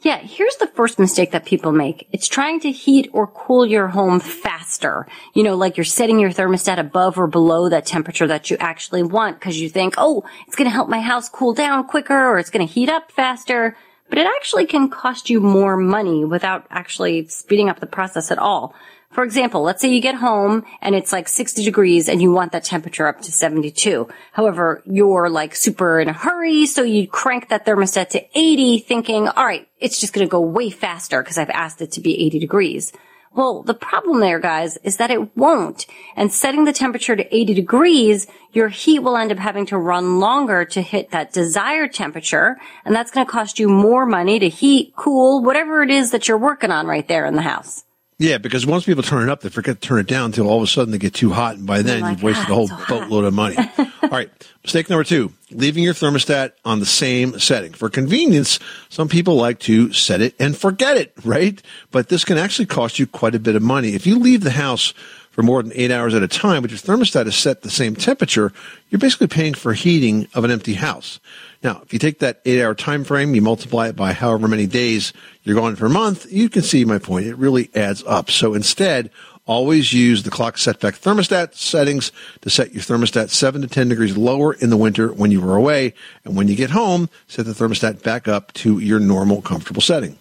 Yeah, 0.06 0.18
here's 0.18 0.54
the 0.54 0.68
first 0.68 1.00
mistake 1.00 1.32
that 1.32 1.46
people 1.46 1.72
make. 1.72 2.06
It's 2.12 2.28
trying 2.28 2.60
to 2.60 2.70
heat 2.70 3.10
or 3.12 3.26
cool 3.26 3.66
your 3.66 3.88
home 3.88 4.20
faster. 4.20 5.08
You 5.34 5.42
know, 5.42 5.56
like 5.56 5.76
you're 5.76 5.82
setting 5.82 6.20
your 6.20 6.30
thermostat 6.30 6.78
above 6.78 7.18
or 7.18 7.26
below 7.26 7.68
that 7.70 7.86
temperature 7.86 8.28
that 8.28 8.48
you 8.48 8.56
actually 8.60 9.02
want 9.02 9.40
because 9.40 9.60
you 9.60 9.68
think, 9.68 9.94
oh, 9.98 10.22
it's 10.46 10.54
going 10.54 10.70
to 10.70 10.72
help 10.72 10.88
my 10.88 11.00
house 11.00 11.28
cool 11.28 11.54
down 11.54 11.88
quicker 11.88 12.14
or 12.14 12.38
it's 12.38 12.50
going 12.50 12.64
to 12.64 12.72
heat 12.72 12.88
up 12.88 13.10
faster. 13.10 13.76
But 14.08 14.18
it 14.18 14.28
actually 14.28 14.66
can 14.66 14.90
cost 14.90 15.28
you 15.28 15.40
more 15.40 15.76
money 15.76 16.24
without 16.24 16.68
actually 16.70 17.26
speeding 17.26 17.68
up 17.68 17.80
the 17.80 17.86
process 17.86 18.30
at 18.30 18.38
all. 18.38 18.76
For 19.16 19.24
example, 19.24 19.62
let's 19.62 19.80
say 19.80 19.88
you 19.88 20.02
get 20.02 20.16
home 20.16 20.66
and 20.82 20.94
it's 20.94 21.10
like 21.10 21.26
60 21.26 21.64
degrees 21.64 22.06
and 22.06 22.20
you 22.20 22.32
want 22.32 22.52
that 22.52 22.64
temperature 22.64 23.06
up 23.06 23.22
to 23.22 23.32
72. 23.32 24.06
However, 24.32 24.82
you're 24.84 25.30
like 25.30 25.56
super 25.56 25.98
in 25.98 26.10
a 26.10 26.12
hurry, 26.12 26.66
so 26.66 26.82
you 26.82 27.08
crank 27.08 27.48
that 27.48 27.64
thermostat 27.64 28.10
to 28.10 28.22
80 28.38 28.80
thinking, 28.80 29.26
all 29.26 29.46
right, 29.46 29.66
it's 29.80 30.02
just 30.02 30.12
going 30.12 30.26
to 30.26 30.30
go 30.30 30.42
way 30.42 30.68
faster 30.68 31.22
because 31.22 31.38
I've 31.38 31.48
asked 31.48 31.80
it 31.80 31.92
to 31.92 32.02
be 32.02 32.26
80 32.26 32.40
degrees. 32.40 32.92
Well, 33.32 33.62
the 33.62 33.72
problem 33.72 34.20
there, 34.20 34.38
guys, 34.38 34.76
is 34.82 34.98
that 34.98 35.10
it 35.10 35.34
won't. 35.34 35.86
And 36.14 36.30
setting 36.30 36.64
the 36.64 36.74
temperature 36.74 37.16
to 37.16 37.34
80 37.34 37.54
degrees, 37.54 38.26
your 38.52 38.68
heat 38.68 38.98
will 38.98 39.16
end 39.16 39.32
up 39.32 39.38
having 39.38 39.64
to 39.66 39.78
run 39.78 40.20
longer 40.20 40.66
to 40.66 40.82
hit 40.82 41.12
that 41.12 41.32
desired 41.32 41.94
temperature. 41.94 42.58
And 42.84 42.94
that's 42.94 43.10
going 43.10 43.24
to 43.24 43.32
cost 43.32 43.58
you 43.58 43.68
more 43.70 44.04
money 44.04 44.38
to 44.40 44.50
heat, 44.50 44.92
cool, 44.94 45.42
whatever 45.42 45.82
it 45.82 45.90
is 45.90 46.10
that 46.10 46.28
you're 46.28 46.36
working 46.36 46.70
on 46.70 46.86
right 46.86 47.08
there 47.08 47.24
in 47.24 47.34
the 47.34 47.40
house. 47.40 47.85
Yeah, 48.18 48.38
because 48.38 48.64
once 48.64 48.84
people 48.84 49.02
turn 49.02 49.28
it 49.28 49.30
up, 49.30 49.42
they 49.42 49.50
forget 49.50 49.78
to 49.80 49.86
turn 49.88 49.98
it 49.98 50.06
down 50.06 50.26
until 50.26 50.48
all 50.48 50.56
of 50.56 50.62
a 50.62 50.66
sudden 50.66 50.90
they 50.90 50.96
get 50.98 51.12
too 51.12 51.30
hot, 51.30 51.56
and 51.56 51.66
by 51.66 51.82
then 51.82 52.00
like, 52.00 52.12
you've 52.12 52.22
wasted 52.22 52.46
"Ah, 52.48 52.52
a 52.52 52.54
whole 52.54 52.68
so 52.68 52.78
boatload 52.88 53.24
of 53.26 53.34
money. 53.34 53.56
all 53.78 54.08
right, 54.08 54.30
mistake 54.62 54.88
number 54.88 55.04
two: 55.04 55.32
leaving 55.50 55.82
your 55.82 55.92
thermostat 55.92 56.52
on 56.64 56.80
the 56.80 56.86
same 56.86 57.38
setting 57.38 57.74
for 57.74 57.90
convenience. 57.90 58.58
Some 58.88 59.08
people 59.08 59.36
like 59.36 59.58
to 59.60 59.92
set 59.92 60.22
it 60.22 60.34
and 60.38 60.56
forget 60.56 60.96
it, 60.96 61.12
right? 61.24 61.60
But 61.90 62.08
this 62.08 62.24
can 62.24 62.38
actually 62.38 62.66
cost 62.66 62.98
you 62.98 63.06
quite 63.06 63.34
a 63.34 63.38
bit 63.38 63.54
of 63.54 63.62
money 63.62 63.90
if 63.90 64.06
you 64.06 64.18
leave 64.18 64.44
the 64.44 64.50
house 64.50 64.94
for 65.30 65.42
more 65.42 65.62
than 65.62 65.72
eight 65.74 65.90
hours 65.90 66.14
at 66.14 66.22
a 66.22 66.28
time, 66.28 66.62
but 66.62 66.70
your 66.70 66.78
thermostat 66.80 67.26
is 67.26 67.36
set 67.36 67.60
the 67.60 67.70
same 67.70 67.94
temperature. 67.94 68.50
You're 68.88 68.98
basically 68.98 69.26
paying 69.26 69.52
for 69.52 69.74
heating 69.74 70.26
of 70.32 70.44
an 70.44 70.50
empty 70.50 70.72
house. 70.72 71.20
Now, 71.62 71.80
if 71.82 71.92
you 71.92 71.98
take 71.98 72.18
that 72.20 72.40
eight 72.44 72.62
hour 72.62 72.74
time 72.74 73.04
frame, 73.04 73.34
you 73.34 73.42
multiply 73.42 73.88
it 73.88 73.96
by 73.96 74.12
however 74.12 74.48
many 74.48 74.66
days 74.66 75.12
you're 75.42 75.54
going 75.54 75.76
for 75.76 75.86
a 75.86 75.90
month, 75.90 76.30
you 76.30 76.48
can 76.48 76.62
see 76.62 76.84
my 76.84 76.98
point. 76.98 77.26
It 77.26 77.36
really 77.36 77.70
adds 77.74 78.04
up. 78.06 78.30
So 78.30 78.54
instead, 78.54 79.10
always 79.46 79.92
use 79.92 80.22
the 80.22 80.30
clock 80.30 80.58
setback 80.58 80.94
thermostat 80.94 81.54
settings 81.54 82.12
to 82.42 82.50
set 82.50 82.74
your 82.74 82.82
thermostat 82.82 83.30
7 83.30 83.62
to 83.62 83.68
10 83.68 83.88
degrees 83.88 84.16
lower 84.16 84.52
in 84.54 84.70
the 84.70 84.76
winter 84.76 85.12
when 85.12 85.30
you 85.30 85.40
were 85.40 85.56
away. 85.56 85.94
And 86.24 86.36
when 86.36 86.48
you 86.48 86.56
get 86.56 86.70
home, 86.70 87.08
set 87.28 87.46
the 87.46 87.52
thermostat 87.52 88.02
back 88.02 88.28
up 88.28 88.52
to 88.54 88.78
your 88.78 89.00
normal 89.00 89.40
comfortable 89.40 89.82
setting. 89.82 90.18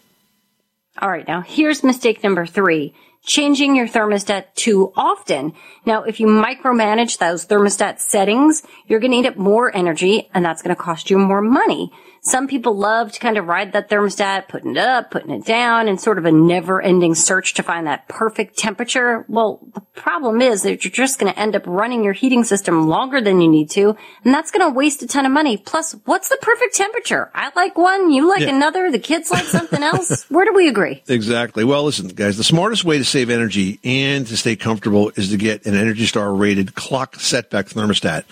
All 1.01 1.09
right, 1.09 1.27
now 1.27 1.41
here's 1.41 1.83
mistake 1.83 2.23
number 2.23 2.45
three. 2.45 2.93
Changing 3.25 3.75
your 3.75 3.87
thermostat 3.87 4.53
too 4.53 4.93
often. 4.95 5.53
Now, 5.83 6.03
if 6.03 6.19
you 6.19 6.27
micromanage 6.27 7.17
those 7.17 7.47
thermostat 7.47 7.99
settings, 7.99 8.61
you're 8.85 8.99
going 8.99 9.13
to 9.13 9.17
eat 9.17 9.25
up 9.25 9.35
more 9.35 9.75
energy 9.75 10.29
and 10.33 10.45
that's 10.45 10.61
going 10.61 10.75
to 10.75 10.81
cost 10.81 11.09
you 11.09 11.17
more 11.17 11.41
money. 11.41 11.91
Some 12.27 12.47
people 12.47 12.75
love 12.75 13.11
to 13.11 13.19
kind 13.19 13.37
of 13.37 13.45
ride 13.45 13.73
that 13.73 13.87
thermostat, 13.87 14.47
putting 14.47 14.71
it 14.71 14.77
up, 14.79 15.11
putting 15.11 15.29
it 15.29 15.45
down, 15.45 15.87
and 15.87 16.01
sort 16.01 16.17
of 16.17 16.25
a 16.25 16.31
never 16.31 16.81
ending 16.81 17.13
search 17.13 17.53
to 17.53 17.63
find 17.63 17.85
that 17.85 18.07
perfect 18.07 18.57
temperature. 18.57 19.25
Well, 19.27 19.59
the 19.75 19.81
problem 19.93 20.41
is 20.41 20.63
that 20.63 20.83
you're 20.83 20.91
just 20.91 21.19
going 21.19 21.31
to 21.31 21.39
end 21.39 21.55
up 21.55 21.61
running 21.67 22.03
your 22.03 22.13
heating 22.13 22.43
system 22.43 22.87
longer 22.87 23.21
than 23.21 23.41
you 23.41 23.47
need 23.47 23.69
to, 23.71 23.95
and 24.23 24.33
that's 24.33 24.49
going 24.49 24.67
to 24.67 24.75
waste 24.75 25.03
a 25.03 25.07
ton 25.07 25.27
of 25.27 25.31
money. 25.31 25.55
Plus, 25.57 25.95
what's 26.05 26.29
the 26.29 26.37
perfect 26.41 26.73
temperature? 26.75 27.29
I 27.35 27.51
like 27.55 27.77
one, 27.77 28.09
you 28.09 28.27
like 28.27 28.41
Yeah. 28.41 28.55
another, 28.55 28.89
the 28.89 28.97
kids 28.97 29.29
like 29.29 29.45
something 29.45 29.83
else. 29.91 30.23
Where 30.31 30.45
do 30.45 30.53
we 30.53 30.67
agree? 30.67 31.03
Exactly. 31.07 31.63
Well, 31.63 31.83
listen, 31.83 32.07
guys, 32.07 32.37
the 32.37 32.43
smartest 32.43 32.83
way 32.83 32.97
to 32.97 33.05
save 33.05 33.29
energy 33.29 33.79
and 33.83 34.25
to 34.25 34.35
stay 34.35 34.55
comfortable 34.55 35.11
is 35.15 35.29
to 35.29 35.37
get 35.37 35.67
an 35.67 35.75
Energy 35.75 36.07
Star 36.07 36.33
rated 36.33 36.73
clock 36.73 37.17
setback 37.17 37.67
thermostat. 37.67 38.23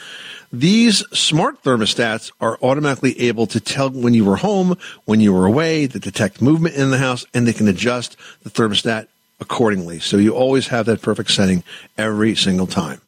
These 0.56 1.00
smart 1.18 1.63
thermostats 1.63 2.32
are 2.39 2.60
automatically 2.62 3.20
able 3.22 3.48
to 3.48 3.60
tell 3.60 3.89
when 3.89 4.13
you 4.13 4.24
were 4.24 4.36
home, 4.36 4.78
when 5.06 5.20
you 5.20 5.34
were 5.34 5.48
away, 5.48 5.88
to 5.88 5.98
detect 5.98 6.44
movement 6.44 6.76
in 6.76 6.92
the 6.92 7.00
house, 7.00 7.26
and 7.34 7.48
they 7.48 7.54
can 7.54 7.68
adjust 7.68 8.16
the 8.44 8.52
thermostat 8.52 9.08
accordingly. 9.39 10.00
So 10.00 10.18
you 10.18 10.36
always 10.36 10.68
have 10.68 10.86
that 10.86 11.02
perfect 11.02 11.32
setting 11.32 11.63
every 11.98 12.36
single 12.36 12.68
time. 12.68 13.02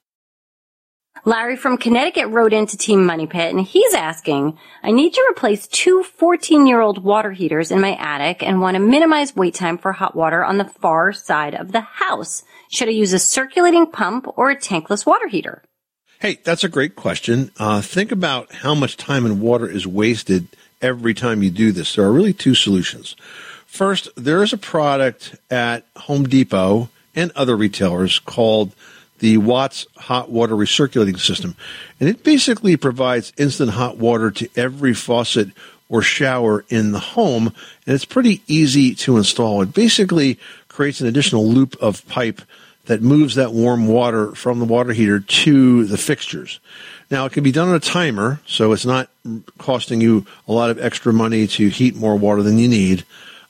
Larry 1.23 1.55
from 1.55 1.77
Connecticut 1.77 2.29
wrote 2.29 2.51
into 2.51 2.77
Team 2.77 3.05
Money 3.05 3.27
Pit 3.27 3.53
and 3.53 3.61
he's 3.63 3.93
asking, 3.93 4.57
I 4.81 4.89
need 4.89 5.13
to 5.13 5.27
replace 5.29 5.67
two 5.67 6.01
14 6.01 6.65
year 6.65 6.81
old 6.81 7.03
water 7.03 7.31
heaters 7.31 7.69
in 7.69 7.79
my 7.79 7.95
attic 7.95 8.41
and 8.41 8.59
want 8.59 8.73
to 8.73 8.79
minimize 8.79 9.35
wait 9.35 9.53
time 9.53 9.77
for 9.77 9.91
hot 9.91 10.15
water 10.15 10.43
on 10.43 10.57
the 10.57 10.65
far 10.65 11.13
side 11.13 11.53
of 11.53 11.71
the 11.71 11.81
house. 11.81 12.43
Should 12.71 12.89
I 12.89 12.91
use 12.91 13.13
a 13.13 13.19
circulating 13.19 13.85
pump 13.85 14.27
or 14.35 14.49
a 14.49 14.55
tankless 14.55 15.05
water 15.05 15.27
heater? 15.27 15.61
Hey, 16.25 16.39
that's 16.43 16.63
a 16.63 16.69
great 16.69 16.95
question. 16.95 17.51
Uh, 17.59 17.83
think 17.83 18.11
about 18.11 18.51
how 18.51 18.73
much 18.73 18.97
time 18.97 19.27
and 19.27 19.39
water 19.39 19.69
is 19.69 19.85
wasted 19.85 20.47
every 20.81 21.13
time 21.13 21.43
you 21.43 21.51
do 21.51 21.71
this. 21.71 21.93
There 21.93 22.03
are 22.03 22.11
really 22.11 22.33
two 22.33 22.55
solutions. 22.55 23.15
First, 23.67 24.09
there 24.17 24.41
is 24.41 24.51
a 24.51 24.57
product 24.57 25.35
at 25.51 25.85
Home 25.95 26.23
Depot 26.23 26.89
and 27.15 27.31
other 27.35 27.55
retailers 27.55 28.17
called 28.17 28.71
the 29.19 29.37
Watts 29.37 29.85
hot 29.97 30.31
water 30.31 30.55
recirculating 30.55 31.19
system. 31.19 31.55
And 31.99 32.09
it 32.09 32.23
basically 32.23 32.75
provides 32.75 33.31
instant 33.37 33.69
hot 33.69 33.97
water 33.97 34.31
to 34.31 34.49
every 34.55 34.95
faucet 34.95 35.49
or 35.89 36.01
shower 36.01 36.65
in 36.69 36.91
the 36.91 36.99
home. 36.99 37.53
And 37.85 37.93
it's 37.93 38.03
pretty 38.03 38.41
easy 38.47 38.95
to 38.95 39.17
install. 39.17 39.61
It 39.61 39.75
basically 39.75 40.39
creates 40.69 41.01
an 41.01 41.07
additional 41.07 41.47
loop 41.47 41.75
of 41.79 42.03
pipe 42.07 42.41
that 42.85 43.01
moves 43.01 43.35
that 43.35 43.51
warm 43.51 43.87
water 43.87 44.33
from 44.35 44.59
the 44.59 44.65
water 44.65 44.93
heater 44.93 45.19
to 45.19 45.85
the 45.85 45.97
fixtures. 45.97 46.59
Now, 47.09 47.25
it 47.25 47.33
can 47.33 47.43
be 47.43 47.51
done 47.51 47.69
on 47.69 47.75
a 47.75 47.79
timer, 47.79 48.39
so 48.45 48.71
it's 48.71 48.85
not 48.85 49.09
costing 49.57 50.01
you 50.01 50.25
a 50.47 50.53
lot 50.53 50.69
of 50.69 50.79
extra 50.79 51.13
money 51.13 51.47
to 51.47 51.69
heat 51.69 51.95
more 51.95 52.15
water 52.15 52.41
than 52.41 52.57
you 52.57 52.67
need. 52.67 53.05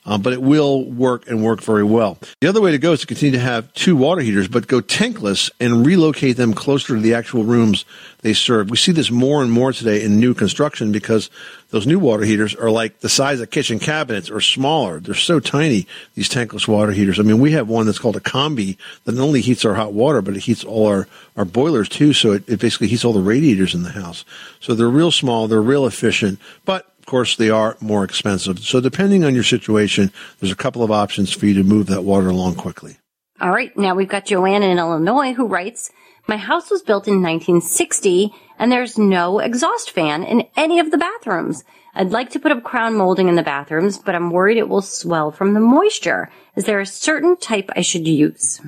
Uh, 0.06 0.16
but 0.16 0.32
it 0.32 0.40
will 0.40 0.84
work 0.84 1.28
and 1.28 1.42
work 1.42 1.60
very 1.60 1.82
well. 1.82 2.16
The 2.40 2.46
other 2.46 2.60
way 2.60 2.70
to 2.70 2.78
go 2.78 2.92
is 2.92 3.00
to 3.00 3.06
continue 3.08 3.32
to 3.32 3.44
have 3.44 3.72
two 3.74 3.96
water 3.96 4.22
heaters, 4.22 4.46
but 4.46 4.68
go 4.68 4.80
tankless 4.80 5.50
and 5.58 5.84
relocate 5.84 6.36
them 6.36 6.54
closer 6.54 6.94
to 6.94 7.00
the 7.00 7.14
actual 7.14 7.42
rooms 7.42 7.84
they 8.20 8.32
serve. 8.32 8.70
We 8.70 8.76
see 8.76 8.92
this 8.92 9.10
more 9.10 9.42
and 9.42 9.50
more 9.50 9.72
today 9.72 10.02
in 10.02 10.20
new 10.20 10.32
construction 10.32 10.92
because 10.92 11.28
those 11.70 11.86
new 11.86 11.98
water 11.98 12.24
heaters 12.24 12.54
are 12.54 12.70
like 12.70 13.00
the 13.00 13.08
size 13.08 13.40
of 13.40 13.50
kitchen 13.50 13.80
cabinets 13.80 14.30
or 14.30 14.40
smaller. 14.40 15.00
They're 15.00 15.14
so 15.14 15.40
tiny, 15.40 15.86
these 16.14 16.28
tankless 16.28 16.68
water 16.68 16.92
heaters. 16.92 17.18
I 17.18 17.22
mean, 17.22 17.40
we 17.40 17.52
have 17.52 17.68
one 17.68 17.86
that's 17.86 17.98
called 17.98 18.16
a 18.16 18.20
combi 18.20 18.76
that 19.04 19.16
not 19.16 19.22
only 19.22 19.40
heats 19.40 19.64
our 19.64 19.74
hot 19.74 19.92
water, 19.92 20.22
but 20.22 20.36
it 20.36 20.40
heats 20.40 20.64
all 20.64 20.86
our, 20.86 21.08
our 21.36 21.44
boilers 21.44 21.88
too. 21.88 22.12
So 22.12 22.32
it, 22.32 22.48
it 22.48 22.60
basically 22.60 22.86
heats 22.86 23.04
all 23.04 23.12
the 23.12 23.20
radiators 23.20 23.74
in 23.74 23.82
the 23.82 23.90
house. 23.90 24.24
So 24.60 24.74
they're 24.74 24.88
real 24.88 25.10
small, 25.10 25.48
they're 25.48 25.60
real 25.60 25.86
efficient, 25.86 26.38
but 26.64 26.92
of 27.06 27.10
course, 27.10 27.36
they 27.36 27.50
are 27.50 27.76
more 27.80 28.02
expensive. 28.02 28.58
So, 28.58 28.80
depending 28.80 29.22
on 29.22 29.32
your 29.32 29.44
situation, 29.44 30.10
there's 30.40 30.50
a 30.50 30.56
couple 30.56 30.82
of 30.82 30.90
options 30.90 31.32
for 31.32 31.46
you 31.46 31.54
to 31.54 31.62
move 31.62 31.86
that 31.86 32.02
water 32.02 32.26
along 32.26 32.56
quickly. 32.56 32.96
All 33.40 33.52
right, 33.52 33.76
now 33.76 33.94
we've 33.94 34.08
got 34.08 34.26
Joanne 34.26 34.64
in 34.64 34.76
Illinois 34.76 35.32
who 35.32 35.46
writes, 35.46 35.92
My 36.26 36.36
house 36.36 36.68
was 36.68 36.82
built 36.82 37.06
in 37.06 37.22
1960 37.22 38.34
and 38.58 38.72
there's 38.72 38.98
no 38.98 39.38
exhaust 39.38 39.92
fan 39.92 40.24
in 40.24 40.48
any 40.56 40.80
of 40.80 40.90
the 40.90 40.98
bathrooms. 40.98 41.62
I'd 41.94 42.10
like 42.10 42.30
to 42.30 42.40
put 42.40 42.50
up 42.50 42.64
crown 42.64 42.96
molding 42.96 43.28
in 43.28 43.36
the 43.36 43.42
bathrooms, 43.44 43.98
but 43.98 44.16
I'm 44.16 44.32
worried 44.32 44.58
it 44.58 44.68
will 44.68 44.82
swell 44.82 45.30
from 45.30 45.54
the 45.54 45.60
moisture. 45.60 46.28
Is 46.56 46.64
there 46.64 46.80
a 46.80 46.86
certain 46.86 47.36
type 47.36 47.70
I 47.76 47.82
should 47.82 48.08
use? 48.08 48.60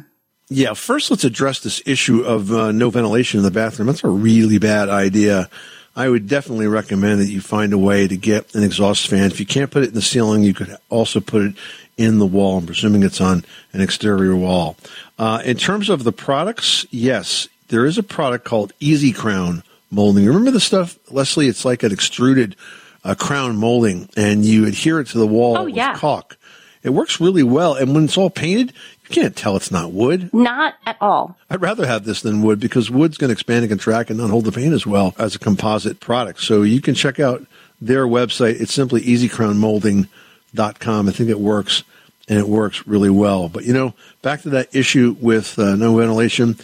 Yeah, 0.48 0.74
first 0.74 1.10
let's 1.10 1.24
address 1.24 1.58
this 1.58 1.82
issue 1.86 2.22
of 2.22 2.52
uh, 2.52 2.70
no 2.70 2.90
ventilation 2.90 3.38
in 3.38 3.44
the 3.44 3.50
bathroom. 3.50 3.88
That's 3.88 4.04
a 4.04 4.08
really 4.08 4.58
bad 4.58 4.88
idea. 4.88 5.50
I 5.98 6.08
would 6.08 6.28
definitely 6.28 6.68
recommend 6.68 7.20
that 7.20 7.26
you 7.26 7.40
find 7.40 7.72
a 7.72 7.78
way 7.78 8.06
to 8.06 8.16
get 8.16 8.54
an 8.54 8.62
exhaust 8.62 9.08
fan. 9.08 9.26
If 9.32 9.40
you 9.40 9.46
can't 9.46 9.68
put 9.70 9.82
it 9.82 9.88
in 9.88 9.94
the 9.94 10.00
ceiling, 10.02 10.44
you 10.44 10.54
could 10.54 10.76
also 10.90 11.18
put 11.18 11.42
it 11.42 11.54
in 11.96 12.18
the 12.20 12.26
wall. 12.26 12.58
I'm 12.58 12.66
presuming 12.66 13.02
it's 13.02 13.20
on 13.20 13.44
an 13.72 13.80
exterior 13.80 14.36
wall. 14.36 14.76
Uh, 15.18 15.42
in 15.44 15.56
terms 15.56 15.88
of 15.88 16.04
the 16.04 16.12
products, 16.12 16.86
yes, 16.90 17.48
there 17.66 17.84
is 17.84 17.98
a 17.98 18.04
product 18.04 18.44
called 18.44 18.72
Easy 18.78 19.10
Crown 19.12 19.64
molding. 19.90 20.24
Remember 20.24 20.52
the 20.52 20.60
stuff, 20.60 20.96
Leslie? 21.10 21.48
It's 21.48 21.64
like 21.64 21.82
an 21.82 21.90
extruded 21.92 22.54
uh, 23.02 23.16
crown 23.16 23.56
molding, 23.56 24.08
and 24.16 24.44
you 24.44 24.66
adhere 24.66 25.00
it 25.00 25.08
to 25.08 25.18
the 25.18 25.26
wall 25.26 25.56
Oh, 25.58 25.64
with 25.64 25.74
yeah. 25.74 25.96
caulk. 25.96 26.36
It 26.84 26.90
works 26.90 27.20
really 27.20 27.42
well, 27.42 27.74
and 27.74 27.92
when 27.92 28.04
it's 28.04 28.16
all 28.16 28.30
painted, 28.30 28.72
you 29.08 29.22
can't 29.22 29.36
tell 29.36 29.56
it's 29.56 29.70
not 29.70 29.92
wood. 29.92 30.32
Not 30.32 30.74
at 30.86 30.96
all. 31.00 31.36
I'd 31.48 31.62
rather 31.62 31.86
have 31.86 32.04
this 32.04 32.20
than 32.20 32.42
wood 32.42 32.60
because 32.60 32.90
wood's 32.90 33.16
going 33.16 33.28
to 33.28 33.32
expand 33.32 33.64
and 33.64 33.70
contract 33.70 34.10
and 34.10 34.18
not 34.18 34.30
hold 34.30 34.44
the 34.44 34.52
paint 34.52 34.74
as 34.74 34.86
well 34.86 35.14
as 35.18 35.34
a 35.34 35.38
composite 35.38 36.00
product. 36.00 36.40
So 36.40 36.62
you 36.62 36.80
can 36.80 36.94
check 36.94 37.18
out 37.18 37.46
their 37.80 38.06
website. 38.06 38.60
It's 38.60 38.74
simply 38.74 39.02
easycrownmolding.com. 39.02 41.08
I 41.08 41.12
think 41.12 41.30
it 41.30 41.40
works 41.40 41.84
and 42.28 42.38
it 42.38 42.48
works 42.48 42.86
really 42.86 43.10
well. 43.10 43.48
But 43.48 43.64
you 43.64 43.72
know, 43.72 43.94
back 44.22 44.42
to 44.42 44.50
that 44.50 44.74
issue 44.74 45.16
with 45.20 45.58
uh, 45.58 45.76
no 45.76 45.96
ventilation, 45.96 46.56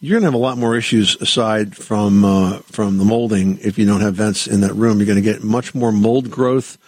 you're 0.00 0.18
going 0.18 0.22
to 0.22 0.28
have 0.28 0.34
a 0.34 0.38
lot 0.38 0.58
more 0.58 0.76
issues 0.76 1.16
aside 1.20 1.76
from 1.76 2.24
uh, 2.24 2.58
from 2.60 2.98
the 2.98 3.04
molding 3.04 3.58
if 3.58 3.78
you 3.78 3.86
don't 3.86 4.00
have 4.00 4.14
vents 4.14 4.46
in 4.46 4.62
that 4.62 4.74
room. 4.74 4.98
You're 4.98 5.06
going 5.06 5.16
to 5.16 5.22
get 5.22 5.44
much 5.44 5.74
more 5.74 5.92
mold 5.92 6.30
growth. 6.30 6.78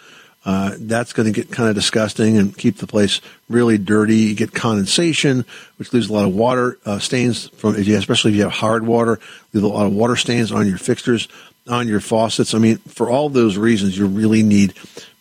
Uh, 0.45 0.75
that's 0.77 1.11
going 1.11 1.25
to 1.25 1.31
get 1.31 1.51
kind 1.51 1.67
of 1.67 1.75
disgusting 1.75 2.37
and 2.37 2.55
keep 2.55 2.77
the 2.77 2.85
place 2.85 3.19
really 3.49 3.79
dirty. 3.79 4.17
You 4.17 4.35
get 4.35 4.53
condensation, 4.53 5.43
which 5.77 5.91
leaves 5.91 6.07
a 6.07 6.13
lot 6.13 6.25
of 6.25 6.35
water 6.35 6.77
uh, 6.85 6.99
stains 6.99 7.49
from, 7.49 7.75
especially 7.75 8.31
if 8.31 8.37
you 8.37 8.43
have 8.43 8.51
hard 8.51 8.85
water, 8.85 9.19
leave 9.53 9.63
a 9.63 9.67
lot 9.67 9.87
of 9.87 9.93
water 9.93 10.15
stains 10.15 10.51
on 10.51 10.67
your 10.67 10.77
fixtures, 10.77 11.27
on 11.67 11.87
your 11.87 11.99
faucets. 11.99 12.53
I 12.53 12.59
mean, 12.59 12.77
for 12.77 13.09
all 13.09 13.29
those 13.29 13.57
reasons, 13.57 13.97
you 13.97 14.05
really 14.05 14.43
need 14.43 14.75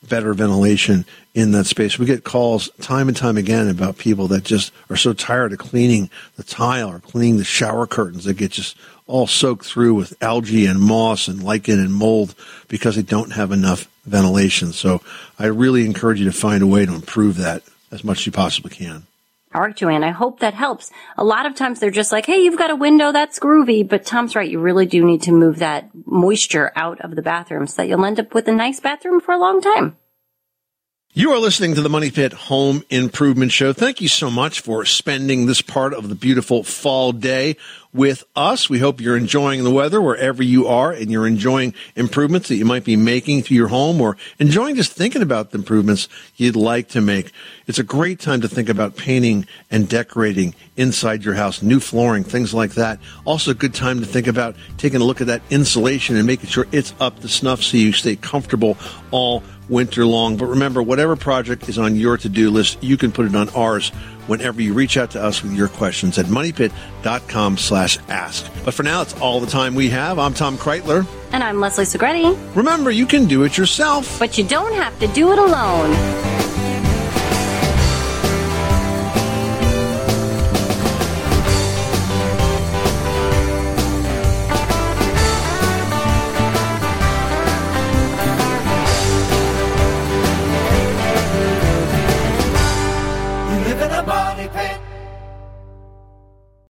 better 0.09 0.35
ventilation 0.35 1.07
in 1.35 1.53
that 1.53 1.65
space. 1.65 1.99
We 1.99 2.05
get 2.05 2.25
calls 2.25 2.69
time 2.81 3.09
and 3.09 3.17
time 3.17 3.39
again 3.39 3.69
about 3.69 3.97
people 3.97 4.29
that 4.29 4.45
just 4.45 4.73
are 4.91 4.97
so 4.97 5.15
tired 5.15 5.53
of 5.53 5.59
cleaning 5.59 6.11
the 6.37 6.43
tile 6.43 6.91
or 6.91 7.01
cleaning 7.01 7.39
the 7.39 7.45
shower 7.45 7.87
curtains 7.87 8.25
that 8.25 8.35
get 8.35 8.53
just 8.53 8.77
all 9.07 9.27
soaked 9.27 9.65
through 9.65 9.95
with 9.95 10.23
algae 10.23 10.67
and 10.67 10.81
moss 10.81 11.29
and 11.29 11.43
lichen 11.43 11.81
and 11.81 11.95
mold 11.95 12.35
because 12.69 12.97
they 12.97 13.03
don't 13.03 13.33
have 13.33 13.51
enough 13.51 13.89
ventilation. 14.05 14.73
So 14.73 15.03
I 15.39 15.47
really 15.47 15.85
encourage 15.85 16.21
you 16.21 16.27
to 16.27 16.33
find 16.33 16.63
a 16.63 16.67
way 16.67 16.87
to 16.87 16.95
improve 16.95 17.37
that 17.39 17.63
as 17.91 18.05
much 18.05 18.21
as 18.21 18.27
you 18.27 18.33
possibly 18.33 18.71
can. 18.71 19.07
All 19.55 19.61
right, 19.61 19.77
Joanne, 19.77 20.03
I 20.03 20.11
hope 20.11 20.41
that 20.41 20.55
helps. 20.55 20.91
A 21.17 21.23
lot 21.23 21.47
of 21.47 21.55
times 21.55 21.79
they're 21.79 21.93
just 21.93 22.11
like, 22.11 22.27
hey, 22.27 22.39
you've 22.39 22.59
got 22.59 22.73
a 22.73 22.77
window, 22.77 23.13
that's 23.13 23.39
groovy. 23.39 23.89
But 23.89 24.05
Tom's 24.05 24.35
right, 24.35 24.51
you 24.51 24.59
really 24.59 24.85
do 24.85 25.05
need 25.05 25.23
to 25.23 25.33
move 25.33 25.61
that 25.61 25.91
moisture 26.05 26.73
out 26.75 27.01
of 27.03 27.15
the 27.15 27.23
bathroom 27.23 27.69
so 27.69 27.77
that 27.77 27.89
you'll 27.89 28.05
end 28.05 28.19
up 28.19 28.35
with 28.35 28.49
a 28.49 28.53
nice 28.53 28.81
bathroom 28.81 29.21
for 29.21 29.33
a 29.33 29.39
long 29.39 29.61
time. 29.61 29.97
You 31.17 31.31
are 31.31 31.39
listening 31.39 31.77
to 31.77 31.81
the 31.81 31.89
Money 31.89 32.11
Pit 32.11 32.33
Home 32.33 32.83
Improvement 32.91 33.53
Show. 33.53 33.73
Thank 33.73 34.01
you 34.01 34.09
so 34.09 34.33
much 34.33 34.59
for 34.59 34.85
spending 34.85 35.47
this 35.47 35.63
part 35.63 35.95
of 35.95 36.09
the 36.09 36.17
beautiful 36.17 36.65
fall 36.65 37.13
day 37.13 37.57
with 37.93 38.25
us. 38.35 38.69
We 38.69 38.81
hope 38.81 39.01
you're 39.01 39.17
enjoying 39.17 39.63
the 39.63 39.71
weather 39.71 40.03
wherever 40.03 40.43
you 40.43 40.67
are 40.67 40.91
and 40.91 41.13
you're 41.13 41.29
enjoying 41.29 41.73
improvements 41.95 42.49
that 42.49 42.57
you 42.57 42.65
might 42.65 42.83
be 42.83 42.97
making 42.97 43.45
to 43.45 43.55
your 43.55 43.69
home 43.69 44.01
or 44.01 44.17
enjoying 44.41 44.75
just 44.75 44.91
thinking 44.91 45.23
about 45.23 45.53
the 45.53 45.59
improvements 45.59 46.09
you'd 46.35 46.57
like 46.57 46.89
to 46.89 47.01
make. 47.01 47.31
It's 47.69 47.79
a 47.79 47.85
great 47.85 48.19
time 48.19 48.41
to 48.41 48.49
think 48.49 48.69
about 48.69 48.97
painting 48.97 49.47
and 49.71 49.89
decorating 49.89 50.57
inside 50.77 51.25
your 51.25 51.35
house, 51.35 51.63
new 51.63 51.79
flooring, 51.79 52.25
things 52.25 52.53
like 52.53 52.73
that. 52.73 52.99
Also 53.25 53.53
a 53.53 53.55
good 53.55 53.73
time 53.73 54.01
to 54.01 54.07
think 54.07 54.27
about 54.27 54.57
taking 54.79 55.01
a 55.01 55.05
look 55.05 55.21
at 55.21 55.29
that 55.29 55.43
insulation 55.51 56.17
and 56.17 56.27
making 56.27 56.51
sure 56.51 56.67
it's 56.73 56.93
up 56.99 57.21
to 57.21 57.29
snuff 57.29 57.63
so 57.63 57.77
you 57.77 57.93
stay 57.93 58.17
comfortable 58.17 58.77
all 59.13 59.45
winter 59.69 60.07
long. 60.07 60.37
But 60.37 60.47
remember, 60.47 60.83
whatever 60.83 61.17
project 61.17 61.69
is 61.69 61.79
on 61.79 61.97
your 61.97 62.17
to-do 62.17 62.51
list, 62.51 62.83
you 62.83 62.97
can 62.97 63.13
put 63.13 63.27
it 63.27 63.35
on 63.35 63.49
ours 63.51 63.91
whenever 64.27 64.63
you 64.63 64.73
reach 64.73 64.97
out 64.97 65.11
to 65.13 65.23
us 65.23 65.43
with 65.43 65.53
your 65.53 65.69
questions 65.69 66.19
at 66.19 66.27
moneypit.com 66.27 67.59
slash 67.59 67.99
ask. 68.09 68.51
But 68.65 68.75
for 68.75 68.83
now, 68.83 69.03
it's 69.03 69.15
all 69.21 69.41
the 69.41 69.47
time 69.47 69.75
we 69.75 69.91
have. 69.91 70.19
I'm 70.19 70.35
Tom 70.35 70.57
Kraeutler. 70.57 71.07
And 71.33 71.43
I'm 71.43 71.61
Leslie 71.61 71.85
Segrete. 71.85 72.57
Remember, 72.57 72.91
you 72.91 73.07
can 73.07 73.27
do 73.27 73.43
it 73.43 73.59
yourself. 73.59 74.19
But 74.19 74.39
you 74.39 74.45
don't 74.45 74.75
have 74.75 74.99
to 75.01 75.07
do 75.09 75.33
it 75.33 75.39
alone. 75.39 76.54